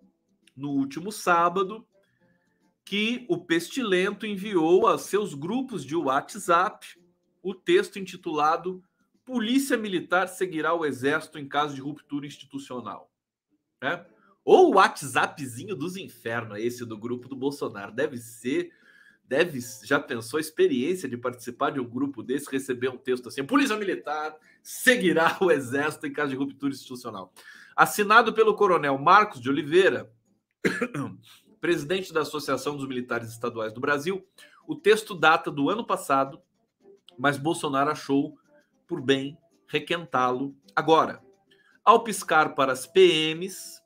no 0.57 0.71
último 0.71 1.13
sábado 1.13 1.87
que 2.85 3.25
o 3.29 3.39
Pestilento 3.39 4.27
enviou 4.27 4.87
a 4.87 4.99
seus 4.99 5.35
grupos 5.35 5.85
de 5.85 5.97
WhatsApp 5.97 6.87
o 7.43 7.55
texto 7.55 7.99
intitulado 7.99 8.83
Polícia 9.25 9.77
Militar 9.77 10.29
seguirá 10.29 10.75
o 10.75 10.85
Exército 10.85 11.39
em 11.39 11.49
caso 11.49 11.75
de 11.75 11.81
ruptura 11.81 12.27
institucional. 12.27 13.11
É? 13.83 14.05
Ou 14.45 14.71
o 14.71 14.75
WhatsAppzinho 14.75 15.75
dos 15.75 15.97
infernos, 15.97 16.59
esse 16.59 16.85
do 16.85 16.99
grupo 16.99 17.29
do 17.29 17.37
Bolsonaro. 17.37 17.93
Deve 17.93 18.19
ser. 18.19 18.71
Deve. 19.27 19.59
Já 19.85 19.99
pensou 19.99 20.37
a 20.37 20.41
experiência 20.41 21.09
de 21.09 21.17
participar 21.17 21.71
de 21.71 21.81
um 21.81 21.89
grupo 21.89 22.23
desse, 22.23 22.51
receber 22.51 22.91
um 22.91 22.99
texto 22.99 23.29
assim: 23.29 23.43
Polícia 23.45 23.77
Militar 23.77 24.37
seguirá 24.63 25.39
o 25.41 25.51
Exército 25.51 26.07
em 26.07 26.13
caso 26.13 26.31
de 26.31 26.37
ruptura 26.37 26.75
institucional. 26.75 27.33
Assinado 27.75 28.35
pelo 28.35 28.55
coronel 28.55 28.99
Marcos 28.99 29.41
de 29.41 29.49
Oliveira, 29.49 30.13
presidente 31.65 32.13
da 32.13 32.21
Associação 32.21 32.77
dos 32.77 32.87
Militares 32.87 33.31
Estaduais 33.31 33.73
do 33.73 33.81
Brasil, 33.81 34.23
o 34.69 34.77
texto 34.77 35.15
data 35.15 35.51
do 35.51 35.71
ano 35.71 35.83
passado, 35.83 36.43
mas 37.19 37.39
Bolsonaro 37.39 37.91
achou 37.91 38.39
por 38.87 39.01
bem 39.01 39.39
requentá-lo 39.67 40.55
agora. 40.77 41.23
Ao 41.83 42.05
piscar 42.05 42.55
para 42.55 42.71
as 42.71 42.87
PMs, 42.87 43.83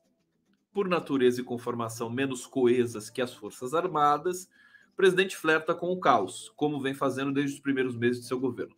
por 0.73 0.89
natureza 0.89 1.41
e 1.41 1.45
conformação 1.45 2.11
menos 2.11 2.49
coesas 2.49 3.11
que 3.11 3.23
as 3.23 3.33
Forças 3.33 3.73
Armadas, 3.73 4.51
o 4.93 4.97
presidente 4.97 5.37
flerta 5.37 5.73
com 5.73 5.93
o 5.93 6.01
caos, 6.01 6.53
como 6.57 6.81
vem 6.81 6.95
fazendo 6.95 7.33
desde 7.33 7.55
os 7.55 7.61
primeiros 7.61 7.95
meses 7.95 8.23
de 8.23 8.27
seu 8.27 8.41
governo. 8.41 8.75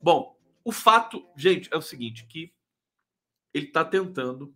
Bom, 0.00 0.38
o 0.64 0.72
fato, 0.72 1.22
gente, 1.36 1.68
é 1.70 1.76
o 1.76 1.82
seguinte, 1.82 2.24
que 2.24 2.50
ele 3.52 3.66
está 3.66 3.84
tentando 3.84 4.54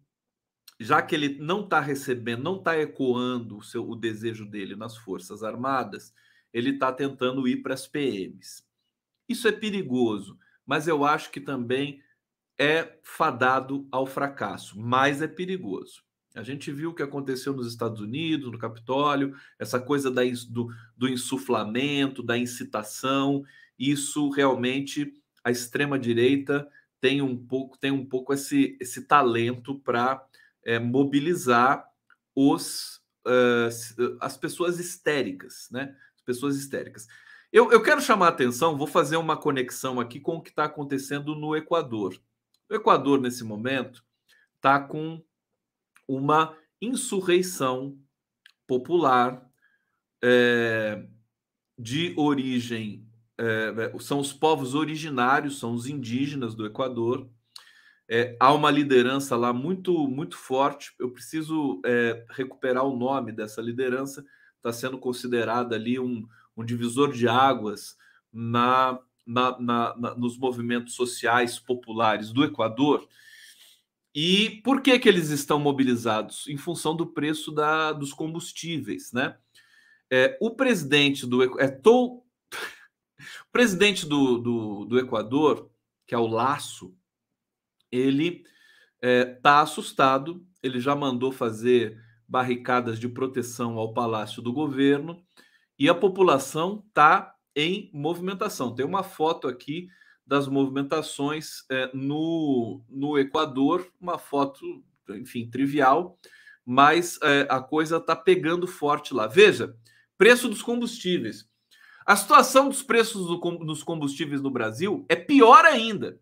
já 0.79 1.01
que 1.01 1.14
ele 1.14 1.39
não 1.41 1.64
está 1.64 1.81
recebendo, 1.81 2.43
não 2.43 2.57
está 2.57 2.79
ecoando 2.79 3.59
o, 3.59 3.62
seu, 3.62 3.89
o 3.89 3.97
desejo 3.97 4.45
dele 4.45 4.77
nas 4.77 4.97
Forças 4.97 5.43
Armadas, 5.43 6.12
ele 6.53 6.70
está 6.70 6.93
tentando 6.93 7.47
ir 7.49 7.62
para 7.62 7.74
as 7.74 7.87
PMs. 7.87 8.64
Isso 9.29 9.49
é 9.49 9.53
perigoso, 9.53 10.39
mas 10.64 10.87
eu 10.87 11.05
acho 11.05 11.31
que 11.31 11.41
também 11.41 12.03
é 12.59 12.99
fadado 13.03 13.87
ao 13.91 14.07
fracasso, 14.07 14.79
mas 14.81 15.20
é 15.20 15.29
perigoso. 15.29 16.03
A 16.35 16.43
gente 16.43 16.70
viu 16.70 16.91
o 16.91 16.95
que 16.95 17.03
aconteceu 17.03 17.55
nos 17.55 17.66
Estados 17.66 18.01
Unidos, 18.01 18.53
no 18.53 18.59
Capitólio, 18.59 19.35
essa 19.59 19.81
coisa 19.81 20.11
da, 20.11 20.22
do, 20.51 20.68
do 20.97 21.09
insuflamento, 21.09 22.22
da 22.22 22.37
incitação, 22.37 23.43
isso 23.79 24.29
realmente 24.31 25.14
a 25.43 25.51
extrema 25.51 25.99
direita 25.99 26.68
tem 27.01 27.22
um 27.22 27.37
pouco 27.37 27.79
tem 27.79 27.91
um 27.91 28.05
pouco 28.05 28.33
esse, 28.33 28.77
esse 28.81 29.03
talento 29.03 29.79
para 29.79 30.24
é, 30.67 30.81
mobilizar 30.81 31.89
os 32.35 33.01
uh, 33.25 34.19
as 34.21 34.37
pessoas 34.37 34.81
histéricas, 34.81 35.69
né? 35.71 35.97
As 36.17 36.23
pessoas 36.23 36.57
histéricas. 36.57 37.07
Eu, 37.53 37.71
eu 37.71 37.81
quero 37.83 38.01
chamar 38.01 38.27
a 38.27 38.31
atenção, 38.31 38.77
vou 38.77 38.89
fazer 38.89 39.17
uma 39.17 39.37
conexão 39.37 40.01
aqui 40.01 40.19
com 40.19 40.37
o 40.37 40.43
que 40.43 40.51
está 40.51 40.64
acontecendo 40.64 41.37
no 41.37 41.57
Equador. 41.57 42.21
O 42.69 42.75
Equador, 42.75 43.21
nesse 43.21 43.45
momento, 43.45 44.05
está 44.57 44.81
com 44.81 45.23
uma 46.09 46.57
insurreição 46.83 47.97
popular 48.67 49.49
é, 50.23 51.07
de 51.79 52.12
origem. 52.19 53.09
É, 53.39 53.97
são 54.01 54.19
os 54.19 54.33
povos 54.33 54.75
originários, 54.75 55.61
são 55.61 55.73
os 55.73 55.87
indígenas 55.87 56.55
do 56.57 56.67
Equador. 56.67 57.31
É, 58.09 58.37
há 58.39 58.53
uma 58.53 58.71
liderança 58.71 59.37
lá 59.37 59.53
muito, 59.53 60.07
muito 60.09 60.37
forte. 60.37 60.95
Eu 60.99 61.11
preciso 61.11 61.81
recuperar 62.31 62.85
o 62.85 62.97
nome 62.97 63.33
dessa 63.33 63.61
liderança. 63.61 64.25
Está 64.57 64.73
sendo 64.73 64.99
considerada 64.99 65.75
ali 65.75 65.99
um, 65.99 66.27
um 66.57 66.65
divisor 66.65 67.13
de 67.13 67.29
águas 67.29 67.97
na, 68.33 68.99
na, 69.27 69.59
na, 69.59 69.97
na, 69.97 70.15
nos 70.15 70.39
movimentos 70.39 70.95
sociais 70.95 71.59
populares 71.59 72.33
do 72.33 72.45
Equador. 72.45 73.07
E 74.15 74.63
por 74.65 74.81
que, 74.81 74.99
que 74.99 75.09
eles 75.09 75.29
estão 75.29 75.59
mobilizados? 75.59 76.47
Em 76.49 76.57
função 76.57 76.97
do 76.97 77.07
preço 77.07 77.53
da, 77.53 77.93
dos 77.93 78.15
combustíveis, 78.15 79.13
né? 79.13 79.37
É, 80.11 80.39
o 80.41 80.53
presidente 80.53 81.27
do 81.27 81.61
é, 81.61 81.69
tô, 81.69 82.25
o 82.51 83.53
presidente 83.53 84.07
do, 84.07 84.39
do, 84.39 84.85
do, 84.87 84.99
Equador, 84.99 85.69
que 86.07 86.15
é 86.15 86.19
o 86.19 86.29
Laço, 86.29 86.95
ele 87.97 88.45
está 88.97 89.09
é, 89.09 89.25
tá 89.25 89.61
assustado. 89.61 90.45
Ele 90.63 90.81
já 90.81 90.95
mandou 90.95 91.33
fazer 91.33 91.99
barricadas 92.29 92.99
de 92.99 93.09
proteção 93.09 93.79
ao 93.79 93.93
palácio 93.95 94.43
do 94.43 94.53
governo 94.53 95.23
e 95.79 95.89
a 95.89 95.95
população 95.95 96.83
está 96.89 97.35
em 97.55 97.91
movimentação. 97.93 98.75
Tem 98.75 98.85
uma 98.85 99.03
foto 99.03 99.47
aqui 99.47 99.89
das 100.27 100.49
movimentações 100.49 101.65
é, 101.71 101.91
no, 101.95 102.83
no 102.89 103.17
Equador, 103.17 103.87
uma 104.01 104.19
foto, 104.19 104.61
enfim, 105.11 105.49
trivial, 105.49 106.19
mas 106.65 107.19
é, 107.23 107.47
a 107.49 107.61
coisa 107.61 107.99
está 107.99 108.17
pegando 108.17 108.67
forte 108.67 109.15
lá. 109.15 109.29
Veja, 109.29 109.77
preço 110.19 110.49
dos 110.49 110.63
combustíveis. 110.63 111.49
A 112.05 112.17
situação 112.17 112.69
dos 112.69 112.83
preços 112.83 113.27
do, 113.27 113.37
dos 113.65 113.83
combustíveis 113.83 114.43
no 114.43 114.51
Brasil 114.51 115.05
é 115.09 115.15
pior 115.15 115.65
ainda. 115.65 116.19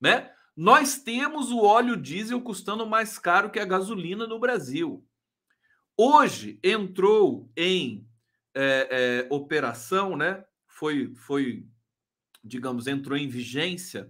Né? 0.00 0.30
Nós 0.56 0.98
temos 0.98 1.50
o 1.50 1.60
óleo 1.60 1.96
diesel 1.96 2.40
custando 2.40 2.86
mais 2.86 3.18
caro 3.18 3.50
que 3.50 3.58
a 3.58 3.64
gasolina 3.64 4.26
no 4.26 4.38
Brasil. 4.38 5.04
Hoje 5.96 6.58
entrou 6.62 7.50
em 7.56 8.06
é, 8.54 8.88
é, 8.90 9.34
operação, 9.34 10.16
né? 10.16 10.44
Foi, 10.66 11.14
foi, 11.14 11.66
digamos, 12.42 12.86
entrou 12.86 13.16
em 13.16 13.28
vigência 13.28 14.08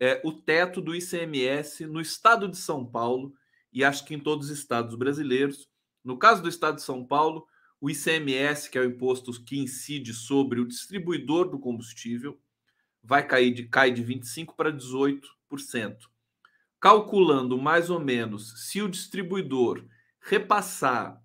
é, 0.00 0.20
o 0.24 0.32
teto 0.32 0.80
do 0.80 0.94
ICMS 0.94 1.86
no 1.86 2.00
estado 2.00 2.48
de 2.48 2.56
São 2.56 2.84
Paulo 2.84 3.34
e 3.72 3.84
acho 3.84 4.04
que 4.04 4.14
em 4.14 4.20
todos 4.20 4.50
os 4.50 4.58
estados 4.58 4.94
brasileiros. 4.94 5.68
No 6.04 6.18
caso 6.18 6.42
do 6.42 6.48
estado 6.48 6.76
de 6.76 6.82
São 6.82 7.04
Paulo, 7.04 7.46
o 7.80 7.90
ICMS, 7.90 8.70
que 8.70 8.78
é 8.78 8.80
o 8.80 8.84
imposto 8.84 9.32
que 9.44 9.58
incide 9.58 10.12
sobre 10.12 10.60
o 10.60 10.66
distribuidor 10.66 11.48
do 11.48 11.58
combustível, 11.58 12.40
vai 13.08 13.26
cair 13.26 13.54
de 13.54 13.64
cai 13.64 13.90
de 13.90 14.02
25 14.02 14.54
para 14.54 14.70
18%. 14.70 15.22
Calculando 16.78 17.56
mais 17.56 17.88
ou 17.88 17.98
menos 17.98 18.68
se 18.68 18.82
o 18.82 18.88
distribuidor 18.88 19.82
repassar 20.20 21.18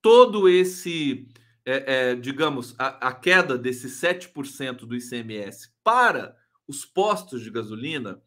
todo 0.00 0.48
esse, 0.48 1.28
é, 1.66 2.10
é, 2.10 2.14
digamos, 2.14 2.76
a, 2.78 3.08
a, 3.08 3.12
queda 3.12 3.58
desse 3.58 3.88
7% 3.88 4.86
do 4.86 4.94
ICMS 4.94 5.72
para 5.82 6.36
os 6.68 6.84
postos 6.84 7.42
de 7.42 7.50
gasolina 7.50 8.22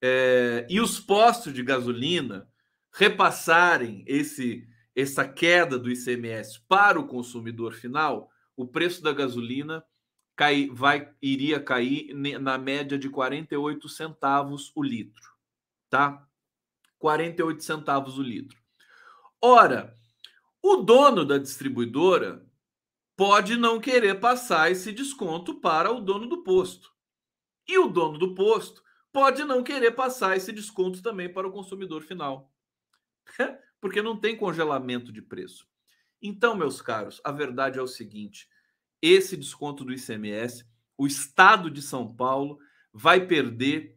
é, 0.00 0.66
e 0.68 0.80
os 0.80 0.98
postos 0.98 1.52
de 1.52 1.62
gasolina 1.62 2.48
repassarem 2.90 4.02
esse, 4.06 4.66
essa 4.96 5.28
queda 5.28 5.78
do 5.78 5.90
ICMS 5.90 6.58
para 6.66 6.98
o 6.98 7.06
consumidor 7.06 7.74
final, 7.74 8.30
o 8.56 8.66
preço 8.66 9.02
da 9.02 9.12
gasolina 9.12 9.84
cai, 10.40 10.70
vai, 10.72 11.12
iria 11.20 11.60
cair 11.60 12.14
na 12.14 12.56
média 12.56 12.98
de 12.98 13.10
48 13.10 13.86
centavos 13.90 14.72
o 14.74 14.82
litro, 14.82 15.34
tá? 15.90 16.26
48 16.98 17.62
centavos 17.62 18.16
o 18.16 18.22
litro. 18.22 18.58
Ora, 19.38 19.94
o 20.62 20.76
dono 20.76 21.26
da 21.26 21.36
distribuidora 21.36 22.42
pode 23.14 23.54
não 23.54 23.78
querer 23.78 24.18
passar 24.18 24.70
esse 24.70 24.92
desconto 24.92 25.60
para 25.60 25.92
o 25.92 26.00
dono 26.00 26.26
do 26.26 26.42
posto. 26.42 26.90
E 27.68 27.76
o 27.76 27.86
dono 27.86 28.16
do 28.16 28.34
posto 28.34 28.82
pode 29.12 29.44
não 29.44 29.62
querer 29.62 29.90
passar 29.90 30.38
esse 30.38 30.52
desconto 30.52 31.02
também 31.02 31.30
para 31.30 31.46
o 31.46 31.52
consumidor 31.52 32.00
final. 32.00 32.50
Porque 33.78 34.00
não 34.00 34.18
tem 34.18 34.38
congelamento 34.38 35.12
de 35.12 35.20
preço. 35.20 35.68
Então, 36.22 36.56
meus 36.56 36.80
caros, 36.80 37.20
a 37.22 37.30
verdade 37.30 37.78
é 37.78 37.82
o 37.82 37.86
seguinte: 37.86 38.48
esse 39.02 39.36
desconto 39.36 39.84
do 39.84 39.92
ICMS, 39.92 40.64
o 40.96 41.06
estado 41.06 41.70
de 41.70 41.80
São 41.80 42.14
Paulo 42.14 42.58
vai 42.92 43.26
perder 43.26 43.96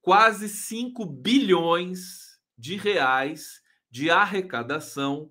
quase 0.00 0.48
5 0.48 1.04
bilhões 1.04 2.38
de 2.56 2.76
reais 2.76 3.60
de 3.90 4.10
arrecadação 4.10 5.30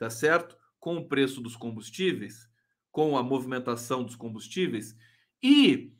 tá 0.00 0.08
certo? 0.08 0.56
Com 0.78 0.96
o 0.96 1.06
preço 1.06 1.42
dos 1.42 1.54
combustíveis, 1.54 2.48
com 2.90 3.18
a 3.18 3.22
movimentação 3.22 4.02
dos 4.02 4.16
combustíveis 4.16 4.96
e 5.42 5.94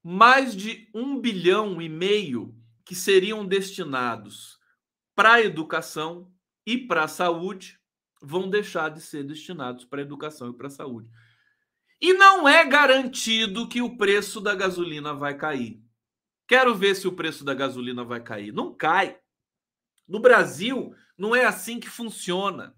mais 0.00 0.54
de 0.54 0.88
um 0.94 1.20
bilhão 1.20 1.82
e 1.82 1.88
meio 1.88 2.56
que 2.84 2.94
seriam 2.94 3.44
destinados 3.44 4.56
para 5.16 5.34
a 5.34 5.42
educação 5.42 6.32
e 6.64 6.78
para 6.78 7.04
a 7.04 7.08
saúde 7.08 7.79
vão 8.20 8.48
deixar 8.48 8.90
de 8.90 9.00
ser 9.00 9.24
destinados 9.24 9.84
para 9.84 10.00
a 10.00 10.04
educação 10.04 10.50
e 10.50 10.54
para 10.54 10.66
a 10.66 10.70
saúde. 10.70 11.10
E 12.00 12.12
não 12.14 12.48
é 12.48 12.64
garantido 12.64 13.68
que 13.68 13.82
o 13.82 13.96
preço 13.96 14.40
da 14.40 14.54
gasolina 14.54 15.12
vai 15.12 15.36
cair. 15.36 15.82
Quero 16.48 16.74
ver 16.74 16.94
se 16.94 17.06
o 17.06 17.12
preço 17.12 17.44
da 17.44 17.54
gasolina 17.54 18.04
vai 18.04 18.22
cair. 18.22 18.52
Não 18.52 18.74
cai. 18.74 19.18
No 20.08 20.18
Brasil, 20.18 20.94
não 21.16 21.36
é 21.36 21.44
assim 21.44 21.78
que 21.78 21.88
funciona. 21.88 22.74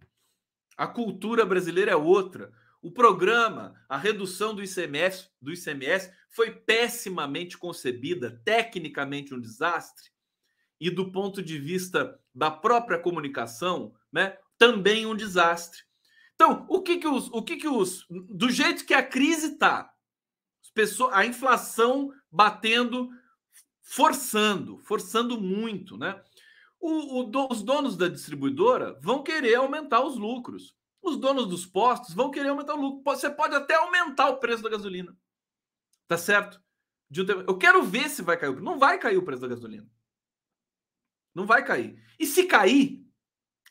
A 0.77 0.87
cultura 0.87 1.47
brasileira 1.47 1.93
é 1.93 1.97
outra. 1.97 2.53
O 2.83 2.91
programa, 2.91 3.75
a 3.89 3.97
redução 3.97 4.55
do 4.55 4.63
ICMS, 4.63 5.31
do 5.41 5.53
ICMS 5.53 6.13
foi 6.29 6.51
pessimamente 6.51 7.57
concebida, 7.57 8.43
tecnicamente 8.45 9.33
um 9.33 9.41
desastre, 9.41 10.11
e 10.81 10.91
do 10.91 11.13
ponto 11.13 11.41
de 11.41 11.59
vista 11.59 12.19
da 12.35 12.51
própria 12.51 12.99
comunicação, 12.99 13.95
né, 14.13 14.37
também 14.63 15.05
um 15.05 15.17
desastre. 15.17 15.81
Então, 16.37 16.65
o 16.69 16.81
que 16.81 16.99
que 16.99 17.09
os, 17.09 17.29
o 17.33 17.43
que 17.43 17.57
que 17.57 17.67
os, 17.67 18.07
do 18.09 18.49
jeito 18.49 18.87
que 18.87 18.95
a 18.95 19.03
crise 19.03 19.55
está, 19.55 19.93
a 21.11 21.27
inflação 21.27 22.13
batendo, 22.31 23.11
forçando, 23.83 24.79
forçando 24.79 25.41
muito, 25.41 25.99
né? 25.99 26.23
o, 26.79 27.23
o, 27.23 27.49
os 27.51 27.63
donos 27.65 27.97
da 27.97 28.07
distribuidora 28.07 28.97
vão 29.01 29.25
querer 29.25 29.57
aumentar 29.57 30.05
os 30.05 30.17
lucros. 30.17 30.77
Os 31.03 31.17
donos 31.17 31.49
dos 31.49 31.67
postos 31.67 32.15
vão 32.15 32.31
querer 32.31 32.51
aumentar 32.51 32.75
o 32.75 32.81
lucro. 32.81 33.03
Você 33.05 33.29
pode 33.29 33.57
até 33.57 33.75
aumentar 33.75 34.29
o 34.29 34.39
preço 34.39 34.63
da 34.63 34.71
gasolina. 34.71 35.17
Tá 36.07 36.17
certo? 36.17 36.63
Eu 37.47 37.59
quero 37.59 37.83
ver 37.83 38.09
se 38.09 38.23
vai 38.23 38.37
cair. 38.37 38.61
Não 38.61 38.79
vai 38.79 38.97
cair 38.97 39.17
o 39.17 39.25
preço 39.25 39.43
da 39.43 39.49
gasolina. 39.49 39.89
Não 41.35 41.47
vai 41.47 41.65
cair. 41.65 42.01
E 42.17 42.27
se 42.27 42.45
cair, 42.45 43.02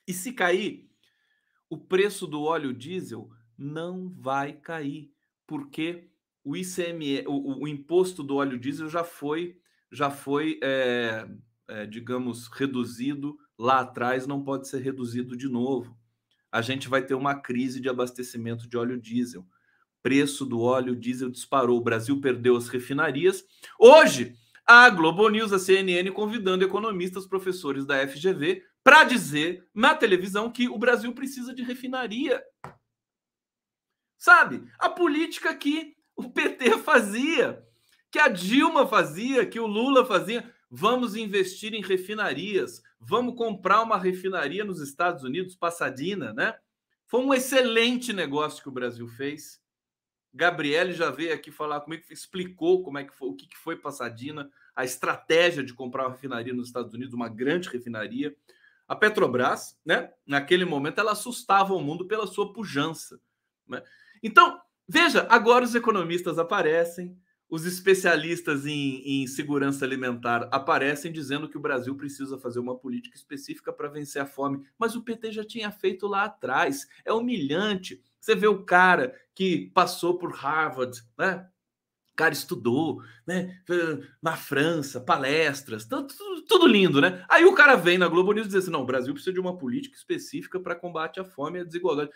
e 0.08 0.14
se 0.14 0.34
cair, 0.34 0.90
o 1.70 1.78
preço 1.78 2.28
do 2.28 2.42
óleo 2.44 2.74
diesel 2.74 3.30
não 3.58 4.10
vai 4.10 4.54
cair, 4.54 5.12
porque 5.48 6.10
o 6.44 6.56
ICME, 6.56 7.24
o, 7.28 7.64
o 7.64 7.68
imposto 7.68 8.24
do 8.24 8.36
óleo 8.36 8.60
diesel 8.60 8.90
já 8.90 9.04
foi, 9.04 9.58
já 9.92 10.10
foi 10.10 10.60
é, 10.64 11.28
é, 11.68 11.86
digamos, 11.86 12.48
reduzido 12.48 13.38
lá 13.58 13.82
atrás 13.82 14.26
não 14.26 14.44
pode 14.44 14.68
ser 14.68 14.82
reduzido 14.82 15.38
de 15.38 15.48
novo. 15.48 15.96
A 16.52 16.62
gente 16.62 16.90
vai 16.90 17.06
ter 17.06 17.14
uma 17.14 17.36
crise 17.36 17.80
de 17.80 17.88
abastecimento 17.88 18.68
de 18.68 18.76
óleo 18.76 19.00
diesel. 19.00 19.46
Preço 20.02 20.46
do 20.46 20.60
óleo 20.60 20.96
diesel 20.96 21.30
disparou. 21.30 21.78
O 21.78 21.84
Brasil 21.84 22.20
perdeu 22.20 22.58
as 22.58 22.68
refinarias. 22.68 23.46
Hoje, 23.80 24.36
a 24.66 24.90
Globo 24.90 25.30
News, 25.30 25.54
a 25.54 25.60
CNN, 25.60 26.10
convidando 26.12 26.66
economistas, 26.66 27.28
professores 27.28 27.86
da 27.86 28.06
FGV, 28.08 28.64
para 28.84 29.04
dizer 29.04 29.68
na 29.74 29.96
televisão 29.96 30.52
que 30.52 30.68
o 30.68 30.78
Brasil 30.78 31.14
precisa 31.14 31.54
de 31.54 31.64
refinaria. 31.64 32.44
Sabe? 34.18 34.68
A 34.78 34.90
política 34.90 35.56
que 35.56 35.96
o 36.16 36.30
PT 36.30 36.78
fazia, 36.80 37.66
que 38.12 38.20
a 38.20 38.28
Dilma 38.28 38.86
fazia, 38.88 39.46
que 39.46 39.60
o 39.60 39.66
Lula 39.66 40.06
fazia. 40.06 40.54
Vamos 40.70 41.16
investir 41.16 41.74
em 41.74 41.82
refinarias, 41.82 42.82
vamos 43.00 43.36
comprar 43.36 43.82
uma 43.82 43.98
refinaria 43.98 44.64
nos 44.64 44.80
Estados 44.80 45.24
Unidos, 45.24 45.56
Passadina, 45.56 46.34
né? 46.34 46.58
Foi 47.08 47.22
um 47.22 47.34
excelente 47.34 48.14
negócio 48.14 48.64
que 48.64 48.70
o 48.70 48.72
Brasil 48.72 49.06
fez. 49.06 49.62
Gabriele 50.34 50.94
já 50.94 51.10
veio 51.10 51.34
aqui 51.34 51.52
falar 51.52 51.82
comigo, 51.82 52.04
explicou 52.10 52.84
como 52.84 52.98
é 52.98 53.04
que 53.04 53.14
foi, 53.14 53.28
o 53.28 53.36
que 53.36 53.58
foi 53.58 53.76
Passadina, 53.76 54.50
a 54.74 54.86
estratégia 54.86 55.62
de 55.62 55.74
comprar 55.74 56.04
uma 56.04 56.14
refinaria 56.14 56.54
nos 56.54 56.68
Estados 56.68 56.94
Unidos, 56.94 57.14
uma 57.14 57.28
grande 57.28 57.68
refinaria. 57.68 58.34
A 58.92 58.96
Petrobras, 58.96 59.80
né? 59.86 60.12
Naquele 60.28 60.66
momento, 60.66 61.00
ela 61.00 61.14
assustava 61.14 61.74
o 61.74 61.80
mundo 61.80 62.06
pela 62.10 62.28
sua 62.28 62.52
pujança. 62.52 63.22
Né? 63.66 63.82
Então, 64.22 64.60
veja, 64.86 65.26
agora 65.30 65.64
os 65.64 65.74
economistas 65.74 66.38
aparecem, 66.38 67.18
os 67.50 67.66
especialistas 67.66 68.66
em, 68.66 69.02
em, 69.06 69.28
segurança 69.28 69.86
alimentar 69.86 70.50
aparecem 70.52 71.10
dizendo 71.10 71.48
que 71.48 71.56
o 71.56 71.62
Brasil 71.62 71.96
precisa 71.96 72.38
fazer 72.38 72.60
uma 72.60 72.78
política 72.78 73.16
específica 73.16 73.72
para 73.72 73.88
vencer 73.88 74.22
a 74.22 74.26
fome. 74.26 74.62
Mas 74.78 74.94
o 74.94 75.02
PT 75.02 75.32
já 75.32 75.46
tinha 75.46 75.72
feito 75.72 76.06
lá 76.06 76.26
atrás. 76.26 76.86
É 77.06 77.14
humilhante. 77.14 78.04
Você 78.20 78.36
vê 78.36 78.48
o 78.48 78.66
cara 78.66 79.16
que 79.34 79.72
passou 79.74 80.18
por 80.18 80.34
Harvard, 80.34 81.02
né? 81.18 81.50
O 82.14 82.16
cara 82.16 82.34
estudou, 82.34 83.02
né? 83.26 83.62
Na 84.22 84.36
França, 84.36 85.00
palestras, 85.00 85.88
tudo, 86.48 86.68
lindo, 86.68 87.00
né? 87.00 87.26
Aí 87.30 87.46
o 87.46 87.56
cara 87.56 87.76
vem 87.76 87.98
na 87.98 88.08
Globo 88.08 88.34
News 88.34 88.48
e 88.48 88.50
diz 88.50 88.58
assim: 88.58 88.72
não, 88.72 88.82
o 88.82 88.86
Brasil 88.86 89.14
precisa 89.14 89.34
de 89.34 89.40
uma 89.40 89.58
política 89.58 89.96
específica 89.96 90.60
para 90.60 90.76
combate 90.76 91.20
à 91.20 91.26
fome 91.26 91.60
e 91.60 91.62
à 91.62 91.64
desigualdade. 91.64 92.12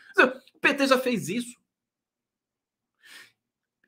O 0.54 0.60
PT 0.60 0.88
já 0.88 0.98
fez 0.98 1.30
isso 1.30 1.58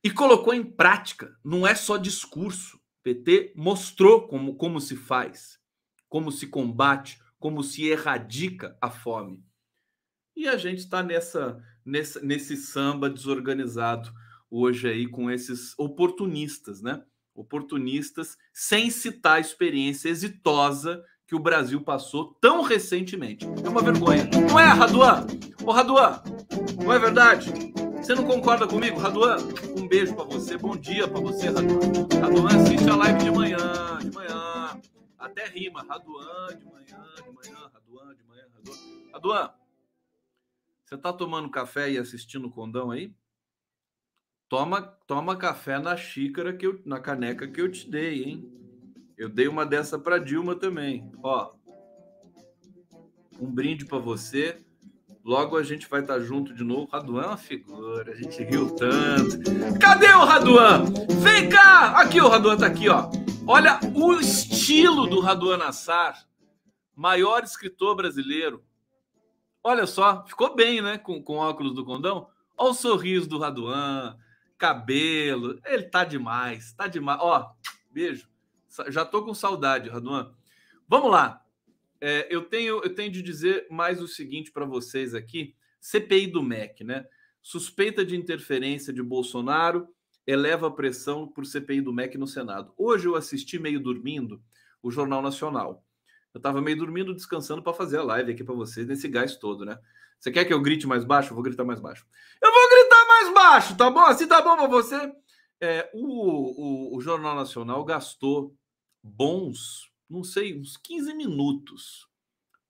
e 0.04 0.10
colocou 0.10 0.54
em 0.54 0.64
prática. 0.64 1.38
Não 1.44 1.68
é 1.68 1.76
só 1.76 1.98
discurso. 1.98 2.78
O 2.78 3.04
PT 3.04 3.54
mostrou 3.56 4.28
como, 4.28 4.56
como 4.56 4.80
se 4.80 4.96
faz, 4.96 5.60
como 6.08 6.32
se 6.32 6.48
combate, 6.48 7.22
como 7.38 7.62
se 7.62 7.86
erradica 7.88 8.78
a 8.82 8.90
fome. 8.90 9.44
E 10.36 10.48
a 10.48 10.56
gente 10.56 10.80
está 10.80 11.04
nessa, 11.04 11.62
nessa, 11.86 12.22
nesse 12.22 12.56
samba 12.56 13.10
desorganizado 13.10 14.14
hoje 14.50 14.90
aí 14.90 15.08
com 15.08 15.30
esses 15.30 15.78
oportunistas, 15.78 16.82
né? 16.82 17.04
Oportunistas 17.36 18.38
sem 18.52 18.90
citar 18.90 19.38
a 19.38 19.40
experiência 19.40 20.10
exitosa 20.10 21.04
que 21.28 21.36
o 21.36 21.40
Brasil 21.40 21.82
passou 21.82 22.34
tão 22.40 22.62
recentemente. 22.62 23.46
É 23.64 23.70
uma 23.70 23.82
vergonha. 23.82 24.30
Não 24.50 24.60
é, 24.60 24.66
Raduan? 24.66 25.28
Ô, 25.64 25.72
Raduan, 25.72 26.22
não 26.82 26.94
é 26.94 26.98
verdade? 26.98 27.52
Você 27.98 28.16
não 28.16 28.24
concorda 28.24 28.66
comigo, 28.66 28.98
Raduan? 28.98 29.38
Um 29.78 29.88
beijo 29.88 30.16
para 30.16 30.24
você, 30.24 30.58
bom 30.58 30.78
dia 30.78 31.08
para 31.08 31.20
você, 31.20 31.50
Raduan. 31.50 31.80
Raduan 32.22 32.48
assiste 32.48 32.90
a 32.90 32.96
live 32.96 33.20
de 33.20 33.32
manhã, 33.32 34.00
de 34.00 34.12
manhã. 34.12 34.82
Até 35.20 35.48
rima, 35.48 35.84
Raduan 35.84 36.48
de 36.58 36.66
manhã, 36.66 37.04
de 37.18 37.32
manhã, 37.32 37.70
Raduan 37.74 38.16
de 38.16 38.24
manhã, 38.24 38.44
Raduan. 38.56 38.78
Raduan, 39.12 39.54
você 40.86 40.98
tá 40.98 41.12
tomando 41.12 41.50
café 41.50 41.92
e 41.92 41.98
assistindo 41.98 42.48
o 42.48 42.52
condão 42.52 42.90
aí? 42.92 43.14
Toma, 44.50 44.82
toma 44.82 45.36
café 45.36 45.80
na 45.80 45.98
xícara 45.98 46.54
que 46.54 46.66
eu, 46.66 46.82
na 46.86 47.00
caneca 47.00 47.48
que 47.48 47.62
eu 47.62 47.72
te 47.72 47.90
dei, 47.90 48.24
hein? 48.24 48.52
Eu 49.18 49.30
dei 49.30 49.48
uma 49.48 49.66
dessa 49.66 50.00
para 50.00 50.20
Dilma 50.20 50.56
também. 50.56 51.12
Ó, 51.22 51.54
um 53.40 53.52
brinde 53.52 53.86
para 53.86 54.00
você 54.00 54.64
Logo 55.28 55.58
a 55.58 55.64
gente 55.64 55.90
vai 55.90 56.00
estar 56.00 56.22
junto 56.22 56.54
de 56.54 56.64
novo. 56.64 56.88
Raduan 56.90 57.24
é 57.24 57.28
uma 57.28 57.38
figura, 57.38 58.14
a 58.14 58.16
gente 58.16 58.42
riu 58.46 58.74
tanto. 58.74 59.38
Cadê 59.78 60.08
o 60.14 60.24
Raduan? 60.24 60.86
Vem 61.22 61.50
cá! 61.50 62.00
Aqui 62.00 62.22
o 62.22 62.30
Raduan 62.30 62.56
tá 62.56 62.68
aqui, 62.68 62.88
ó. 62.88 63.10
Olha 63.46 63.78
o 63.94 64.14
estilo 64.14 65.06
do 65.06 65.20
Raduan 65.20 65.58
Nassar, 65.58 66.18
maior 66.96 67.44
escritor 67.44 67.94
brasileiro. 67.94 68.64
Olha 69.62 69.86
só, 69.86 70.24
ficou 70.26 70.56
bem, 70.56 70.82
né? 70.82 70.98
Com, 70.98 71.22
com 71.22 71.36
óculos 71.36 71.76
do 71.76 71.84
condão. 71.84 72.30
Olha 72.58 72.72
o 72.72 72.74
sorriso 72.74 73.28
do 73.28 73.38
Raduan, 73.38 74.16
cabelo. 74.58 75.60
Ele 75.66 75.84
tá 75.84 76.04
demais, 76.04 76.74
tá 76.74 76.88
demais. 76.88 77.20
Ó, 77.22 77.52
beijo. 77.92 78.28
Já 78.90 79.06
tô 79.06 79.24
com 79.24 79.34
saudade, 79.34 79.90
Raduan. 79.90 80.34
Vamos 80.88 81.12
lá. 81.12 81.42
É, 82.00 82.28
eu, 82.34 82.44
tenho, 82.44 82.82
eu 82.84 82.94
tenho 82.94 83.12
de 83.12 83.22
dizer 83.22 83.66
mais 83.70 84.02
o 84.02 84.08
seguinte 84.08 84.52
para 84.52 84.66
vocês 84.66 85.14
aqui: 85.14 85.56
CPI 85.80 86.28
do 86.28 86.44
MEC, 86.44 86.84
né? 86.84 87.06
Suspeita 87.42 88.06
de 88.06 88.16
interferência 88.16 88.94
de 88.94 89.02
Bolsonaro 89.02 89.88
eleva 90.28 90.68
a 90.68 90.72
pressão 90.72 91.26
por 91.26 91.46
CPI 91.46 91.80
do 91.82 91.94
MEC 91.94 92.18
no 92.18 92.28
Senado. 92.28 92.74
Hoje 92.78 93.08
eu 93.08 93.16
assisti 93.16 93.58
meio 93.58 93.80
dormindo 93.80 94.42
o 94.84 94.92
Jornal 94.92 95.22
Nacional. 95.22 95.84
Eu 96.34 96.40
estava 96.40 96.62
meio 96.62 96.78
dormindo, 96.78 97.16
descansando 97.16 97.64
para 97.64 97.74
fazer 97.74 97.98
a 97.98 98.04
live 98.04 98.34
aqui 98.34 98.44
para 98.44 98.54
vocês, 98.54 98.86
nesse 98.86 99.08
gás 99.08 99.38
todo, 99.38 99.66
né? 99.66 99.80
Você 100.20 100.32
quer 100.32 100.46
que 100.46 100.54
eu 100.54 100.62
grite 100.62 100.86
mais 100.86 101.06
baixo? 101.06 101.32
Eu 101.32 101.36
vou 101.36 101.44
gritar 101.44 101.64
mais 101.64 101.80
baixo. 101.80 102.06
Eu 102.42 102.52
vou 102.52 102.70
gritar 102.70 102.77
baixo, 103.38 103.78
tá 103.78 103.92
bom? 103.92 104.02
Assim 104.02 104.28
tá 104.28 104.42
bom 104.42 104.56
para 104.56 104.68
você? 104.68 105.14
É, 105.62 105.90
o, 105.94 106.94
o, 106.94 106.98
o 106.98 107.02
Jornal 107.02 107.36
Nacional 107.36 107.84
gastou 107.84 108.56
bons 109.04 109.88
não 110.10 110.24
sei, 110.24 110.58
uns 110.58 110.78
15 110.78 111.14
minutos 111.14 112.08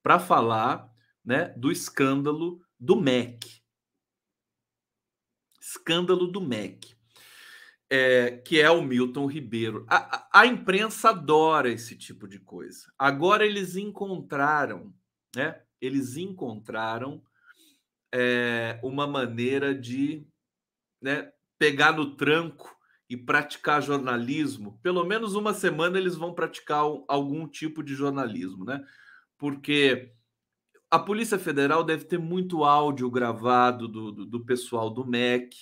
para 0.01 0.19
falar 0.19 0.91
né, 1.23 1.49
do 1.49 1.71
escândalo 1.71 2.61
do 2.79 2.95
MEC. 2.95 3.61
Escândalo 5.59 6.27
do 6.27 6.41
MEC. 6.41 6.95
É, 7.89 8.37
que 8.45 8.59
é 8.59 8.69
o 8.69 8.81
Milton 8.81 9.27
Ribeiro. 9.27 9.85
A, 9.87 10.17
a, 10.17 10.41
a, 10.41 10.45
imprensa 10.45 11.09
adora 11.09 11.69
esse 11.69 11.95
tipo 11.95 12.27
de 12.27 12.37
coisa. 12.37 12.91
Agora 12.99 13.45
eles 13.45 13.77
encontraram, 13.77 14.93
né? 15.33 15.61
Eles 15.79 16.17
encontraram 16.17 17.23
é, 18.13 18.77
uma 18.83 19.07
maneira 19.07 19.73
de 19.73 20.27
né, 21.01 21.31
pegar 21.57 21.91
no 21.91 22.15
tranco 22.15 22.75
e 23.09 23.15
praticar 23.15 23.81
jornalismo, 23.81 24.79
pelo 24.83 25.05
menos 25.05 25.33
uma 25.35 25.53
semana 25.53 25.97
eles 25.97 26.15
vão 26.15 26.33
praticar 26.33 26.83
algum 27.07 27.47
tipo 27.47 27.81
de 27.81 27.95
jornalismo, 27.95 28.65
né? 28.65 28.83
Porque 29.37 30.11
a 30.91 30.99
Polícia 30.99 31.39
Federal 31.39 31.83
deve 31.83 32.05
ter 32.05 32.19
muito 32.19 32.63
áudio 32.63 33.09
gravado 33.09 33.87
do, 33.87 34.11
do, 34.11 34.25
do 34.25 34.45
pessoal 34.45 34.89
do 34.89 35.05
MEC 35.05 35.55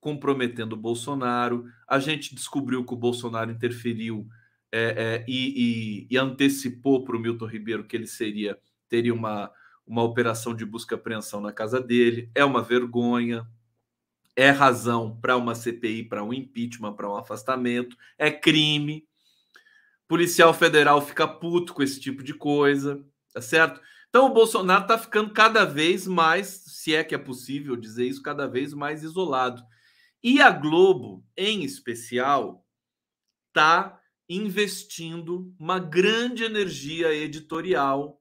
comprometendo 0.00 0.74
o 0.74 0.76
Bolsonaro. 0.76 1.64
A 1.88 1.98
gente 1.98 2.34
descobriu 2.34 2.84
que 2.84 2.92
o 2.92 2.96
Bolsonaro 2.96 3.50
interferiu 3.50 4.28
é, 4.70 4.82
é, 4.82 5.24
e, 5.26 6.06
e, 6.06 6.06
e, 6.10 6.18
antecipou 6.18 7.04
para 7.04 7.16
o 7.16 7.20
Milton 7.20 7.46
Ribeiro 7.46 7.84
que 7.84 7.96
ele 7.96 8.06
seria 8.06 8.58
teria 8.88 9.14
uma, 9.14 9.50
uma 9.86 10.02
operação 10.02 10.54
de 10.54 10.66
busca 10.66 10.94
e 10.94 10.96
apreensão 10.96 11.40
na 11.40 11.52
casa 11.52 11.80
dele. 11.80 12.30
É 12.34 12.44
uma 12.44 12.62
vergonha, 12.62 13.46
é 14.36 14.50
razão 14.50 15.18
para 15.20 15.36
uma 15.36 15.54
CPI, 15.54 16.04
para 16.04 16.24
um 16.24 16.32
impeachment, 16.32 16.94
para 16.94 17.08
um 17.08 17.16
afastamento, 17.16 17.96
é 18.18 18.30
crime. 18.30 19.06
Policial 20.08 20.52
federal 20.52 21.00
fica 21.00 21.26
puto 21.26 21.72
com 21.72 21.82
esse 21.82 22.00
tipo 22.00 22.22
de 22.22 22.34
coisa, 22.34 23.04
tá 23.32 23.40
certo? 23.40 23.80
Então 24.08 24.26
o 24.26 24.34
Bolsonaro 24.34 24.82
está 24.82 24.98
ficando 24.98 25.32
cada 25.32 25.64
vez 25.64 26.06
mais, 26.06 26.46
se 26.46 26.94
é 26.94 27.02
que 27.02 27.14
é 27.14 27.18
possível 27.18 27.74
dizer 27.74 28.06
isso, 28.06 28.22
cada 28.22 28.46
vez 28.46 28.72
mais 28.72 29.02
isolado. 29.02 29.62
E 30.22 30.40
a 30.40 30.50
Globo, 30.50 31.24
em 31.36 31.64
especial, 31.64 32.64
está 33.48 34.00
investindo 34.28 35.54
uma 35.58 35.78
grande 35.78 36.44
energia 36.44 37.12
editorial 37.12 38.20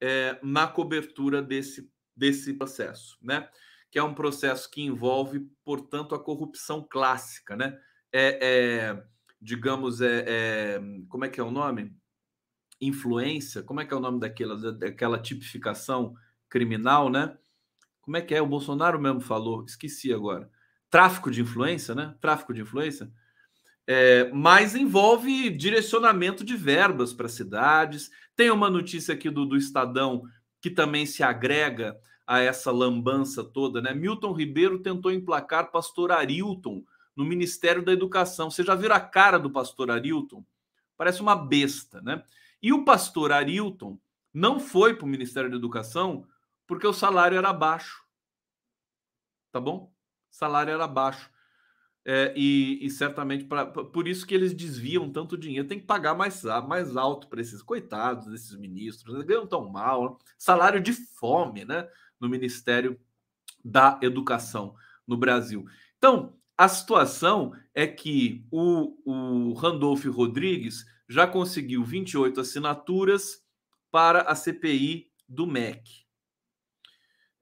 é, 0.00 0.38
na 0.42 0.66
cobertura 0.66 1.42
desse, 1.42 1.90
desse 2.16 2.54
processo, 2.54 3.18
né? 3.20 3.48
Que 3.90 3.98
é 3.98 4.02
um 4.02 4.14
processo 4.14 4.70
que 4.70 4.82
envolve, 4.82 5.40
portanto, 5.64 6.14
a 6.14 6.22
corrupção 6.22 6.86
clássica, 6.88 7.56
né? 7.56 7.78
É, 8.12 8.38
é 8.40 9.02
digamos, 9.40 10.00
é, 10.00 10.24
é, 10.26 10.80
como 11.08 11.24
é 11.24 11.28
que 11.28 11.40
é 11.40 11.42
o 11.42 11.50
nome? 11.50 11.96
Influência, 12.80 13.62
como 13.62 13.80
é 13.80 13.86
que 13.86 13.94
é 13.94 13.96
o 13.96 14.00
nome 14.00 14.20
daquela, 14.20 14.72
daquela 14.72 15.18
tipificação 15.18 16.14
criminal, 16.48 17.08
né? 17.08 17.36
Como 18.02 18.16
é 18.16 18.20
que 18.20 18.34
é? 18.34 18.42
O 18.42 18.46
Bolsonaro 18.46 19.00
mesmo 19.00 19.20
falou, 19.20 19.64
esqueci 19.64 20.12
agora. 20.12 20.50
Tráfico 20.90 21.30
de 21.30 21.40
influência, 21.40 21.94
né? 21.94 22.14
Tráfico 22.20 22.52
de 22.52 22.60
influência. 22.60 23.10
É, 23.86 24.30
mas 24.32 24.74
envolve 24.74 25.50
direcionamento 25.50 26.44
de 26.44 26.56
verbas 26.56 27.12
para 27.12 27.28
cidades. 27.28 28.10
Tem 28.36 28.50
uma 28.50 28.68
notícia 28.68 29.14
aqui 29.14 29.30
do, 29.30 29.46
do 29.46 29.56
Estadão 29.56 30.22
que 30.60 30.70
também 30.70 31.06
se 31.06 31.22
agrega 31.22 31.96
a 32.30 32.38
essa 32.38 32.70
lambança 32.70 33.42
toda, 33.42 33.82
né? 33.82 33.92
Milton 33.92 34.32
Ribeiro 34.32 34.78
tentou 34.78 35.10
emplacar 35.10 35.72
pastor 35.72 36.12
Arilton 36.12 36.84
no 37.16 37.24
Ministério 37.24 37.84
da 37.84 37.90
Educação. 37.90 38.48
Você 38.48 38.62
já 38.62 38.76
viram 38.76 38.94
a 38.94 39.00
cara 39.00 39.36
do 39.36 39.50
pastor 39.50 39.90
Arilton? 39.90 40.44
Parece 40.96 41.20
uma 41.20 41.34
besta, 41.34 42.00
né? 42.00 42.22
E 42.62 42.72
o 42.72 42.84
pastor 42.84 43.32
Arilton 43.32 43.98
não 44.32 44.60
foi 44.60 44.94
para 44.94 45.06
o 45.06 45.08
Ministério 45.08 45.50
da 45.50 45.56
Educação 45.56 46.24
porque 46.68 46.86
o 46.86 46.92
salário 46.92 47.36
era 47.36 47.52
baixo. 47.52 48.06
Tá 49.50 49.60
bom? 49.60 49.92
O 50.30 50.34
salário 50.34 50.72
era 50.72 50.86
baixo. 50.86 51.28
É, 52.04 52.32
e, 52.34 52.84
e, 52.84 52.90
certamente 52.90 53.44
pra, 53.44 53.66
por 53.66 54.08
isso 54.08 54.26
que 54.26 54.34
eles 54.34 54.54
desviam 54.54 55.10
tanto 55.10 55.36
dinheiro. 55.36 55.68
Tem 55.68 55.78
que 55.78 55.86
pagar 55.86 56.14
mais, 56.14 56.42
mais 56.66 56.96
alto 56.96 57.28
para 57.28 57.40
esses 57.40 57.62
coitados, 57.62 58.26
desses 58.26 58.56
ministros. 58.56 59.14
Eles 59.14 59.26
ganham 59.26 59.46
tão 59.46 59.68
mal. 59.68 60.18
Salário 60.38 60.80
de 60.80 60.92
fome, 60.92 61.64
né? 61.64 61.86
No 62.18 62.28
Ministério 62.28 62.98
da 63.64 63.98
Educação 64.02 64.74
no 65.06 65.16
Brasil. 65.16 65.66
Então, 65.98 66.34
a 66.56 66.68
situação 66.68 67.52
é 67.74 67.86
que 67.86 68.46
o, 68.50 68.96
o 69.04 69.52
Randolph 69.54 70.04
Rodrigues 70.06 70.84
já 71.08 71.26
conseguiu 71.26 71.84
28 71.84 72.40
assinaturas 72.40 73.44
para 73.90 74.22
a 74.22 74.34
CPI 74.34 75.10
do 75.28 75.46
MEC. 75.46 76.06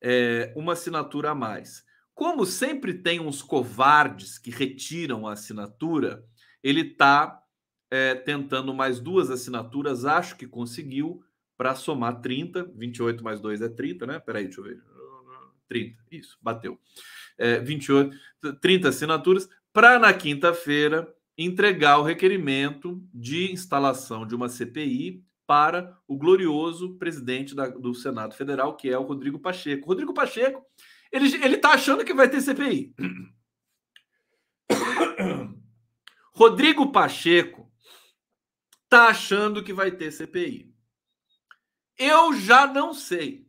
É, 0.00 0.52
uma 0.56 0.72
assinatura 0.72 1.30
a 1.30 1.34
mais. 1.34 1.84
Como 2.18 2.44
sempre 2.44 2.94
tem 2.94 3.20
uns 3.20 3.42
covardes 3.42 4.38
que 4.38 4.50
retiram 4.50 5.24
a 5.24 5.34
assinatura, 5.34 6.24
ele 6.60 6.80
está 6.80 7.40
é, 7.88 8.12
tentando 8.12 8.74
mais 8.74 8.98
duas 8.98 9.30
assinaturas, 9.30 10.04
acho 10.04 10.36
que 10.36 10.44
conseguiu, 10.44 11.22
para 11.56 11.76
somar 11.76 12.20
30. 12.20 12.72
28 12.74 13.22
mais 13.22 13.38
2 13.38 13.62
é 13.62 13.68
30, 13.68 14.04
né? 14.04 14.18
Peraí, 14.18 14.46
deixa 14.46 14.60
eu 14.60 14.64
ver. 14.64 14.82
30, 15.68 15.96
isso, 16.10 16.36
bateu. 16.42 16.76
É, 17.38 17.60
28, 17.60 18.16
30 18.60 18.88
assinaturas, 18.88 19.48
para 19.72 19.96
na 19.96 20.12
quinta-feira 20.12 21.08
entregar 21.36 22.00
o 22.00 22.02
requerimento 22.02 23.00
de 23.14 23.52
instalação 23.52 24.26
de 24.26 24.34
uma 24.34 24.48
CPI 24.48 25.24
para 25.46 25.96
o 26.08 26.16
glorioso 26.16 26.96
presidente 26.96 27.54
da, 27.54 27.68
do 27.68 27.94
Senado 27.94 28.34
Federal, 28.34 28.76
que 28.76 28.90
é 28.90 28.98
o 28.98 29.04
Rodrigo 29.04 29.38
Pacheco. 29.38 29.86
Rodrigo 29.86 30.12
Pacheco 30.12 30.66
ele, 31.12 31.44
ele 31.44 31.56
tá 31.56 31.70
achando 31.70 32.04
que 32.04 32.14
vai 32.14 32.28
ter 32.28 32.40
CPI. 32.40 32.94
Rodrigo 36.32 36.92
Pacheco 36.92 37.68
tá 38.88 39.08
achando 39.08 39.62
que 39.62 39.72
vai 39.72 39.90
ter 39.90 40.12
CPI. 40.12 40.74
Eu 41.96 42.32
já 42.32 42.66
não 42.66 42.94
sei. 42.94 43.48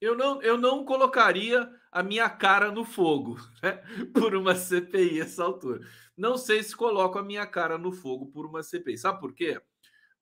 Eu 0.00 0.16
não, 0.16 0.42
eu 0.42 0.58
não 0.58 0.84
colocaria 0.84 1.70
a 1.90 2.02
minha 2.02 2.28
cara 2.28 2.70
no 2.70 2.84
fogo 2.84 3.38
né, 3.62 3.72
por 4.12 4.34
uma 4.34 4.54
CPI 4.54 5.20
essa 5.20 5.44
altura. 5.44 5.80
Não 6.16 6.36
sei 6.36 6.62
se 6.62 6.76
coloco 6.76 7.18
a 7.18 7.22
minha 7.22 7.46
cara 7.46 7.78
no 7.78 7.92
fogo 7.92 8.26
por 8.26 8.44
uma 8.44 8.62
CPI. 8.62 8.98
Sabe 8.98 9.20
por 9.20 9.32
quê? 9.32 9.60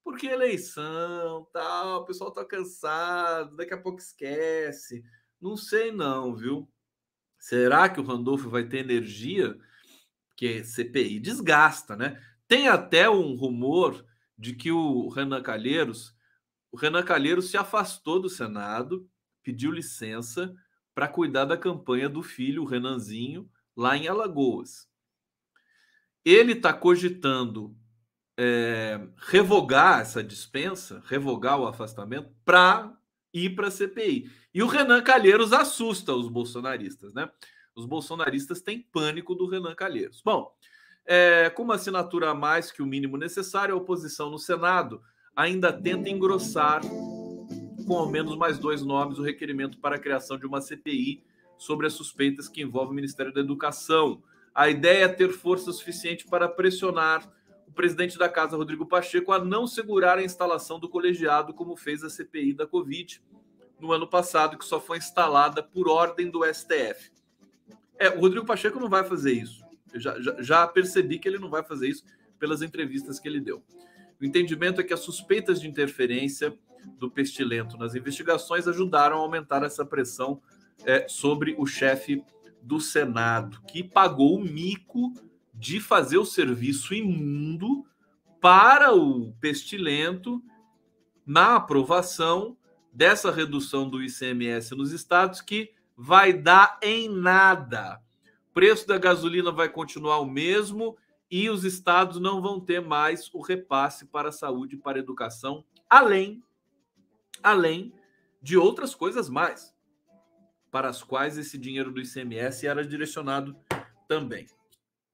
Porque 0.05 0.27
eleição, 0.27 1.49
tal, 1.53 2.03
o 2.03 2.05
pessoal 2.05 2.31
tá 2.31 2.45
cansado, 2.45 3.57
daqui 3.57 3.73
a 3.73 3.81
pouco 3.81 3.99
esquece. 3.99 5.03
Não 5.41 5.57
sei 5.57 5.91
não, 5.91 6.35
viu? 6.35 6.69
Será 7.39 7.89
que 7.89 8.01
o 8.01 8.05
Randolfo 8.05 8.49
vai 8.49 8.65
ter 8.65 8.79
energia? 8.79 9.59
Porque 10.29 10.65
CPI 10.65 11.21
desgasta, 11.21 11.95
né? 11.97 12.21
Tem 12.49 12.69
até 12.69 13.09
um 13.09 13.35
rumor 13.35 14.05
de 14.37 14.55
que 14.55 14.71
o 14.71 15.09
Renan 15.09 15.43
Calheiros, 15.43 16.15
o 16.73 16.77
Renan 16.77 17.03
Calheiros 17.03 17.51
se 17.51 17.57
afastou 17.57 18.21
do 18.21 18.29
Senado, 18.29 19.09
pediu 19.43 19.71
licença 19.71 20.55
para 20.95 21.09
cuidar 21.09 21.45
da 21.45 21.57
campanha 21.57 22.09
do 22.09 22.23
filho, 22.23 22.63
o 22.63 22.67
Renanzinho, 22.67 23.51
lá 23.77 23.97
em 23.97 24.09
Alagoas. 24.09 24.89
Ele 26.25 26.53
está 26.53 26.73
cogitando 26.73 27.77
é, 28.37 29.01
revogar 29.19 30.01
essa 30.01 30.23
dispensa, 30.23 31.03
revogar 31.07 31.59
o 31.61 31.67
afastamento, 31.67 32.35
para 32.45 32.97
ir 33.33 33.55
para 33.55 33.69
a 33.69 33.71
CPI. 33.71 34.31
E 34.55 34.63
o 34.63 34.69
Renan 34.69 35.03
Calheiros 35.03 35.53
assusta 35.53 36.15
os 36.15 36.29
bolsonaristas, 36.29 37.13
né? 37.13 37.29
Os 37.75 37.87
bolsonaristas 37.87 38.63
têm 38.63 38.81
pânico 38.81 39.35
do 39.35 39.49
Renan 39.49 39.75
Calheiros. 39.75 40.23
Bom, 40.25 40.55
é, 41.05 41.51
com 41.51 41.65
uma 41.65 41.75
assinatura 41.75 42.31
a 42.31 42.35
mais 42.35 42.71
que 42.71 42.81
o 42.81 42.87
mínimo 42.87 43.17
necessário, 43.17 43.75
a 43.75 43.79
oposição 43.79 44.31
no 44.31 44.39
Senado 44.39 45.03
ainda 45.35 45.73
tenta 45.73 46.09
engrossar, 46.09 46.83
com 47.85 47.99
ao 47.99 48.09
menos 48.09 48.37
mais 48.37 48.57
dois 48.57 48.83
nomes, 48.83 49.19
o 49.19 49.23
requerimento 49.23 49.79
para 49.79 49.97
a 49.97 49.99
criação 49.99 50.39
de 50.39 50.47
uma 50.47 50.61
CPI 50.61 51.25
sobre 51.59 51.89
as 51.89 51.93
suspeitas 51.95 52.49
que 52.49 52.63
envolvem 52.63 52.93
o 52.93 52.95
Ministério 52.95 53.33
da 53.33 53.41
Educação. 53.41 54.23
A 54.55 54.69
ideia 54.69 55.07
é 55.07 55.09
ter 55.09 55.31
força 55.31 55.73
suficiente 55.73 56.29
para 56.29 56.49
pressionar 56.49 57.29
o 57.67 57.73
presidente 57.73 58.17
da 58.17 58.29
casa, 58.29 58.57
Rodrigo 58.57 58.87
Pacheco, 58.87 59.33
a 59.33 59.45
não 59.45 59.67
segurar 59.67 60.19
a 60.19 60.23
instalação 60.23 60.79
do 60.79 60.89
colegiado, 60.89 61.53
como 61.53 61.77
fez 61.77 62.05
a 62.05 62.09
CPI 62.09 62.55
da 62.55 62.69
Covid 62.69 63.21
no 63.81 63.93
ano 63.93 64.07
passado, 64.07 64.57
que 64.57 64.65
só 64.65 64.81
foi 64.81 64.99
instalada 64.99 65.63
por 65.63 65.89
ordem 65.89 66.31
do 66.31 66.45
STF. 66.45 67.13
É, 67.99 68.09
o 68.09 68.21
Rodrigo 68.21 68.47
Pacheco 68.47 68.81
não 68.81 68.89
vai 68.89 69.05
fazer 69.05 69.33
isso. 69.33 69.65
Eu 69.93 70.01
já, 70.01 70.21
já, 70.21 70.43
já 70.43 70.67
percebi 70.67 71.19
que 71.19 71.29
ele 71.29 71.39
não 71.39 71.51
vai 71.51 71.63
fazer 71.63 71.89
isso 71.89 72.05
pelas 72.39 72.63
entrevistas 72.63 73.19
que 73.19 73.29
ele 73.29 73.41
deu. 73.41 73.63
O 74.21 74.25
entendimento 74.25 74.81
é 74.81 74.85
que 74.85 74.95
as 74.95 75.01
suspeitas 75.01 75.61
de 75.61 75.69
interferência 75.69 76.57
do 76.99 77.11
pestilento 77.11 77.77
nas 77.77 77.95
investigações 77.95 78.69
ajudaram 78.69 79.17
a 79.17 79.21
aumentar 79.21 79.63
essa 79.63 79.85
pressão 79.85 80.41
é, 80.85 81.07
sobre 81.09 81.55
o 81.59 81.67
chefe 81.67 82.23
do 82.63 82.81
Senado, 82.81 83.61
que 83.67 83.83
pagou 83.83 84.37
o 84.37 84.45
mico 84.45 85.13
de 85.53 85.81
fazer 85.81 86.19
o 86.19 86.25
serviço 86.25 86.95
imundo 86.95 87.87
para 88.41 88.93
o 88.95 89.33
pestilento 89.41 90.43
na 91.27 91.57
aprovação 91.57 92.57
dessa 92.95 93.31
redução 93.33 93.89
do 93.89 94.01
ICMS 94.01 94.75
nos 94.77 94.93
estados, 94.93 95.41
que 95.41 95.73
vai 95.97 96.33
dar 96.33 96.79
em 96.81 97.09
nada. 97.09 98.01
O 98.51 98.55
preço 98.55 98.87
da 98.87 98.97
gasolina 98.97 99.51
vai 99.51 99.69
continuar 99.69 100.21
o 100.21 100.27
mesmo 100.27 100.97
e 101.29 101.51
os 101.51 101.65
estados 101.65 102.21
não 102.21 102.41
vão 102.41 102.61
ter 102.61 102.81
mais 102.81 103.29
o 103.35 103.43
repasse 103.43 104.07
para 104.07 104.29
a 104.29 104.33
saúde 104.33 104.77
e 104.77 104.79
para 104.79 104.99
a 104.99 105.01
educação, 105.01 105.65
além, 105.91 106.41
além 107.43 107.93
de 108.41 108.57
outras 108.57 108.95
coisas 108.95 109.29
mais, 109.29 109.75
para 110.71 110.89
as 110.89 111.03
quais 111.03 111.37
esse 111.37 111.59
dinheiro 111.59 111.91
do 111.91 112.01
ICMS 112.01 112.67
era 112.67 112.87
direcionado 112.87 113.57
também. 114.07 114.47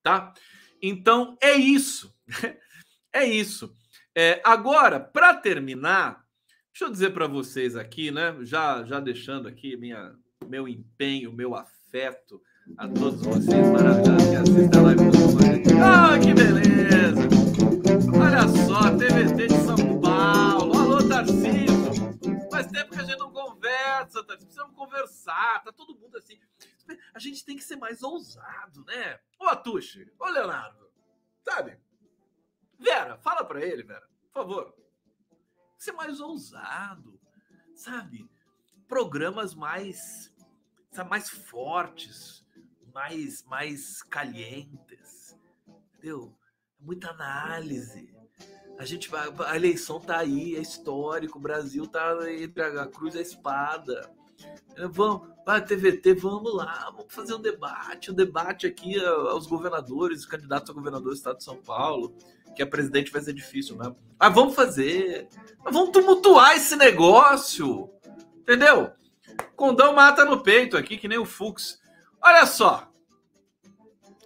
Tá? 0.02 0.34
Então 0.82 1.36
é 1.40 1.54
isso. 1.54 2.14
é 3.12 3.24
isso. 3.24 3.72
É, 4.14 4.42
agora, 4.44 5.00
para 5.00 5.34
terminar, 5.34 6.26
Deixa 6.72 6.84
eu 6.84 6.90
dizer 6.90 7.10
para 7.12 7.26
vocês 7.26 7.76
aqui, 7.76 8.10
né? 8.10 8.36
Já, 8.42 8.84
já 8.84 9.00
deixando 9.00 9.48
aqui 9.48 9.76
minha, 9.76 10.14
meu 10.46 10.68
empenho, 10.68 11.32
meu 11.32 11.54
afeto 11.54 12.40
a 12.78 12.88
todos 12.88 13.20
vocês 13.22 13.68
maravilhosos 13.68 14.28
que 14.30 14.36
assistem 14.36 14.80
a 14.80 14.82
live 14.84 15.10
do 15.10 15.82
Ah, 15.82 16.18
que 16.18 16.32
beleza! 16.32 17.28
Olha 18.16 18.48
só, 18.66 18.96
TVT 18.96 19.48
de 19.48 19.58
São 19.64 20.00
Paulo. 20.00 20.78
Alô, 20.78 21.08
Tarcísio! 21.08 22.48
Faz 22.50 22.68
tempo 22.68 22.92
que 22.92 23.00
a 23.00 23.02
gente 23.02 23.18
não 23.18 23.32
conversa, 23.32 24.22
Tarcísio. 24.22 24.46
Precisamos 24.46 24.76
conversar. 24.76 25.64
Tá 25.64 25.72
todo 25.72 25.98
mundo 25.98 26.16
assim. 26.16 26.38
A 27.12 27.18
gente 27.18 27.44
tem 27.44 27.56
que 27.56 27.64
ser 27.64 27.76
mais 27.76 28.02
ousado, 28.02 28.84
né? 28.86 29.18
Ô, 29.38 29.46
Atushi, 29.46 30.10
ô, 30.18 30.28
Leonardo, 30.28 30.88
sabe? 31.44 31.76
Vera, 32.78 33.18
fala 33.18 33.44
para 33.44 33.60
ele, 33.60 33.82
Vera, 33.82 34.06
por 34.32 34.42
favor 34.42 34.79
ser 35.80 35.92
mais 35.92 36.20
ousado, 36.20 37.18
sabe? 37.74 38.28
Programas 38.86 39.54
mais, 39.54 40.32
sabe, 40.92 41.08
mais 41.08 41.30
fortes, 41.30 42.44
mais, 42.92 43.42
mais 43.44 44.02
calientes, 44.02 45.36
entendeu? 45.94 46.36
Muita 46.78 47.10
análise. 47.10 48.14
A 48.78 48.84
gente 48.84 49.08
vai, 49.08 49.28
a 49.46 49.56
eleição 49.56 50.00
tá 50.00 50.18
aí, 50.18 50.54
é 50.54 50.60
histórico, 50.60 51.38
o 51.38 51.42
Brasil 51.42 51.86
tá 51.86 52.14
entre 52.30 52.62
a 52.62 52.86
cruz 52.86 53.14
e 53.14 53.18
a 53.18 53.22
espada. 53.22 54.14
É, 54.76 54.86
vamos, 54.86 55.28
vai 55.44 55.64
TVT, 55.64 56.14
vamos 56.14 56.54
lá, 56.54 56.90
vamos 56.96 57.12
fazer 57.12 57.34
um 57.34 57.40
debate, 57.40 58.10
um 58.10 58.14
debate 58.14 58.66
aqui 58.66 58.98
aos 59.04 59.46
governadores, 59.46 60.20
os 60.20 60.26
candidatos 60.26 60.70
a 60.70 60.72
governador 60.72 61.08
do 61.08 61.16
estado 61.16 61.38
de 61.38 61.44
São 61.44 61.56
Paulo 61.56 62.14
que 62.54 62.62
a 62.62 62.66
presidente 62.66 63.10
vai 63.10 63.22
ser 63.22 63.32
difícil 63.32 63.76
mesmo. 63.76 63.96
Ah, 64.18 64.28
vamos 64.28 64.54
fazer. 64.54 65.28
Vamos 65.64 65.90
tumultuar 65.90 66.56
esse 66.56 66.76
negócio. 66.76 67.90
Entendeu? 68.36 68.92
Condão 69.56 69.94
mata 69.94 70.24
no 70.24 70.42
peito 70.42 70.76
aqui, 70.76 70.96
que 70.96 71.08
nem 71.08 71.18
o 71.18 71.24
Fux. 71.24 71.80
Olha 72.22 72.46
só. 72.46 72.92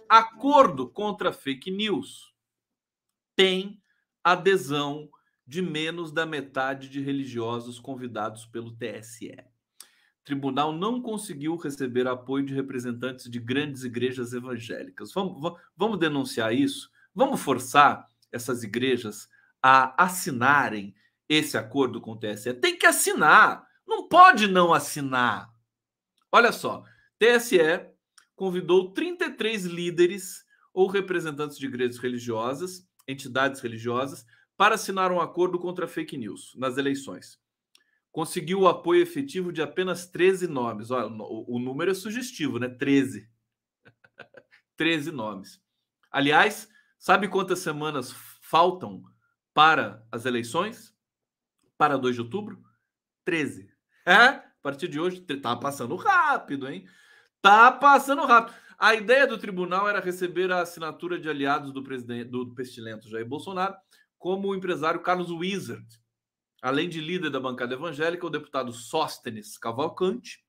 Acordo 0.09 0.89
contra 0.89 1.31
fake 1.31 1.71
news. 1.71 2.33
tem 3.35 3.81
adesão 4.23 5.09
de 5.45 5.61
menos 5.61 6.11
da 6.11 6.25
metade 6.25 6.89
de 6.89 6.99
religiosos 7.01 7.79
convidados 7.79 8.45
pelo 8.45 8.75
TSE. 8.75 9.35
Tribunal 10.25 10.73
não 10.73 10.99
conseguiu 10.99 11.55
receber 11.55 12.07
apoio 12.07 12.43
de 12.43 12.53
representantes 12.53 13.29
de 13.29 13.39
grandes 13.39 13.83
igrejas 13.83 14.33
evangélicas. 14.33 15.13
Vamos, 15.13 15.53
vamos 15.77 15.99
denunciar 15.99 16.51
isso? 16.51 16.89
Vamos 17.13 17.39
forçar 17.39 18.09
essas 18.31 18.63
igrejas 18.63 19.29
a 19.61 20.03
assinarem 20.03 20.95
esse 21.29 21.57
acordo 21.57 22.01
com 22.01 22.13
o 22.13 22.19
TSE? 22.19 22.55
Tem 22.55 22.75
que 22.75 22.87
assinar, 22.87 23.67
não 23.87 24.09
pode 24.09 24.47
não 24.47 24.73
assinar. 24.73 25.47
Olha 26.31 26.51
só, 26.51 26.83
TSE 27.19 27.85
convidou 28.35 28.91
33 28.93 29.65
líderes 29.65 30.43
ou 30.73 30.87
representantes 30.87 31.57
de 31.57 31.67
igrejas 31.67 31.99
religiosas, 31.99 32.83
entidades 33.07 33.61
religiosas, 33.61 34.25
para 34.57 34.73
assinar 34.73 35.11
um 35.11 35.21
acordo 35.21 35.59
contra 35.59 35.87
fake 35.87 36.17
news 36.17 36.53
nas 36.57 36.77
eleições. 36.77 37.39
Conseguiu 38.15 38.61
o 38.61 38.67
apoio 38.69 39.01
efetivo 39.01 39.51
de 39.51 39.61
apenas 39.61 40.07
13 40.07 40.47
nomes. 40.47 40.89
Olha, 40.89 41.07
o, 41.07 41.57
o 41.57 41.59
número 41.59 41.91
é 41.91 41.93
sugestivo, 41.93 42.57
né? 42.57 42.69
13. 42.69 43.29
13 44.77 45.11
nomes. 45.11 45.61
Aliás, 46.09 46.69
sabe 46.97 47.27
quantas 47.27 47.59
semanas 47.59 48.15
faltam 48.39 49.03
para 49.53 50.07
as 50.09 50.23
eleições? 50.23 50.95
Para 51.77 51.97
2 51.97 52.15
de 52.15 52.21
outubro? 52.21 52.63
13. 53.25 53.69
É? 54.05 54.15
A 54.15 54.45
partir 54.61 54.87
de 54.87 54.97
hoje, 54.97 55.19
tá 55.19 55.53
passando 55.57 55.97
rápido, 55.97 56.69
hein? 56.69 56.87
Tá 57.41 57.69
passando 57.69 58.25
rápido. 58.25 58.55
A 58.79 58.95
ideia 58.95 59.27
do 59.27 59.37
tribunal 59.37 59.89
era 59.89 59.99
receber 59.99 60.53
a 60.53 60.61
assinatura 60.61 61.19
de 61.19 61.27
aliados 61.27 61.73
do 61.73 61.83
presidente 61.83 62.29
do 62.29 62.55
pestilento 62.55 63.09
Jair 63.09 63.27
Bolsonaro, 63.27 63.75
como 64.17 64.47
o 64.47 64.55
empresário 64.55 65.01
Carlos 65.01 65.29
Wizard, 65.31 65.85
além 66.65 66.89
de 66.89 66.99
líder 66.99 67.29
da 67.29 67.39
bancada 67.39 67.75
evangélica, 67.75 68.25
o 68.25 68.29
deputado 68.29 68.73
Sóstenes 68.73 69.55
Cavalcante, 69.55 70.43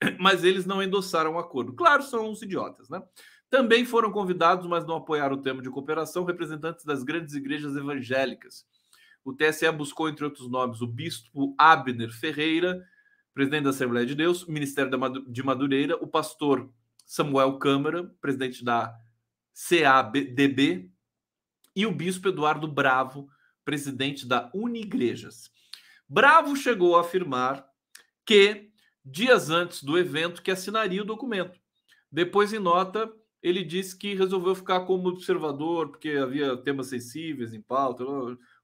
mas 0.16 0.44
eles 0.44 0.64
não 0.64 0.80
endossaram 0.80 1.34
o 1.34 1.38
acordo. 1.40 1.72
Claro, 1.72 2.04
são 2.04 2.30
uns 2.30 2.40
idiotas, 2.40 2.88
né? 2.88 3.02
Também 3.50 3.84
foram 3.84 4.12
convidados, 4.12 4.64
mas 4.68 4.86
não 4.86 4.94
apoiaram 4.94 5.34
o 5.34 5.42
tema 5.42 5.60
de 5.60 5.68
cooperação, 5.68 6.24
representantes 6.24 6.84
das 6.84 7.02
grandes 7.02 7.34
igrejas 7.34 7.74
evangélicas. 7.74 8.64
O 9.24 9.32
TSE 9.32 9.68
buscou, 9.72 10.08
entre 10.08 10.24
outros 10.24 10.48
nomes, 10.48 10.80
o 10.80 10.86
bispo 10.86 11.52
Abner 11.58 12.12
Ferreira, 12.12 12.80
presidente 13.34 13.64
da 13.64 13.70
Assembleia 13.70 14.06
de 14.06 14.14
Deus, 14.14 14.46
Ministério 14.46 14.90
de 15.26 15.42
Madureira, 15.42 15.96
o 15.96 16.06
pastor 16.06 16.70
Samuel 17.04 17.58
Câmara, 17.58 18.04
presidente 18.20 18.64
da 18.64 18.96
CADB, 19.68 20.88
e 21.74 21.86
o 21.86 21.92
bispo 21.92 22.28
Eduardo 22.28 22.68
Bravo, 22.68 23.28
presidente 23.66 24.26
da 24.26 24.48
Unigrejas. 24.54 25.50
Bravo 26.08 26.54
chegou 26.54 26.96
a 26.96 27.00
afirmar 27.00 27.66
que, 28.24 28.70
dias 29.04 29.50
antes 29.50 29.82
do 29.82 29.98
evento, 29.98 30.40
que 30.40 30.52
assinaria 30.52 31.02
o 31.02 31.06
documento. 31.06 31.58
Depois, 32.10 32.52
em 32.52 32.60
nota, 32.60 33.12
ele 33.42 33.64
disse 33.64 33.98
que 33.98 34.14
resolveu 34.14 34.54
ficar 34.54 34.80
como 34.86 35.08
observador, 35.08 35.90
porque 35.90 36.10
havia 36.10 36.56
temas 36.56 36.86
sensíveis 36.86 37.52
em 37.52 37.60
pauta, 37.60 38.04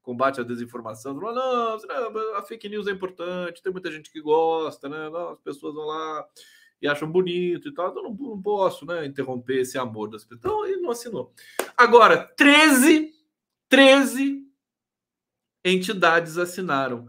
combate 0.00 0.40
à 0.40 0.44
desinformação. 0.44 1.18
Falou, 1.18 1.34
não, 1.34 2.36
a 2.36 2.42
fake 2.42 2.68
news 2.68 2.86
é 2.86 2.92
importante, 2.92 3.60
tem 3.60 3.72
muita 3.72 3.90
gente 3.90 4.10
que 4.10 4.20
gosta, 4.20 4.88
né? 4.88 5.10
As 5.32 5.40
pessoas 5.40 5.74
vão 5.74 5.84
lá 5.84 6.24
e 6.80 6.86
acham 6.86 7.10
bonito 7.10 7.68
e 7.68 7.74
tal. 7.74 7.90
Então 7.90 8.04
não, 8.04 8.14
não 8.14 8.40
posso 8.40 8.86
né, 8.86 9.04
interromper 9.04 9.60
esse 9.62 9.76
amor 9.78 10.08
das 10.08 10.24
pessoas. 10.24 10.38
Então 10.38 10.66
ele 10.66 10.80
não 10.80 10.90
assinou. 10.90 11.32
Agora, 11.76 12.32
13, 12.36 13.12
13 13.68 14.51
entidades 15.64 16.38
assinaram. 16.38 17.08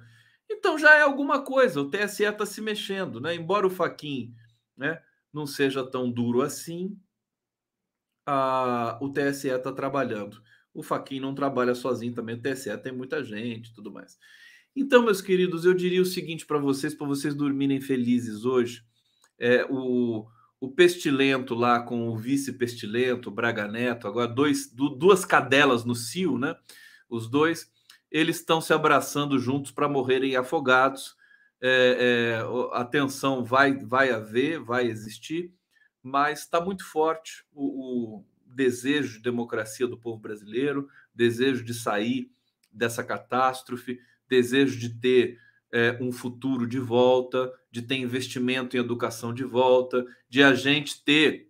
Então 0.49 0.77
já 0.77 0.95
é 0.95 1.01
alguma 1.01 1.43
coisa. 1.43 1.81
O 1.81 1.89
TSE 1.89 2.23
está 2.23 2.45
se 2.45 2.61
mexendo, 2.61 3.19
né? 3.19 3.35
Embora 3.35 3.65
o 3.65 3.69
Faquin 3.69 4.33
né, 4.77 5.01
não 5.31 5.45
seja 5.45 5.85
tão 5.85 6.11
duro 6.11 6.41
assim, 6.41 6.97
a, 8.25 8.97
o 9.01 9.09
TSE 9.09 9.49
está 9.49 9.71
trabalhando. 9.71 10.41
O 10.73 10.81
Faquin 10.81 11.19
não 11.19 11.35
trabalha 11.35 11.75
sozinho 11.75 12.13
também, 12.13 12.35
o 12.35 12.41
TSE 12.41 12.75
tem 12.77 12.91
muita 12.91 13.23
gente 13.23 13.73
tudo 13.73 13.91
mais. 13.91 14.17
Então, 14.75 15.03
meus 15.03 15.21
queridos, 15.21 15.65
eu 15.65 15.73
diria 15.73 16.01
o 16.01 16.05
seguinte 16.05 16.45
para 16.47 16.57
vocês, 16.57 16.95
para 16.95 17.05
vocês 17.05 17.35
dormirem 17.35 17.79
felizes 17.79 18.43
hoje 18.43 18.83
é, 19.39 19.65
o, 19.69 20.25
o 20.59 20.71
Pestilento 20.71 21.53
lá 21.53 21.81
com 21.81 22.07
o 22.07 22.17
vice-pestilento, 22.17 23.29
Braga 23.29 23.67
Neto, 23.67 24.07
agora 24.07 24.27
dois, 24.27 24.71
du, 24.71 24.89
duas 24.89 25.25
cadelas 25.25 25.83
no 25.83 25.95
cio, 25.95 26.37
né? 26.37 26.55
Os 27.09 27.29
dois, 27.29 27.71
eles 28.13 28.37
estão 28.37 28.61
se 28.61 28.71
abraçando 28.71 29.39
juntos 29.39 29.71
para 29.71 29.89
morrerem 29.89 30.35
afogados. 30.35 31.17
É, 31.59 31.97
é, 32.39 32.77
a 32.77 32.85
tensão 32.85 33.43
vai, 33.43 33.75
vai 33.75 34.11
haver, 34.11 34.59
vai 34.59 34.85
existir, 34.85 35.51
mas 36.03 36.41
está 36.41 36.61
muito 36.61 36.85
forte 36.85 37.43
o, 37.51 38.17
o 38.17 38.25
desejo 38.45 39.17
de 39.17 39.23
democracia 39.23 39.87
do 39.87 39.97
povo 39.97 40.19
brasileiro, 40.19 40.87
desejo 41.15 41.63
de 41.63 41.73
sair 41.73 42.31
dessa 42.71 43.03
catástrofe, 43.03 43.99
desejo 44.29 44.77
de 44.77 44.89
ter 44.89 45.39
é, 45.71 45.97
um 45.99 46.11
futuro 46.11 46.67
de 46.67 46.79
volta, 46.79 47.51
de 47.71 47.81
ter 47.81 47.95
investimento 47.95 48.77
em 48.77 48.79
educação 48.79 49.33
de 49.33 49.43
volta, 49.43 50.05
de 50.29 50.43
a 50.43 50.53
gente 50.53 51.03
ter 51.03 51.49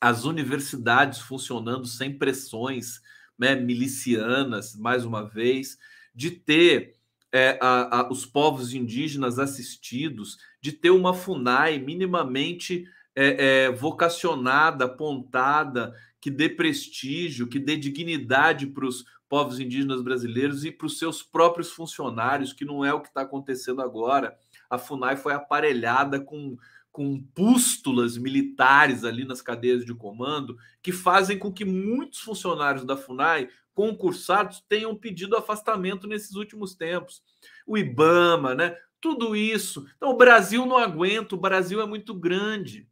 as 0.00 0.24
universidades 0.24 1.20
funcionando 1.20 1.86
sem 1.86 2.18
pressões 2.18 3.00
né, 3.38 3.54
milicianas, 3.54 4.76
mais 4.76 5.04
uma 5.04 5.22
vez, 5.22 5.78
de 6.14 6.30
ter 6.30 6.94
é, 7.32 7.58
a, 7.60 8.00
a, 8.00 8.10
os 8.10 8.24
povos 8.24 8.72
indígenas 8.72 9.38
assistidos, 9.38 10.38
de 10.60 10.72
ter 10.72 10.90
uma 10.90 11.12
FUNAI 11.12 11.78
minimamente 11.78 12.86
é, 13.14 13.64
é, 13.64 13.70
vocacionada, 13.70 14.86
apontada, 14.86 15.94
que 16.20 16.30
dê 16.30 16.48
prestígio, 16.48 17.46
que 17.46 17.58
dê 17.58 17.76
dignidade 17.76 18.66
para 18.66 18.86
os 18.86 19.04
povos 19.28 19.58
indígenas 19.58 20.02
brasileiros 20.02 20.64
e 20.64 20.70
para 20.70 20.86
os 20.86 20.98
seus 20.98 21.22
próprios 21.22 21.72
funcionários, 21.72 22.52
que 22.52 22.64
não 22.64 22.84
é 22.84 22.92
o 22.92 23.00
que 23.00 23.08
está 23.08 23.22
acontecendo 23.22 23.82
agora. 23.82 24.36
A 24.70 24.78
FUNAI 24.78 25.16
foi 25.16 25.32
aparelhada 25.32 26.20
com, 26.20 26.56
com 26.96 27.20
pústulas 27.34 28.16
militares 28.16 29.04
ali 29.04 29.22
nas 29.22 29.42
cadeias 29.42 29.84
de 29.84 29.94
comando, 29.94 30.56
que 30.82 30.90
fazem 30.90 31.38
com 31.38 31.52
que 31.52 31.62
muitos 31.62 32.20
funcionários 32.20 32.86
da 32.86 32.96
FUNAI, 32.96 33.50
concursados, 33.74 34.64
tenham 34.66 34.96
pedido 34.96 35.36
afastamento 35.36 36.06
nesses 36.06 36.36
últimos 36.36 36.74
tempos. 36.74 37.22
O 37.66 37.76
IBAMA, 37.76 38.54
né? 38.54 38.78
Tudo 38.98 39.36
isso. 39.36 39.86
Então, 39.94 40.08
o 40.08 40.16
Brasil 40.16 40.64
não 40.64 40.78
aguenta, 40.78 41.34
o 41.34 41.38
Brasil 41.38 41.82
é 41.82 41.86
muito 41.86 42.14
grande. 42.14 42.88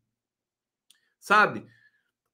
Sabe? 1.18 1.60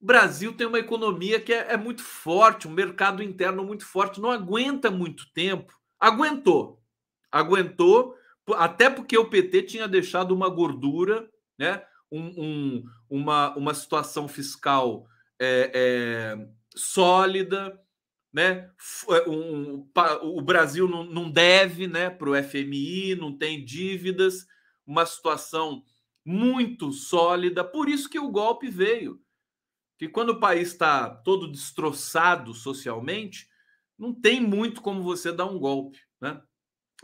O 0.00 0.06
Brasil 0.06 0.52
tem 0.52 0.66
uma 0.66 0.80
economia 0.80 1.40
que 1.40 1.52
é, 1.52 1.74
é, 1.74 1.76
muito 1.76 2.02
forte, 2.02 2.66
um 2.66 2.72
mercado 2.72 3.22
interno 3.22 3.62
muito 3.62 3.86
forte, 3.86 4.20
não 4.20 4.32
aguenta 4.32 4.90
muito 4.90 5.32
tempo. 5.32 5.72
Aguentou, 6.00 6.82
aguentou, 7.30 8.16
até 8.56 8.90
porque 8.90 9.16
o 9.16 9.30
PT 9.30 9.62
tinha 9.62 9.86
deixado 9.86 10.34
uma 10.34 10.48
gordura, 10.48 11.30
né? 11.60 11.84
Um, 12.10 12.42
um, 12.42 12.84
uma, 13.08 13.54
uma 13.54 13.74
situação 13.74 14.26
fiscal 14.26 15.06
é, 15.38 15.70
é, 15.74 16.48
sólida, 16.74 17.78
né? 18.32 18.70
É, 19.10 19.28
um, 19.28 19.86
o 20.22 20.40
Brasil 20.40 20.88
não, 20.88 21.04
não 21.04 21.30
deve 21.30 21.86
né, 21.86 22.08
para 22.08 22.30
o 22.30 22.42
FMI, 22.42 23.14
não 23.14 23.36
tem 23.36 23.62
dívidas, 23.62 24.46
uma 24.86 25.04
situação 25.04 25.84
muito 26.24 26.92
sólida, 26.92 27.62
por 27.62 27.88
isso 27.88 28.08
que 28.08 28.18
o 28.18 28.30
golpe 28.30 28.68
veio 28.68 29.20
que 29.98 30.08
quando 30.08 30.30
o 30.30 30.40
país 30.40 30.68
está 30.68 31.10
todo 31.10 31.50
destroçado 31.50 32.54
socialmente, 32.54 33.46
não 33.98 34.14
tem 34.14 34.40
muito 34.40 34.80
como 34.80 35.02
você 35.02 35.30
dar 35.30 35.44
um 35.44 35.58
golpe, 35.58 35.98
né? 36.18 36.40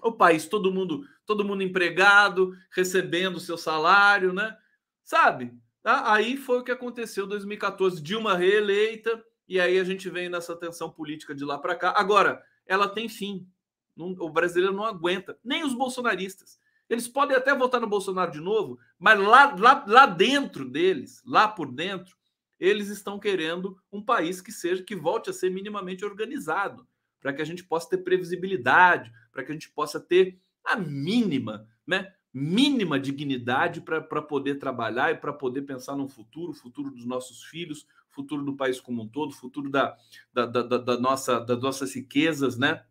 O 0.02 0.12
país 0.12 0.46
todo 0.46 0.72
mundo, 0.72 1.07
todo 1.26 1.44
mundo 1.44 1.62
empregado, 1.62 2.52
recebendo 2.70 3.40
seu 3.40 3.58
salário, 3.58 4.32
né? 4.32 4.56
Sabe? 5.02 5.52
Tá? 5.82 6.12
Aí 6.12 6.36
foi 6.36 6.60
o 6.60 6.64
que 6.64 6.72
aconteceu 6.72 7.26
em 7.26 7.28
2014, 7.28 8.02
Dilma 8.02 8.36
reeleita 8.36 9.22
e 9.48 9.60
aí 9.60 9.78
a 9.78 9.84
gente 9.84 10.10
vem 10.10 10.28
nessa 10.28 10.56
tensão 10.56 10.90
política 10.90 11.34
de 11.34 11.44
lá 11.44 11.58
para 11.58 11.76
cá. 11.76 11.94
Agora, 11.96 12.42
ela 12.66 12.88
tem 12.88 13.08
fim. 13.08 13.48
O 13.96 14.28
brasileiro 14.28 14.74
não 14.74 14.84
aguenta, 14.84 15.38
nem 15.42 15.64
os 15.64 15.72
bolsonaristas. 15.72 16.58
Eles 16.88 17.08
podem 17.08 17.36
até 17.36 17.54
votar 17.54 17.80
no 17.80 17.86
Bolsonaro 17.86 18.30
de 18.30 18.40
novo, 18.40 18.78
mas 18.98 19.18
lá, 19.18 19.54
lá, 19.56 19.84
lá 19.86 20.06
dentro 20.06 20.68
deles, 20.68 21.22
lá 21.24 21.48
por 21.48 21.72
dentro, 21.72 22.16
eles 22.58 22.88
estão 22.88 23.18
querendo 23.18 23.76
um 23.90 24.02
país 24.02 24.40
que 24.40 24.52
seja 24.52 24.82
que 24.82 24.94
volte 24.94 25.30
a 25.30 25.32
ser 25.32 25.50
minimamente 25.50 26.04
organizado, 26.04 26.86
para 27.20 27.32
que 27.32 27.42
a 27.42 27.44
gente 27.44 27.64
possa 27.64 27.90
ter 27.90 27.98
previsibilidade, 27.98 29.12
para 29.32 29.44
que 29.44 29.50
a 29.50 29.54
gente 29.54 29.70
possa 29.70 29.98
ter 29.98 30.38
a 30.66 30.76
mínima, 30.76 31.66
né, 31.86 32.12
mínima 32.32 33.00
dignidade 33.00 33.80
para 33.80 34.20
poder 34.20 34.56
trabalhar 34.56 35.10
e 35.10 35.16
para 35.16 35.32
poder 35.32 35.62
pensar 35.62 35.96
no 35.96 36.06
futuro, 36.06 36.52
futuro 36.52 36.90
dos 36.90 37.06
nossos 37.06 37.44
filhos, 37.44 37.86
futuro 38.10 38.44
do 38.44 38.56
país 38.56 38.80
como 38.80 39.02
um 39.02 39.08
todo, 39.08 39.32
futuro 39.32 39.70
da, 39.70 39.96
da, 40.32 40.44
da, 40.46 40.62
da 40.62 41.00
nossa, 41.00 41.40
das 41.40 41.60
nossas 41.60 41.94
riquezas, 41.94 42.58
né? 42.58 42.84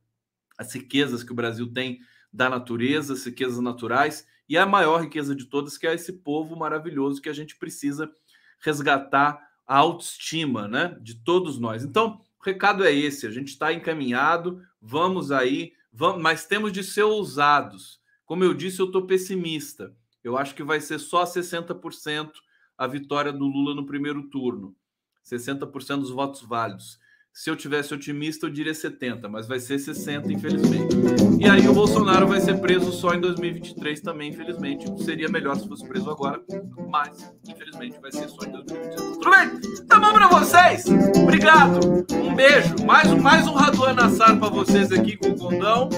As 0.57 0.73
riquezas 0.73 1.23
que 1.23 1.31
o 1.31 1.35
Brasil 1.35 1.71
tem 1.71 1.99
da 2.31 2.49
natureza, 2.49 3.13
as 3.13 3.25
riquezas 3.25 3.59
naturais, 3.59 4.27
e 4.47 4.57
a 4.57 4.65
maior 4.65 5.01
riqueza 5.01 5.35
de 5.35 5.45
todas, 5.45 5.77
que 5.77 5.87
é 5.87 5.93
esse 5.93 6.13
povo 6.13 6.55
maravilhoso 6.55 7.21
que 7.21 7.29
a 7.29 7.33
gente 7.33 7.55
precisa 7.55 8.11
resgatar 8.59 9.39
a 9.67 9.77
autoestima 9.77 10.67
né, 10.67 10.97
de 11.01 11.15
todos 11.15 11.59
nós. 11.59 11.83
Então, 11.83 12.21
o 12.39 12.43
recado 12.43 12.83
é 12.83 12.93
esse: 12.93 13.25
a 13.25 13.31
gente 13.31 13.49
está 13.49 13.73
encaminhado, 13.73 14.61
vamos 14.81 15.31
aí, 15.31 15.73
vamos, 15.95 16.21
mas 16.21 16.45
temos 16.45 16.71
de 16.71 16.83
ser 16.83 17.03
ousados. 17.03 17.99
Como 18.25 18.43
eu 18.43 18.53
disse, 18.53 18.79
eu 18.79 18.87
estou 18.87 19.05
pessimista. 19.05 19.95
Eu 20.23 20.37
acho 20.37 20.55
que 20.55 20.63
vai 20.63 20.81
ser 20.81 20.99
só 20.99 21.23
60% 21.23 22.31
a 22.77 22.87
vitória 22.87 23.31
do 23.31 23.45
Lula 23.45 23.73
no 23.73 23.85
primeiro 23.85 24.29
turno, 24.29 24.75
60% 25.23 25.99
dos 25.99 26.09
votos 26.09 26.41
válidos. 26.41 26.99
Se 27.37 27.49
eu 27.49 27.55
tivesse 27.57 27.93
otimista, 27.93 28.45
eu 28.45 28.49
diria 28.49 28.73
70, 28.73 29.27
mas 29.27 29.45
vai 29.45 29.59
ser 29.59 29.77
60, 29.77 30.31
infelizmente. 30.31 30.95
E 31.37 31.49
aí 31.49 31.67
o 31.67 31.73
Bolsonaro 31.73 32.25
vai 32.25 32.39
ser 32.39 32.61
preso 32.61 32.93
só 32.93 33.13
em 33.13 33.19
2023 33.19 33.99
também, 33.99 34.29
infelizmente. 34.29 34.85
Seria 35.03 35.27
melhor 35.27 35.57
se 35.57 35.67
fosse 35.67 35.85
preso 35.85 36.09
agora, 36.09 36.41
mas 36.89 37.29
infelizmente 37.45 37.99
vai 37.99 38.09
ser 38.09 38.29
só 38.29 38.41
em 38.45 38.51
2023. 38.53 39.17
Tudo 39.17 39.29
bem? 39.29 39.85
Tá 39.85 39.99
bom 39.99 40.13
pra 40.13 40.29
vocês? 40.29 40.85
Obrigado. 41.21 42.05
Um 42.13 42.33
beijo. 42.33 42.73
Mais, 42.85 43.13
mais 43.21 43.45
um 43.45 43.53
Raduan 43.53 43.93
Nassar 43.95 44.39
pra 44.39 44.47
vocês 44.47 44.89
aqui 44.93 45.17
com 45.17 45.31
o 45.31 45.37
Condão. 45.37 45.89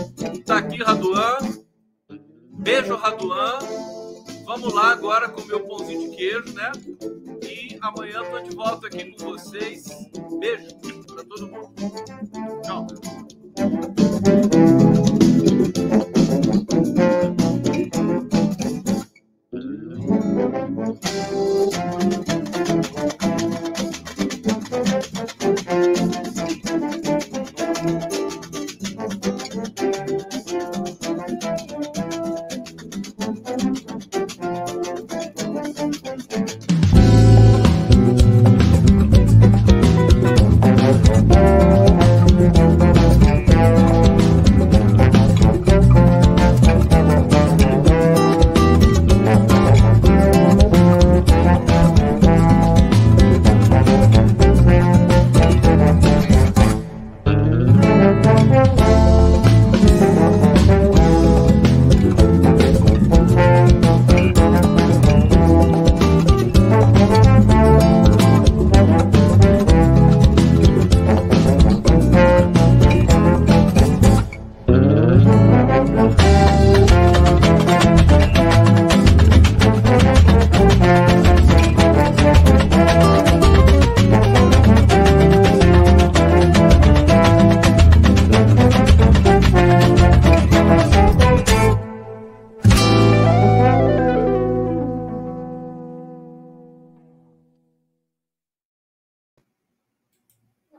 Tá 0.43 0.57
aqui, 0.57 0.81
Raduan. 0.81 1.37
Beijo, 2.53 2.95
Raduan. 2.95 3.59
Vamos 4.43 4.73
lá 4.73 4.91
agora 4.91 5.29
com 5.29 5.41
o 5.41 5.45
meu 5.45 5.59
pãozinho 5.59 6.09
de 6.09 6.17
queijo, 6.17 6.51
né? 6.55 6.71
E 7.43 7.77
amanhã 7.79 8.23
tô 8.23 8.39
de 8.39 8.55
volta 8.55 8.87
aqui 8.87 9.11
com 9.11 9.23
vocês. 9.23 9.85
Beijo 10.39 11.06
para 11.17 11.29
todo 11.29 11.47
mundo. 11.47 11.73
Tchau. 12.63 12.87